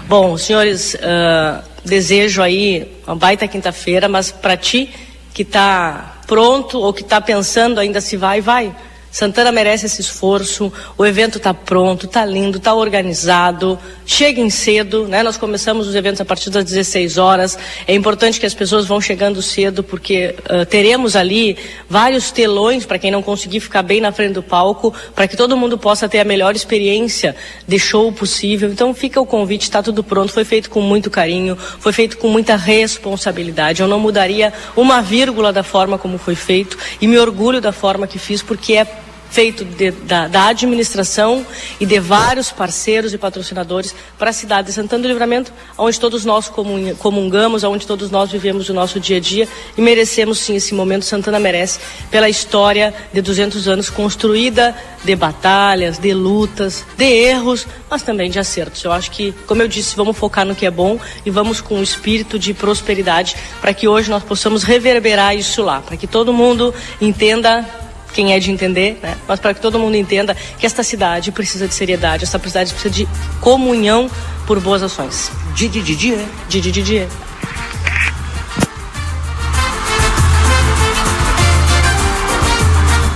[0.07, 4.91] Bom, senhores, uh, desejo aí uma baita quinta-feira, mas para ti
[5.35, 8.73] que está pronto ou que está pensando ainda se vai, vai.
[9.11, 13.79] Santana merece esse esforço, o evento está pronto, está lindo, está organizado.
[14.07, 15.23] Cheguem cedo, né?
[15.23, 17.59] Nós começamos os eventos a partir das 16 horas.
[17.89, 21.59] É importante que as pessoas vão chegando cedo, porque uh, teremos ali
[21.89, 25.57] vários telões para quem não conseguir ficar bem na frente do palco, para que todo
[25.57, 27.35] mundo possa ter a melhor experiência
[27.67, 28.71] de show possível.
[28.71, 30.33] Então fica o convite, está tudo pronto.
[30.33, 33.83] Foi feito com muito carinho, foi feito com muita responsabilidade.
[33.83, 38.07] Eu não mudaria uma vírgula da forma como foi feito e me orgulho da forma
[38.07, 39.00] que fiz, porque é
[39.31, 41.47] feito de, da, da, administração
[41.79, 46.25] e de vários parceiros e patrocinadores para a cidade de Santana do Livramento, onde todos
[46.25, 46.51] nós
[46.99, 49.49] comungamos, onde todos nós vivemos o nosso dia a dia
[49.79, 51.05] e merecemos sim esse momento.
[51.05, 51.79] Santana merece
[52.11, 58.39] pela história de 200 anos construída de batalhas, de lutas, de erros, mas também de
[58.39, 58.83] acertos.
[58.85, 61.77] Eu acho que, como eu disse, vamos focar no que é bom e vamos com
[61.77, 66.33] um espírito de prosperidade para que hoje nós possamos reverberar isso lá, para que todo
[66.33, 67.65] mundo entenda
[68.13, 69.17] quem é de entender, né?
[69.27, 72.95] mas para que todo mundo entenda que esta cidade precisa de seriedade, esta cidade precisa
[72.95, 73.09] de
[73.41, 74.11] comunhão
[74.47, 75.31] por boas ações.
[75.55, 76.27] Didi Didi, é?
[76.49, 76.99] Didi Didi.
[76.99, 77.09] É.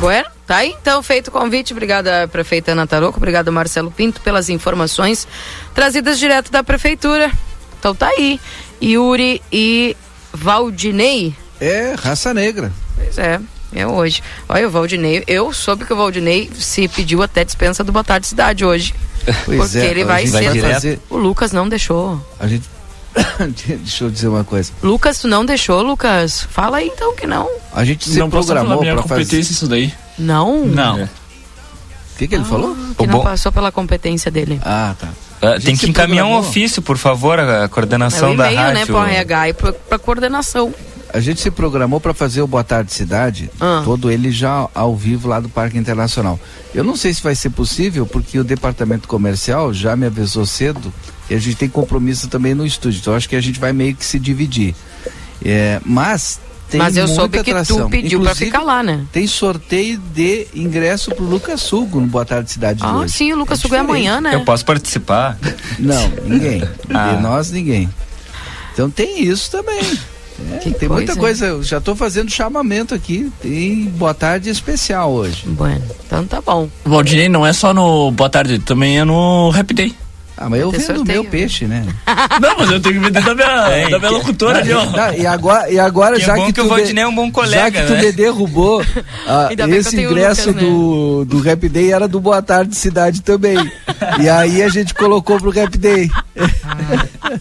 [0.05, 1.73] Bueno, tá aí então feito o convite.
[1.73, 3.17] Obrigada, prefeita Ana Taroco.
[3.17, 5.27] Obrigado, Marcelo Pinto, pelas informações
[5.75, 7.33] trazidas direto da prefeitura.
[7.79, 8.39] Então tá aí.
[8.83, 9.97] Yuri e
[10.31, 11.35] Valdinei.
[11.59, 12.71] É, raça negra.
[12.97, 13.41] Pois é.
[13.75, 14.23] É hoje.
[14.49, 18.27] Olha, o Valdinei, eu soube que o Valdinei se pediu até dispensa do Boa Tarde
[18.27, 18.95] Cidade hoje.
[19.45, 20.61] Pois porque é, ele vai ser.
[20.61, 21.01] Fazer...
[21.11, 22.25] O Lucas não deixou.
[22.39, 22.69] A gente.
[23.67, 24.73] Deixa eu dizer uma coisa.
[24.83, 26.47] Lucas, tu não deixou, Lucas?
[26.51, 27.49] Fala aí então que não.
[27.73, 29.93] A gente se não programou para fazer isso daí.
[30.19, 30.65] Não?
[30.67, 31.03] Não.
[31.03, 32.77] O que, que ele ah, falou?
[32.97, 33.25] Que o não bom...
[33.25, 34.61] passou pela competência dele.
[34.65, 35.09] Ah, tá.
[35.43, 36.45] Uh, tem que encaminhar programou.
[36.45, 38.75] um ofício, por favor, a coordenação é o da né, rádio.
[38.75, 40.73] né, para RH e para coordenação.
[41.15, 43.83] A gente se programou para fazer o Boa Tarde Cidade, ah.
[43.85, 46.41] todo ele já ao vivo lá do Parque Internacional.
[46.75, 50.93] Eu não sei se vai ser possível, porque o departamento comercial já me avisou cedo
[51.31, 52.99] e a gente tem compromisso também no estúdio.
[52.99, 54.75] Então acho que a gente vai meio que se dividir.
[55.45, 57.85] É, mas tem Mas eu soube que atração.
[57.85, 59.07] tu pediu para ficar lá, né?
[59.13, 63.13] Tem sorteio de ingresso pro Lucas Sugo no Boa Tarde Cidade ah, hoje.
[63.13, 64.35] sim, o Lucas é Sugo é amanhã, né?
[64.35, 65.39] Eu posso participar?
[65.79, 66.61] Não, ninguém.
[66.93, 67.13] ah.
[67.13, 67.89] De nós, ninguém.
[68.73, 69.97] Então tem isso também.
[70.53, 70.89] É, tem coisa.
[70.89, 73.31] muita coisa, eu já estou fazendo chamamento aqui.
[73.41, 75.45] Tem boa tarde especial hoje.
[75.47, 76.69] Bueno, então tá bom.
[76.85, 79.95] O Valdinei não é só no boa tarde, também é no Rap Day.
[80.37, 81.87] Ah, mas eu vendo sorteio, meu peixe, né?
[82.41, 84.85] Não, mas eu tenho que vender da minha, é, da minha locutora ali, ó.
[84.85, 87.31] Não, e agora, e agora que já é que, que o Valdinei é um bom
[87.31, 88.01] colega, Já que né?
[88.01, 88.83] tu me derrubou,
[89.29, 91.25] ah, esse ingresso Lucas, do, né?
[91.27, 93.59] do Rap Day era do Boa Tarde Cidade também.
[94.21, 96.11] e aí a gente colocou pro Rap Day.
[96.65, 97.39] Ah,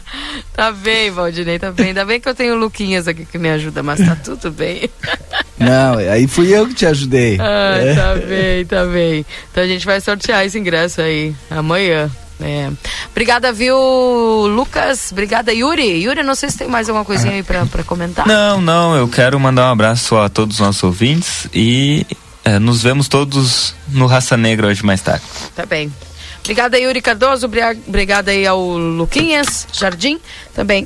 [0.53, 1.88] tá bem, Valdinei, tá bem.
[1.88, 4.88] Ainda bem que eu tenho o Luquinhas aqui que me ajuda, mas tá tudo bem.
[5.57, 7.38] Não, aí fui eu que te ajudei.
[7.40, 7.95] Ah, é.
[7.95, 9.26] tá bem, tá bem.
[9.52, 12.10] Então a gente vai sortear esse ingresso aí amanhã.
[12.42, 12.70] É.
[13.12, 15.12] Obrigada, viu, Lucas?
[15.12, 16.04] Obrigada, Yuri.
[16.04, 18.28] Yuri, não sei se tem mais alguma coisinha aí pra comentar.
[18.28, 22.06] Não, não, eu quero mandar um abraço a todos os nossos ouvintes e
[22.44, 25.24] é, nos vemos todos no Raça Negra hoje mais tarde.
[25.56, 25.92] Tá bem.
[26.42, 27.50] Obrigada, Yuri Cardoso.
[27.88, 30.20] Obrigada aí ao Luquinhas Jardim.
[30.54, 30.86] Também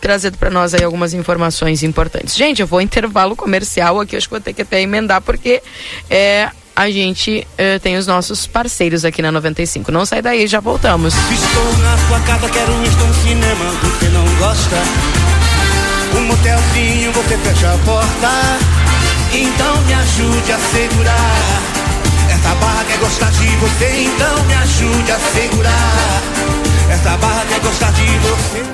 [0.00, 2.36] trazendo para nós aí algumas informações importantes.
[2.36, 5.62] Gente, eu vou intervalo comercial aqui, acho que vou ter que até emendar, porque
[6.10, 9.92] é, a gente uh, tem os nossos parceiros aqui na 95.
[9.92, 11.14] Não sai daí, já voltamos.
[11.14, 14.76] Estou na sua casa, quero um um cinema, você não gosta?
[16.16, 18.30] Um motelzinho, você fecha a porta.
[19.32, 21.62] Então me ajude a segurar.
[22.30, 26.22] Essa barra quer gostar de você, então me ajude a segurar.
[26.90, 28.64] Essa barra quer gostar de você.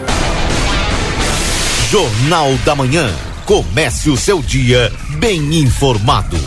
[1.91, 3.13] Jornal da Manhã.
[3.45, 6.39] Comece o seu dia bem informado.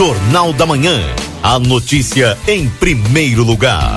[0.00, 0.98] Jornal da Manhã.
[1.42, 3.94] A notícia em primeiro lugar.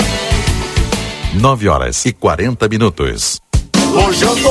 [1.34, 3.43] 9 horas e 40 minutos.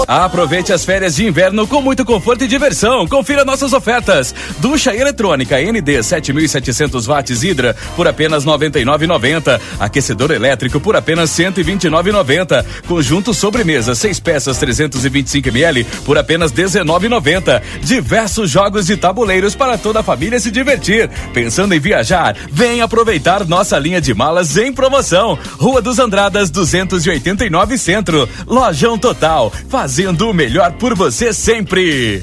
[0.07, 3.07] Aproveite as férias de inverno com muito conforto e diversão.
[3.07, 4.35] Confira nossas ofertas.
[4.59, 9.61] Ducha eletrônica ND 7700 watts Hidra por apenas 99,90.
[9.79, 12.65] Aquecedor elétrico por apenas 129,90.
[12.87, 17.63] Conjunto sobremesa 6 peças 325 ml por apenas 19,90.
[17.83, 21.09] Diversos jogos e tabuleiros para toda a família se divertir.
[21.33, 22.37] Pensando em viajar?
[22.51, 25.39] Vem aproveitar nossa linha de malas em promoção.
[25.59, 28.29] Rua dos Andradas 289 Centro.
[28.47, 29.32] Lojão Total,
[29.69, 32.23] fazendo o melhor por você sempre.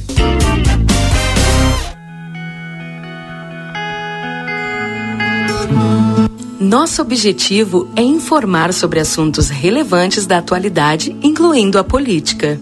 [6.60, 12.62] Nosso objetivo é informar sobre assuntos relevantes da atualidade, incluindo a política.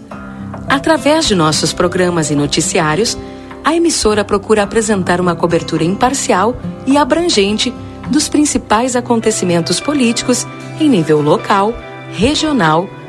[0.66, 3.18] Através de nossos programas e noticiários,
[3.62, 6.56] a emissora procura apresentar uma cobertura imparcial
[6.86, 7.70] e abrangente
[8.08, 10.46] dos principais acontecimentos políticos
[10.80, 11.74] em nível local,
[12.12, 12.88] regional,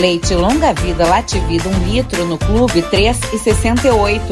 [0.00, 4.22] Leite longa vida Lativida 1 um litro no clube 3,68.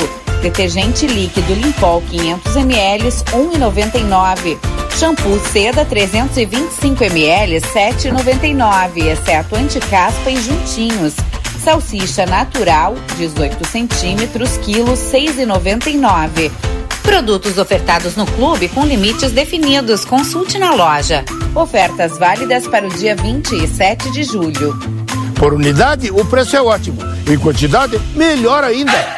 [0.40, 4.58] Detergente líquido Limpol 500 ml 1,99.
[4.98, 11.14] Shampoo Seda 325 ml 7,99, exceto anticaspa e juntinhos.
[11.62, 16.50] Salsicha natural 18 centímetros quilo 6,99.
[17.02, 20.06] Produtos ofertados no clube com limites definidos.
[20.06, 21.26] Consulte na loja.
[21.54, 24.74] Ofertas válidas para o dia 27 de julho.
[25.39, 26.98] Por unidade, o preço é ótimo.
[27.31, 29.17] Em quantidade, melhor ainda.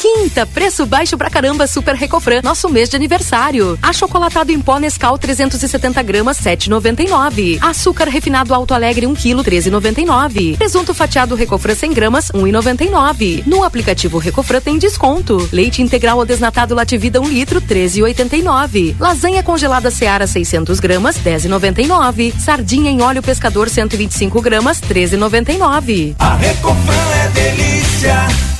[0.00, 3.78] Quinta, preço baixo pra caramba Super Recofran, nosso mês de aniversário.
[3.82, 7.58] Achocolatado em pó Nescau 370 gramas 7,99.
[7.60, 10.56] Açúcar refinado Alto Alegre 1 kg 13,99.
[10.56, 13.42] Presunto fatiado Recofran 100 gramas 1,99.
[13.44, 15.46] No aplicativo Recofran tem desconto.
[15.52, 18.96] Leite integral ou desnatado Lativida 1 litro 13,89.
[18.98, 22.32] Lasanha congelada Seara 600 gramas 10,99.
[22.40, 26.14] Sardinha em óleo pescador 125 gramas 13,99.
[26.18, 28.59] A Recofran é delícia.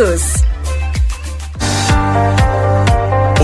[0.01, 0.41] Unidos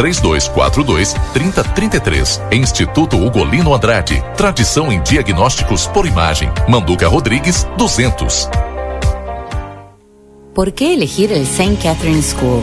[0.00, 2.40] 3242 3033.
[2.52, 4.24] Instituto Ugolino Andrade.
[4.34, 6.50] Tradição em diagnósticos por imagem.
[6.66, 8.48] Manduca Rodrigues 200.
[10.54, 11.76] ¿Por qué elegir el St.
[11.82, 12.62] Catherine School?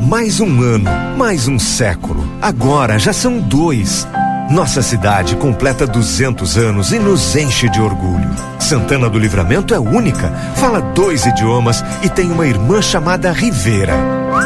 [0.00, 2.22] Mais um ano, mais um século.
[2.40, 4.06] Agora já são dois.
[4.50, 8.30] Nossa cidade completa 200 anos e nos enche de orgulho.
[8.60, 13.94] Santana do Livramento é única, fala dois idiomas e tem uma irmã chamada Rivera.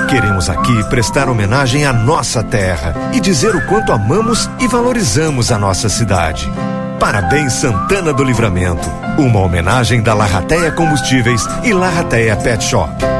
[0.09, 5.59] Queremos aqui prestar homenagem à nossa terra e dizer o quanto amamos e valorizamos a
[5.59, 6.51] nossa cidade.
[6.99, 8.89] Parabéns Santana do Livramento.
[9.19, 13.20] Uma homenagem da Larrateia Combustíveis e Larrateia Pet Shop.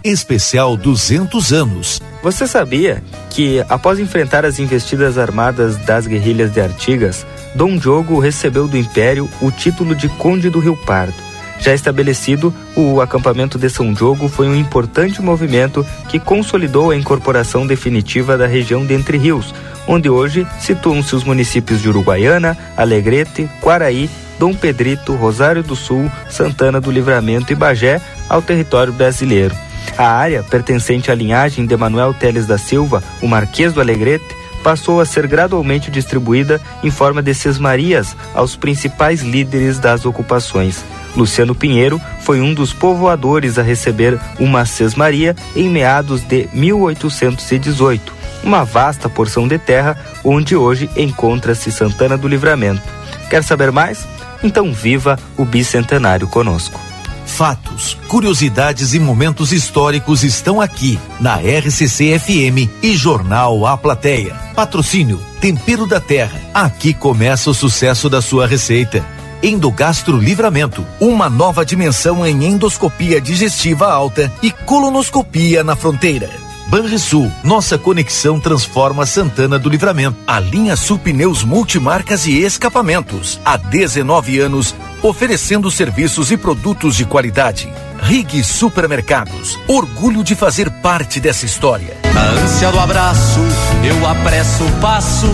[0.05, 2.03] Especial 200 anos.
[2.23, 8.69] Você sabia que, após enfrentar as investidas armadas das guerrilhas de Artigas, Dom Diogo recebeu
[8.69, 11.28] do Império o título de Conde do Rio Pardo?
[11.61, 17.67] Já estabelecido, o acampamento de São Diogo foi um importante movimento que consolidou a incorporação
[17.67, 19.55] definitiva da região de Entre Rios,
[19.87, 24.09] onde hoje situam-se os municípios de Uruguaiana, Alegrete, Quaraí,
[24.39, 29.55] Dom Pedrito, Rosário do Sul, Santana do Livramento e Bagé ao território brasileiro.
[29.97, 35.01] A área, pertencente à linhagem de Manuel Teles da Silva, o Marquês do Alegrete, passou
[35.01, 40.85] a ser gradualmente distribuída em forma de sesmarias aos principais líderes das ocupações.
[41.19, 48.15] Luciano Pinheiro foi um dos povoadores a receber uma sesmaria em meados de 1818,
[48.45, 52.82] uma vasta porção de terra onde hoje encontra-se Santana do Livramento.
[53.28, 54.07] Quer saber mais?
[54.43, 56.81] Então viva o bicentenário conosco.
[57.27, 64.35] Fatos, curiosidades e momentos históricos estão aqui na RCC FM e Jornal A Plateia.
[64.55, 66.40] Patrocínio Tempero da Terra.
[66.55, 69.05] Aqui começa o sucesso da sua receita.
[69.43, 76.28] Endogastro Livramento, uma nova dimensão em endoscopia digestiva alta e colonoscopia na fronteira.
[76.69, 80.19] Banrisul, nossa conexão transforma Santana do Livramento.
[80.27, 83.40] A linha Sul Pneus Multimarcas e Escapamentos.
[83.43, 87.73] Há 19 anos, oferecendo serviços e produtos de qualidade.
[88.02, 91.97] Rig Supermercados, orgulho de fazer parte dessa história.
[92.15, 93.40] A ânsia do abraço,
[93.82, 95.28] eu apresso o passo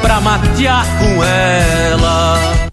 [0.00, 2.68] pra matear com ela.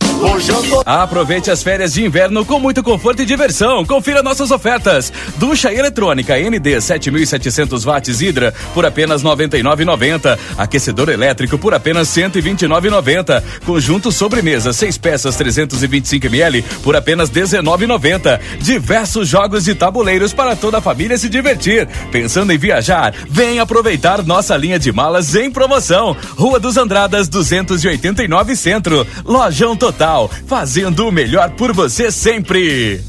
[0.85, 3.84] Aproveite as férias de inverno com muito conforto e diversão.
[3.85, 5.11] Confira nossas ofertas.
[5.38, 10.38] Ducha eletrônica ND 7700 watts Hidra por apenas 99,90.
[10.57, 13.43] Aquecedor elétrico por apenas 129,90.
[13.65, 18.39] Conjunto sobremesa 6 peças 325 ml por apenas 19,90.
[18.60, 21.88] Diversos jogos de tabuleiros para toda a família se divertir.
[22.11, 23.14] Pensando em viajar?
[23.27, 26.15] Vem aproveitar nossa linha de malas em promoção.
[26.35, 29.06] Rua dos Andradas 289 Centro.
[29.23, 30.14] Lojão Total,
[30.47, 33.01] fazendo o melhor por você sempre.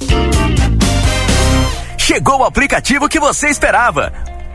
[1.96, 4.12] Chegou o aplicativo que você esperava.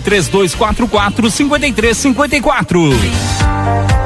[0.00, 4.05] 3244 5354.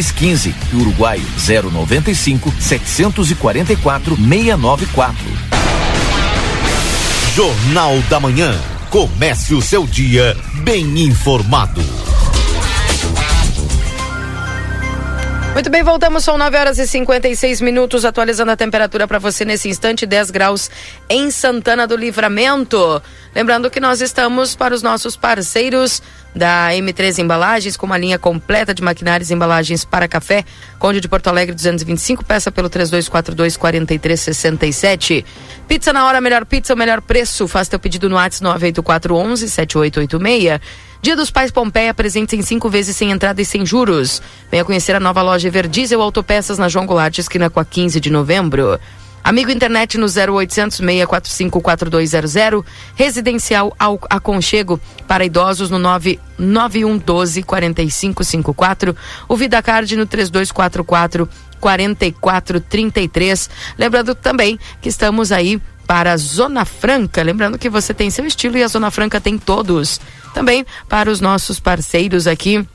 [0.00, 5.16] 15 e Uruguai 095 744 694.
[7.34, 8.54] Jornal da Manhã.
[8.88, 11.82] Comece o seu dia bem informado.
[15.52, 19.68] Muito bem, voltamos, são 9 horas e 56 minutos, atualizando a temperatura para você nesse
[19.68, 20.70] instante, 10 graus
[21.10, 23.02] em Santana do Livramento.
[23.34, 26.02] Lembrando que nós estamos para os nossos parceiros
[26.34, 30.44] da M3 Embalagens, com uma linha completa de maquinários e embalagens para café,
[30.78, 35.24] Conde de Porto Alegre 225, peça pelo 3242 4367.
[35.68, 37.46] Pizza na hora, melhor pizza, o melhor preço.
[37.46, 40.60] Faça teu pedido no WhatsApp 98411 7886.
[41.02, 44.22] Dia dos Pais Pompeia, presentes em cinco vezes sem entrada e sem juros.
[44.50, 48.08] Venha conhecer a nova loja Everdiesel Autopeças na João Goulart, esquina com a 15 de
[48.08, 48.78] novembro.
[49.24, 52.64] Amigo internet no 0800 645 4200.
[52.96, 58.96] Residencial ao Aconchego para idosos no 99112 4554.
[59.28, 61.28] O VidaCard no 3244
[61.60, 63.50] 4433.
[63.78, 67.22] Lembrando também que estamos aí para a Zona Franca.
[67.22, 70.00] Lembrando que você tem seu estilo e a Zona Franca tem todos.
[70.34, 72.66] Também para os nossos parceiros aqui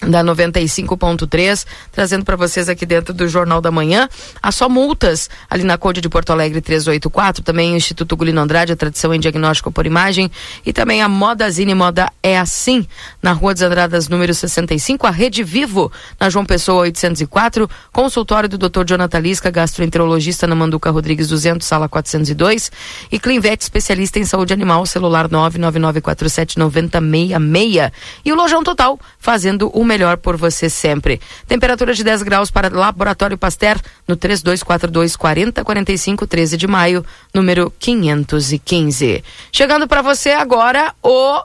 [0.00, 4.08] da 95.3, trazendo para vocês aqui dentro do Jornal da Manhã,
[4.42, 8.72] a só multas ali na Conde de Porto Alegre 384, também o Instituto Gulino Andrade,
[8.72, 10.30] a tradição em diagnóstico por imagem,
[10.64, 12.86] e também a Modazine Moda é assim,
[13.22, 15.90] na Rua dos Andradas número 65, a Rede Vivo,
[16.20, 18.84] na João Pessoa 804, consultório do Dr.
[18.86, 22.70] Jonathan Lisca, gastroenterologista na Manduca Rodrigues 200, sala 402,
[23.10, 27.92] e Clinvet, especialista em saúde animal, celular 999479066,
[28.24, 31.20] e o Lojão Total, fazendo o melhor por você sempre.
[31.46, 39.24] Temperatura de 10 graus para Laboratório Pasteur no 3242 4045 13 de maio, número 515.
[39.52, 41.42] Chegando para você agora o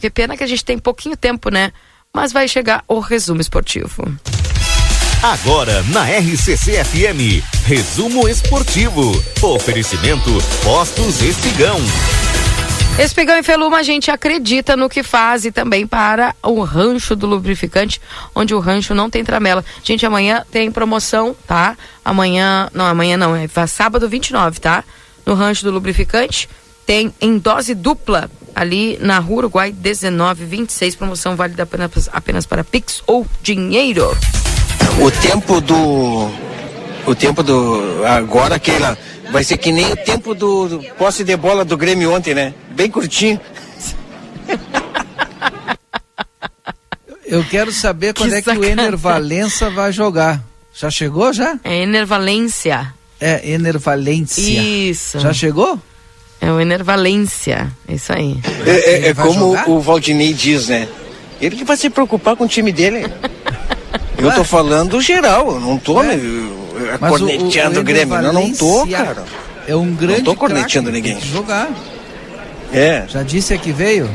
[0.00, 1.72] que pena que a gente tem pouquinho tempo, né?
[2.12, 4.04] Mas vai chegar o resumo esportivo.
[5.22, 9.12] Agora na RCC FM, resumo esportivo.
[9.42, 10.30] Oferecimento
[10.62, 11.78] Postos Espigão.
[12.98, 17.28] Espigão e Feluma, a gente acredita no que faz e também para o rancho do
[17.28, 18.00] lubrificante,
[18.34, 19.64] onde o rancho não tem tramela.
[19.84, 21.76] Gente, amanhã tem promoção, tá?
[22.04, 24.82] Amanhã, não, amanhã não, é sábado 29, tá?
[25.24, 26.48] No rancho do lubrificante,
[26.84, 33.00] tem em dose dupla ali na Rua Uruguai 1926, promoção válida apenas, apenas para Pix
[33.06, 34.10] ou dinheiro.
[35.00, 36.28] O tempo do
[37.06, 38.98] o tempo do agora aquela
[39.30, 42.54] vai ser que nem o tempo do, do posse de bola do Grêmio ontem, né?
[42.70, 43.40] Bem curtinho.
[47.26, 48.64] Eu quero saber quando Que é que o.
[48.64, 50.42] Ener Valença vai jogar.
[50.74, 51.58] Já chegou já?
[51.62, 52.94] É Enervalência.
[53.20, 54.40] É Enervalência.
[54.40, 55.20] Isso.
[55.20, 55.78] Já chegou?
[56.40, 57.70] É o Enervalência.
[57.86, 58.38] Isso aí.
[58.64, 59.68] É, é- é como jogar?
[59.68, 60.88] o Valdinei diz, né?
[61.40, 63.06] Ele que vai se preocupar com o time dele.
[64.16, 66.57] Eu tô falando geral, eu não tô né, eu-
[67.00, 68.22] Mas o- corneteando o, o Grêmio.
[68.22, 69.24] Não, não tô, cara.
[69.66, 71.12] É um grande tô corneteando ninguém.
[71.14, 71.68] tem que jogar.
[72.72, 73.04] É.
[73.08, 74.08] Já disse que veio?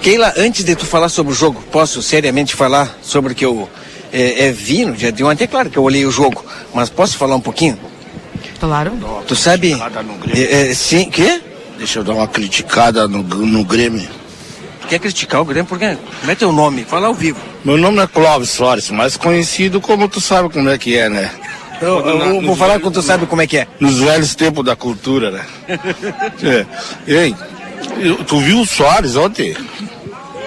[0.00, 3.68] Keila, antes de tu falar sobre o jogo, posso seriamente falar sobre o que eu
[4.12, 5.44] é, é, vi no dia de ontem?
[5.44, 6.44] É claro que eu olhei o jogo,
[6.74, 7.78] mas posso falar um pouquinho?
[8.60, 8.92] Claro.
[9.26, 9.76] Tu sabe.
[10.34, 11.40] É, é, sim, quê?
[11.78, 14.08] Deixa eu dar uma criticada no, no Grêmio.
[14.88, 15.66] Quer criticar o Grêmio?
[15.66, 15.96] Por quê?
[16.20, 16.84] Como é teu nome?
[16.84, 17.38] Fala ao vivo.
[17.64, 21.30] Meu nome é Clóvis Soares, mas conhecido como tu sabe como é que é, né?
[21.80, 23.66] Eu, eu, eu vou falar quando tu sabe como é que é.
[23.80, 25.44] Nos velhos tempos da cultura, né?
[26.42, 26.66] é.
[27.06, 27.34] Ei,
[27.98, 29.56] eu- tu viu o Soares ontem?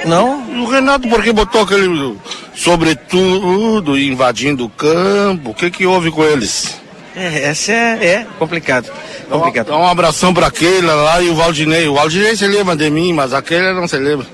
[0.06, 0.42] Não.
[0.64, 2.16] O Renato, porque botou aquele
[2.56, 5.50] sobretudo invadindo o campo?
[5.52, 6.80] O que que houve com eles?
[7.18, 8.92] É, essa é, é complicado.
[9.28, 9.68] Complicado.
[9.68, 11.88] Dá um abração pra Keila lá e o Valdinei.
[11.88, 14.28] O Valdinei se lembra de mim, mas a Keila não se lembra.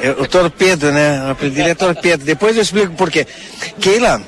[0.00, 1.36] É, o torpedo, né?
[1.38, 2.24] O dele é torpedo.
[2.24, 3.26] Depois eu explico por quê.
[3.78, 4.22] Keila,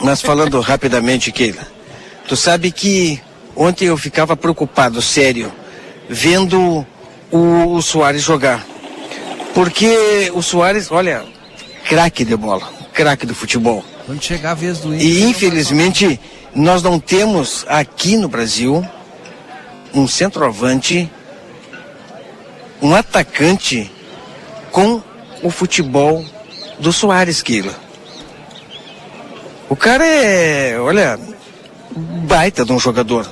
[0.00, 1.66] mas falando rapidamente, Keila,
[2.26, 3.20] tu sabe que
[3.54, 5.52] ontem eu ficava preocupado, sério,
[6.08, 6.86] vendo
[7.30, 8.64] o, o Soares jogar.
[9.52, 11.26] Porque o Soares, olha,
[11.86, 13.84] craque de bola, craque do futebol.
[14.06, 15.06] Quando chegar a vez do Inter.
[15.06, 16.20] E infelizmente
[16.54, 18.86] nós não temos aqui no Brasil
[19.94, 21.10] um centroavante,
[22.80, 23.90] um atacante
[24.70, 25.02] com
[25.42, 26.24] o futebol
[26.78, 27.74] do Soares, Keila.
[29.68, 31.18] O cara é, olha,
[31.96, 33.26] baita de um jogador.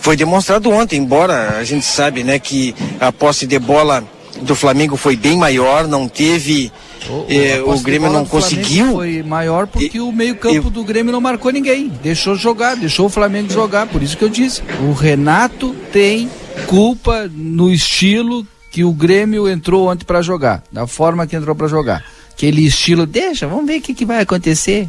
[0.00, 4.04] Foi demonstrado ontem, embora a gente sabe, né, que a posse de bola
[4.42, 6.72] do Flamengo foi bem maior, não teve,
[7.06, 8.92] o posse de Grêmio não conseguiu.
[8.92, 11.88] Foi maior porque o meio-campo do Grêmio não marcou ninguém.
[12.02, 13.86] Deixou jogar, deixou o Flamengo jogar.
[13.86, 16.30] Por isso que eu disse: o Renato tem
[16.66, 21.68] culpa no estilo que o Grêmio entrou ontem para jogar, da forma que entrou para
[21.68, 22.04] jogar.
[22.30, 24.88] Aquele estilo, deixa, vamos ver o que, que vai acontecer.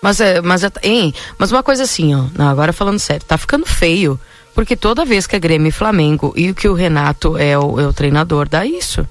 [0.00, 3.36] Mas, é, mas, é, hein, mas uma coisa assim, ó, não, agora falando sério, tá
[3.36, 4.18] ficando feio.
[4.56, 7.86] Porque toda vez que é Grêmio e Flamengo e que o Renato é o, é
[7.86, 9.06] o treinador, dá isso.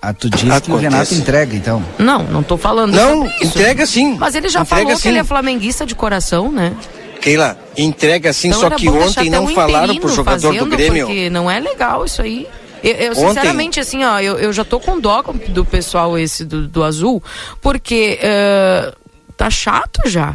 [0.00, 1.82] Ah, tu disse que o Renato entrega, então.
[1.98, 3.44] Não, não tô falando Não, sobre isso.
[3.46, 4.16] entrega sim.
[4.18, 5.08] Mas ele já Entrega falou que sim.
[5.08, 6.76] ele é flamenguista de coração, né?
[7.22, 11.06] Keila, entrega sim, Então só que ontem não um falaram pro jogador do Grêmio.
[11.06, 12.46] Porque não é legal isso aí.
[12.82, 16.44] Eu, eu, Ontem- sinceramente, assim, ó, eu, eu já tô com dó do pessoal esse
[16.44, 17.22] do, do azul,
[17.62, 18.92] porque eh,
[19.36, 20.34] tá chato já.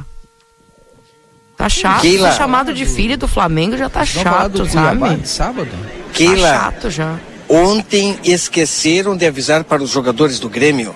[1.57, 2.01] Tá chato.
[2.01, 2.31] Keila.
[2.31, 5.27] Ser chamado de filho do Flamengo já tá chato, sabe?
[5.27, 5.69] sábado?
[6.13, 7.15] Keila, Tá chato já.
[7.49, 10.95] ontem esqueceram de avisar para os jogadores do Grêmio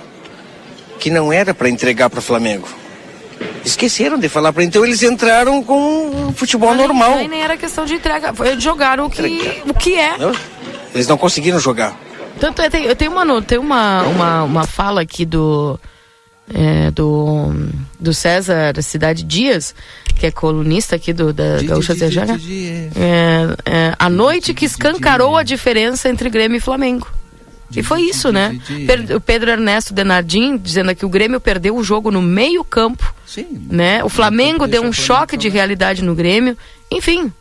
[1.00, 2.68] que não era para entregar para o Flamengo.
[3.66, 7.16] Esqueceram de falar para então eles entraram com o futebol normal.
[7.16, 8.32] Aí nem era questão de entrega.
[8.34, 10.16] Foi- Eles jogaram o que, o que é.
[10.18, 10.32] Não?
[10.94, 11.96] Eles não conseguiram jogar.
[12.40, 15.80] Tanto é, tem, eu tenho uma, tem uma, uma, uma fala aqui do,
[16.54, 17.54] é, do,
[18.00, 19.74] do César Cidade Dias,
[20.16, 22.34] que é colunista aqui do, da Gaúcha Zejana.
[22.96, 27.08] É, é, a noite que escancarou a diferença entre Grêmio e Flamengo.
[27.74, 28.60] E foi isso, né?
[28.86, 33.14] Per- o Pedro Ernesto Denardim dizendo que o Grêmio perdeu o jogo no meio campo.
[33.70, 34.04] Né?
[34.04, 36.58] O Flamengo deu um choque de realidade no Grêmio.
[36.92, 37.32] Enfim.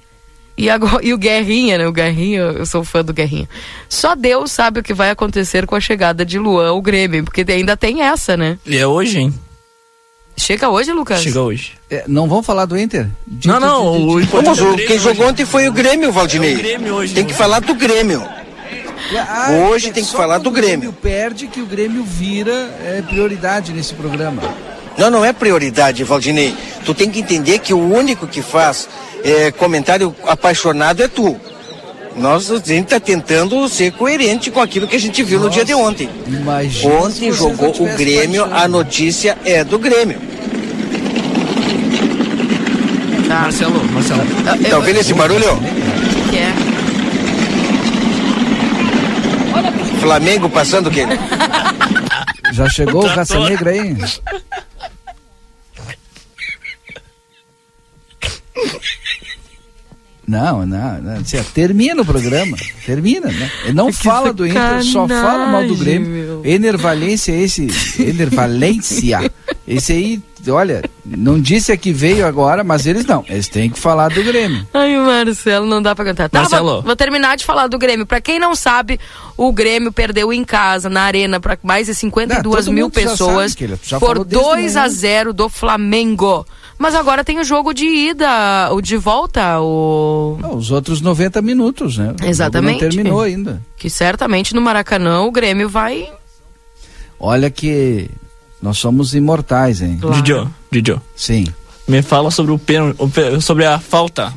[0.61, 1.87] E, agora, e o Guerrinha, né?
[1.89, 3.49] O Guerrinha, eu sou fã do Guerrinha.
[3.89, 7.45] Só Deus sabe o que vai acontecer com a chegada de Luan ao Grêmio, porque
[7.51, 8.59] ainda tem essa, né?
[8.67, 9.35] E é hoje, hein?
[10.37, 11.21] Chega hoje, Lucas?
[11.23, 11.73] Chega hoje.
[11.91, 13.09] É, não vamos falar do Inter?
[13.45, 16.57] Não, não, o Vamos, o- quem jogou ontem foi o Grêmio, Valdinei.
[17.15, 18.27] tem que falar do Grêmio.
[19.29, 20.93] Ah, Hoje é tem que falar do o Grêmio.
[20.93, 24.43] perde que o Grêmio vira é, prioridade nesse programa.
[25.01, 26.55] Não, não é prioridade, Valdinei.
[26.85, 28.87] Tu tem que entender que o único que faz
[29.25, 31.41] é, comentário apaixonado é tu.
[32.15, 35.65] Nós, a gente está tentando ser coerente com aquilo que a gente viu no dia
[35.65, 36.11] de ontem.
[36.85, 40.19] Ontem jogou o Grêmio, a notícia é do Grêmio.
[43.27, 43.41] Tá.
[43.41, 44.23] Marcelo, Marcelo.
[44.69, 45.59] Tá ouvindo esse barulho?
[46.29, 46.53] que é?
[49.99, 51.07] Flamengo passando o quê?
[52.53, 53.39] Já chegou o Raça.
[53.39, 53.97] Negra aí?
[60.31, 61.17] Não, não, não.
[61.17, 62.57] Assim, termina o programa.
[62.87, 63.51] Termina, né?
[63.65, 66.43] Ele não fala do Inter, só fala mal do Grêmio.
[66.45, 67.67] Enervalência, esse.
[68.01, 69.31] Enervalência.
[69.69, 73.25] Esse aí, olha, não disse a que veio agora, mas eles não.
[73.29, 74.67] Eles têm que falar do Grêmio.
[74.73, 76.29] Ai, Marcelo, não dá pra cantar.
[76.29, 76.75] Tá, Marcelo.
[76.75, 78.07] vou, vou terminar de falar do Grêmio.
[78.07, 79.01] Pra quem não sabe,
[79.37, 83.79] o Grêmio perdeu em casa, na arena, pra mais de 52 Não, mil pessoas sabe
[83.83, 84.85] já por falou desde 2 manhã.
[84.85, 86.47] a 0 do Flamengo.
[86.79, 90.39] Mas agora tem o jogo de ida, o de volta, o.
[90.41, 92.07] Não, os outros 90 minutos, né?
[92.07, 92.83] O jogo Exatamente.
[92.83, 93.63] Não terminou ainda.
[93.77, 96.11] Que certamente no Maracanã o Grêmio vai.
[97.19, 98.09] Olha que
[98.63, 99.99] nós somos imortais, hein?
[100.15, 101.01] Didio, Didio.
[101.17, 101.47] Sim.
[101.89, 104.33] Me fala sobre o pênalti, o pê- sobre a falta.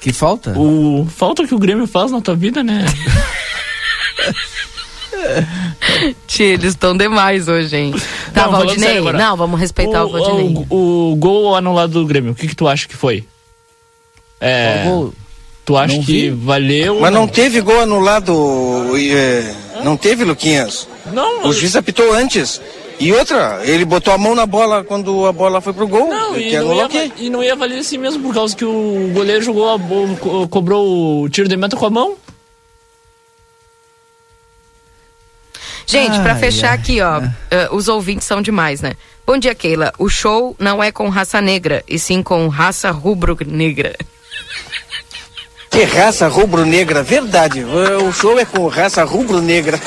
[0.00, 0.58] Que falta?
[0.58, 2.84] O falta que o Grêmio faz na tua vida, né?
[6.26, 7.94] Tia, eles estão demais hoje, hein?
[8.32, 9.00] Tá, Não, Valdinei?
[9.00, 10.66] Não, vamos respeitar o, Valdinei.
[10.68, 13.24] O, o gol anulado do Grêmio, o que que tu acha que foi?
[14.40, 14.84] É,
[15.64, 16.30] tu acha Não que vi.
[16.30, 17.00] valeu?
[17.00, 18.34] Mas não teve gol anulado,
[18.98, 20.86] é, não teve, Luquinhas.
[21.12, 21.46] Não.
[21.46, 22.60] O juiz apitou antes.
[23.00, 26.08] E outra, ele botou a mão na bola quando a bola foi pro gol.
[26.08, 29.10] Não, e não, anulou ia, e não ia valer assim mesmo, por causa que o
[29.12, 32.16] goleiro jogou a bo- co- cobrou o tiro de meta com a mão.
[35.86, 38.94] Gente, pra Ai, fechar ai, aqui, ó, eh, os ouvintes são demais, né?
[39.26, 39.92] Bom dia, Keila.
[39.98, 43.94] O show não é com raça negra, e sim com raça rubro-negra.
[45.70, 47.64] Que raça rubro-negra, verdade.
[47.64, 49.78] O show é com raça rubro-negra.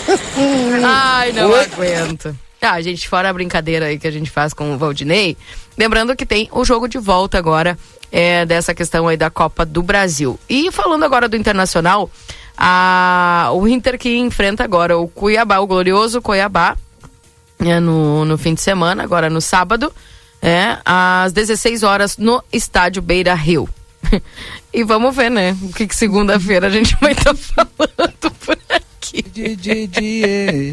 [0.85, 1.61] Ai, não Oi?
[1.61, 2.35] aguento.
[2.59, 5.37] Tá, gente, fora a brincadeira aí que a gente faz com o Valdinei,
[5.77, 7.77] lembrando que tem o jogo de volta agora
[8.11, 10.39] é, dessa questão aí da Copa do Brasil.
[10.49, 12.09] E falando agora do Internacional,
[12.57, 16.75] a, o Inter que enfrenta agora o Cuiabá, o glorioso Cuiabá,
[17.59, 19.93] é, no, no fim de semana, agora no sábado,
[20.41, 23.69] é, às 16 horas no estádio Beira Rio.
[24.73, 25.55] e vamos ver, né?
[25.61, 28.57] O que, que segunda-feira a gente vai estar falando por
[29.15, 30.71] aqui.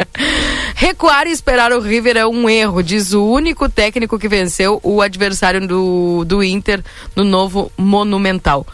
[0.74, 5.01] Recuar e esperar o River é um erro, diz o único técnico que venceu o
[5.01, 6.82] adversário do, do Inter
[7.15, 8.66] no novo Monumental.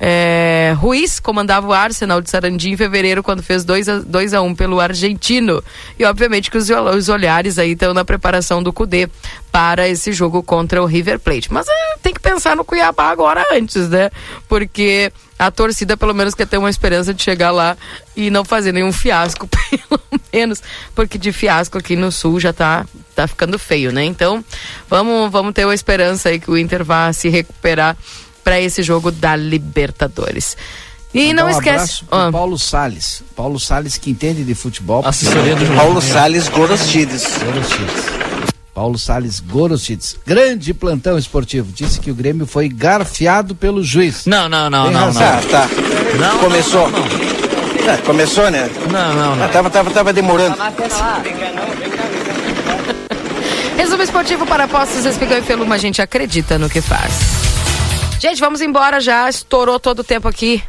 [0.00, 4.42] É, Ruiz comandava o Arsenal de Sarandi em fevereiro, quando fez 2 a, 2 a
[4.42, 5.62] 1 pelo argentino.
[5.98, 9.08] E obviamente que os, os olhares aí estão na preparação do Cudê
[9.52, 11.52] para esse jogo contra o River Plate.
[11.52, 14.10] Mas é, tem que pensar no Cuiabá agora antes, né?
[14.48, 17.76] Porque a torcida pelo menos quer ter uma esperança de chegar lá
[18.16, 20.00] e não fazer nenhum fiasco, pelo
[20.32, 20.62] menos,
[20.94, 22.84] porque de fiasco aqui no sul já tá,
[23.14, 24.04] tá ficando feio, né?
[24.04, 24.44] Então,
[24.88, 27.96] vamos, vamos ter uma esperança aí que o Inter vá se recuperar
[28.44, 30.56] para esse jogo da Libertadores.
[31.12, 32.02] E Mandar não um esquece.
[32.10, 32.28] Ah.
[32.30, 33.22] Paulo Salles.
[33.34, 35.02] Paulo Salles que entende de futebol.
[35.06, 37.24] Assessoria do Paulo Salles Gorostides.
[37.44, 38.04] Gorostides.
[38.74, 40.16] Paulo Salles Gorostides.
[40.26, 41.70] Grande plantão esportivo.
[41.72, 44.26] Disse que o Grêmio foi garfiado pelo juiz.
[44.26, 45.22] Não, não, não, Tem não, razão.
[45.22, 45.42] não.
[45.42, 45.68] Tá, tá.
[46.18, 46.90] Não, Começou.
[46.90, 48.68] não, não, Ah, começou, né?
[48.90, 49.44] Não, não, não.
[49.44, 50.56] Ah, tava, tava, tava demorando.
[53.76, 57.43] Resumo esportivo para apostas, Espigão e Feluma, a gente acredita no que faz.
[58.24, 60.62] Gente, vamos embora já, estourou todo o tempo aqui.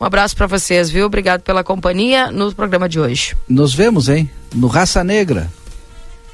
[0.00, 1.06] Um abraço para vocês, viu?
[1.06, 3.36] Obrigado pela companhia no programa de hoje.
[3.48, 4.28] Nos vemos, hein?
[4.52, 5.48] No Raça Negra.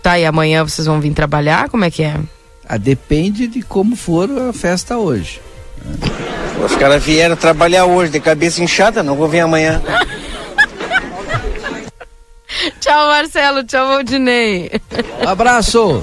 [0.02, 1.68] Tá, e amanhã vocês vão vir trabalhar?
[1.68, 2.18] Como é que é?
[2.66, 5.42] Ah, depende de como for a festa hoje.
[6.64, 9.82] Os caras vieram trabalhar hoje de cabeça inchada, não vou vir amanhã.
[12.80, 13.64] Tchau, Marcelo.
[13.64, 14.70] Tchau, Valdinei.
[15.26, 16.02] Abraço.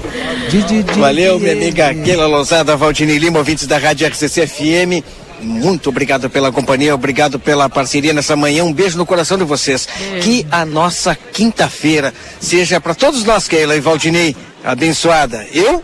[0.50, 1.62] Di, di, di, Valeu, di, minha di.
[1.62, 5.04] amiga Keila Lousada, Valdinei Lima, ouvintes da Rádio RCC FM.
[5.40, 8.64] Muito obrigado pela companhia, obrigado pela parceria nessa manhã.
[8.64, 9.88] Um beijo no coração de vocês.
[10.20, 15.46] Que a nossa quinta-feira seja para todos nós, Keila e Valdinei, abençoada.
[15.52, 15.82] Eu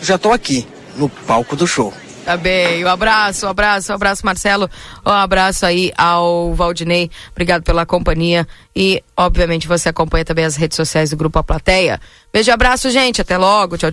[0.00, 0.66] já tô aqui
[0.96, 1.92] no palco do show.
[2.24, 4.70] Tá bem, um abraço, um abraço, um abraço, Marcelo.
[5.04, 7.10] Um abraço aí ao Valdinei.
[7.32, 8.46] Obrigado pela companhia.
[8.76, 12.00] E, obviamente, você acompanha também as redes sociais do Grupo A Plateia.
[12.32, 13.20] Beijo e abraço, gente.
[13.20, 13.76] Até logo.
[13.76, 13.90] Tchau,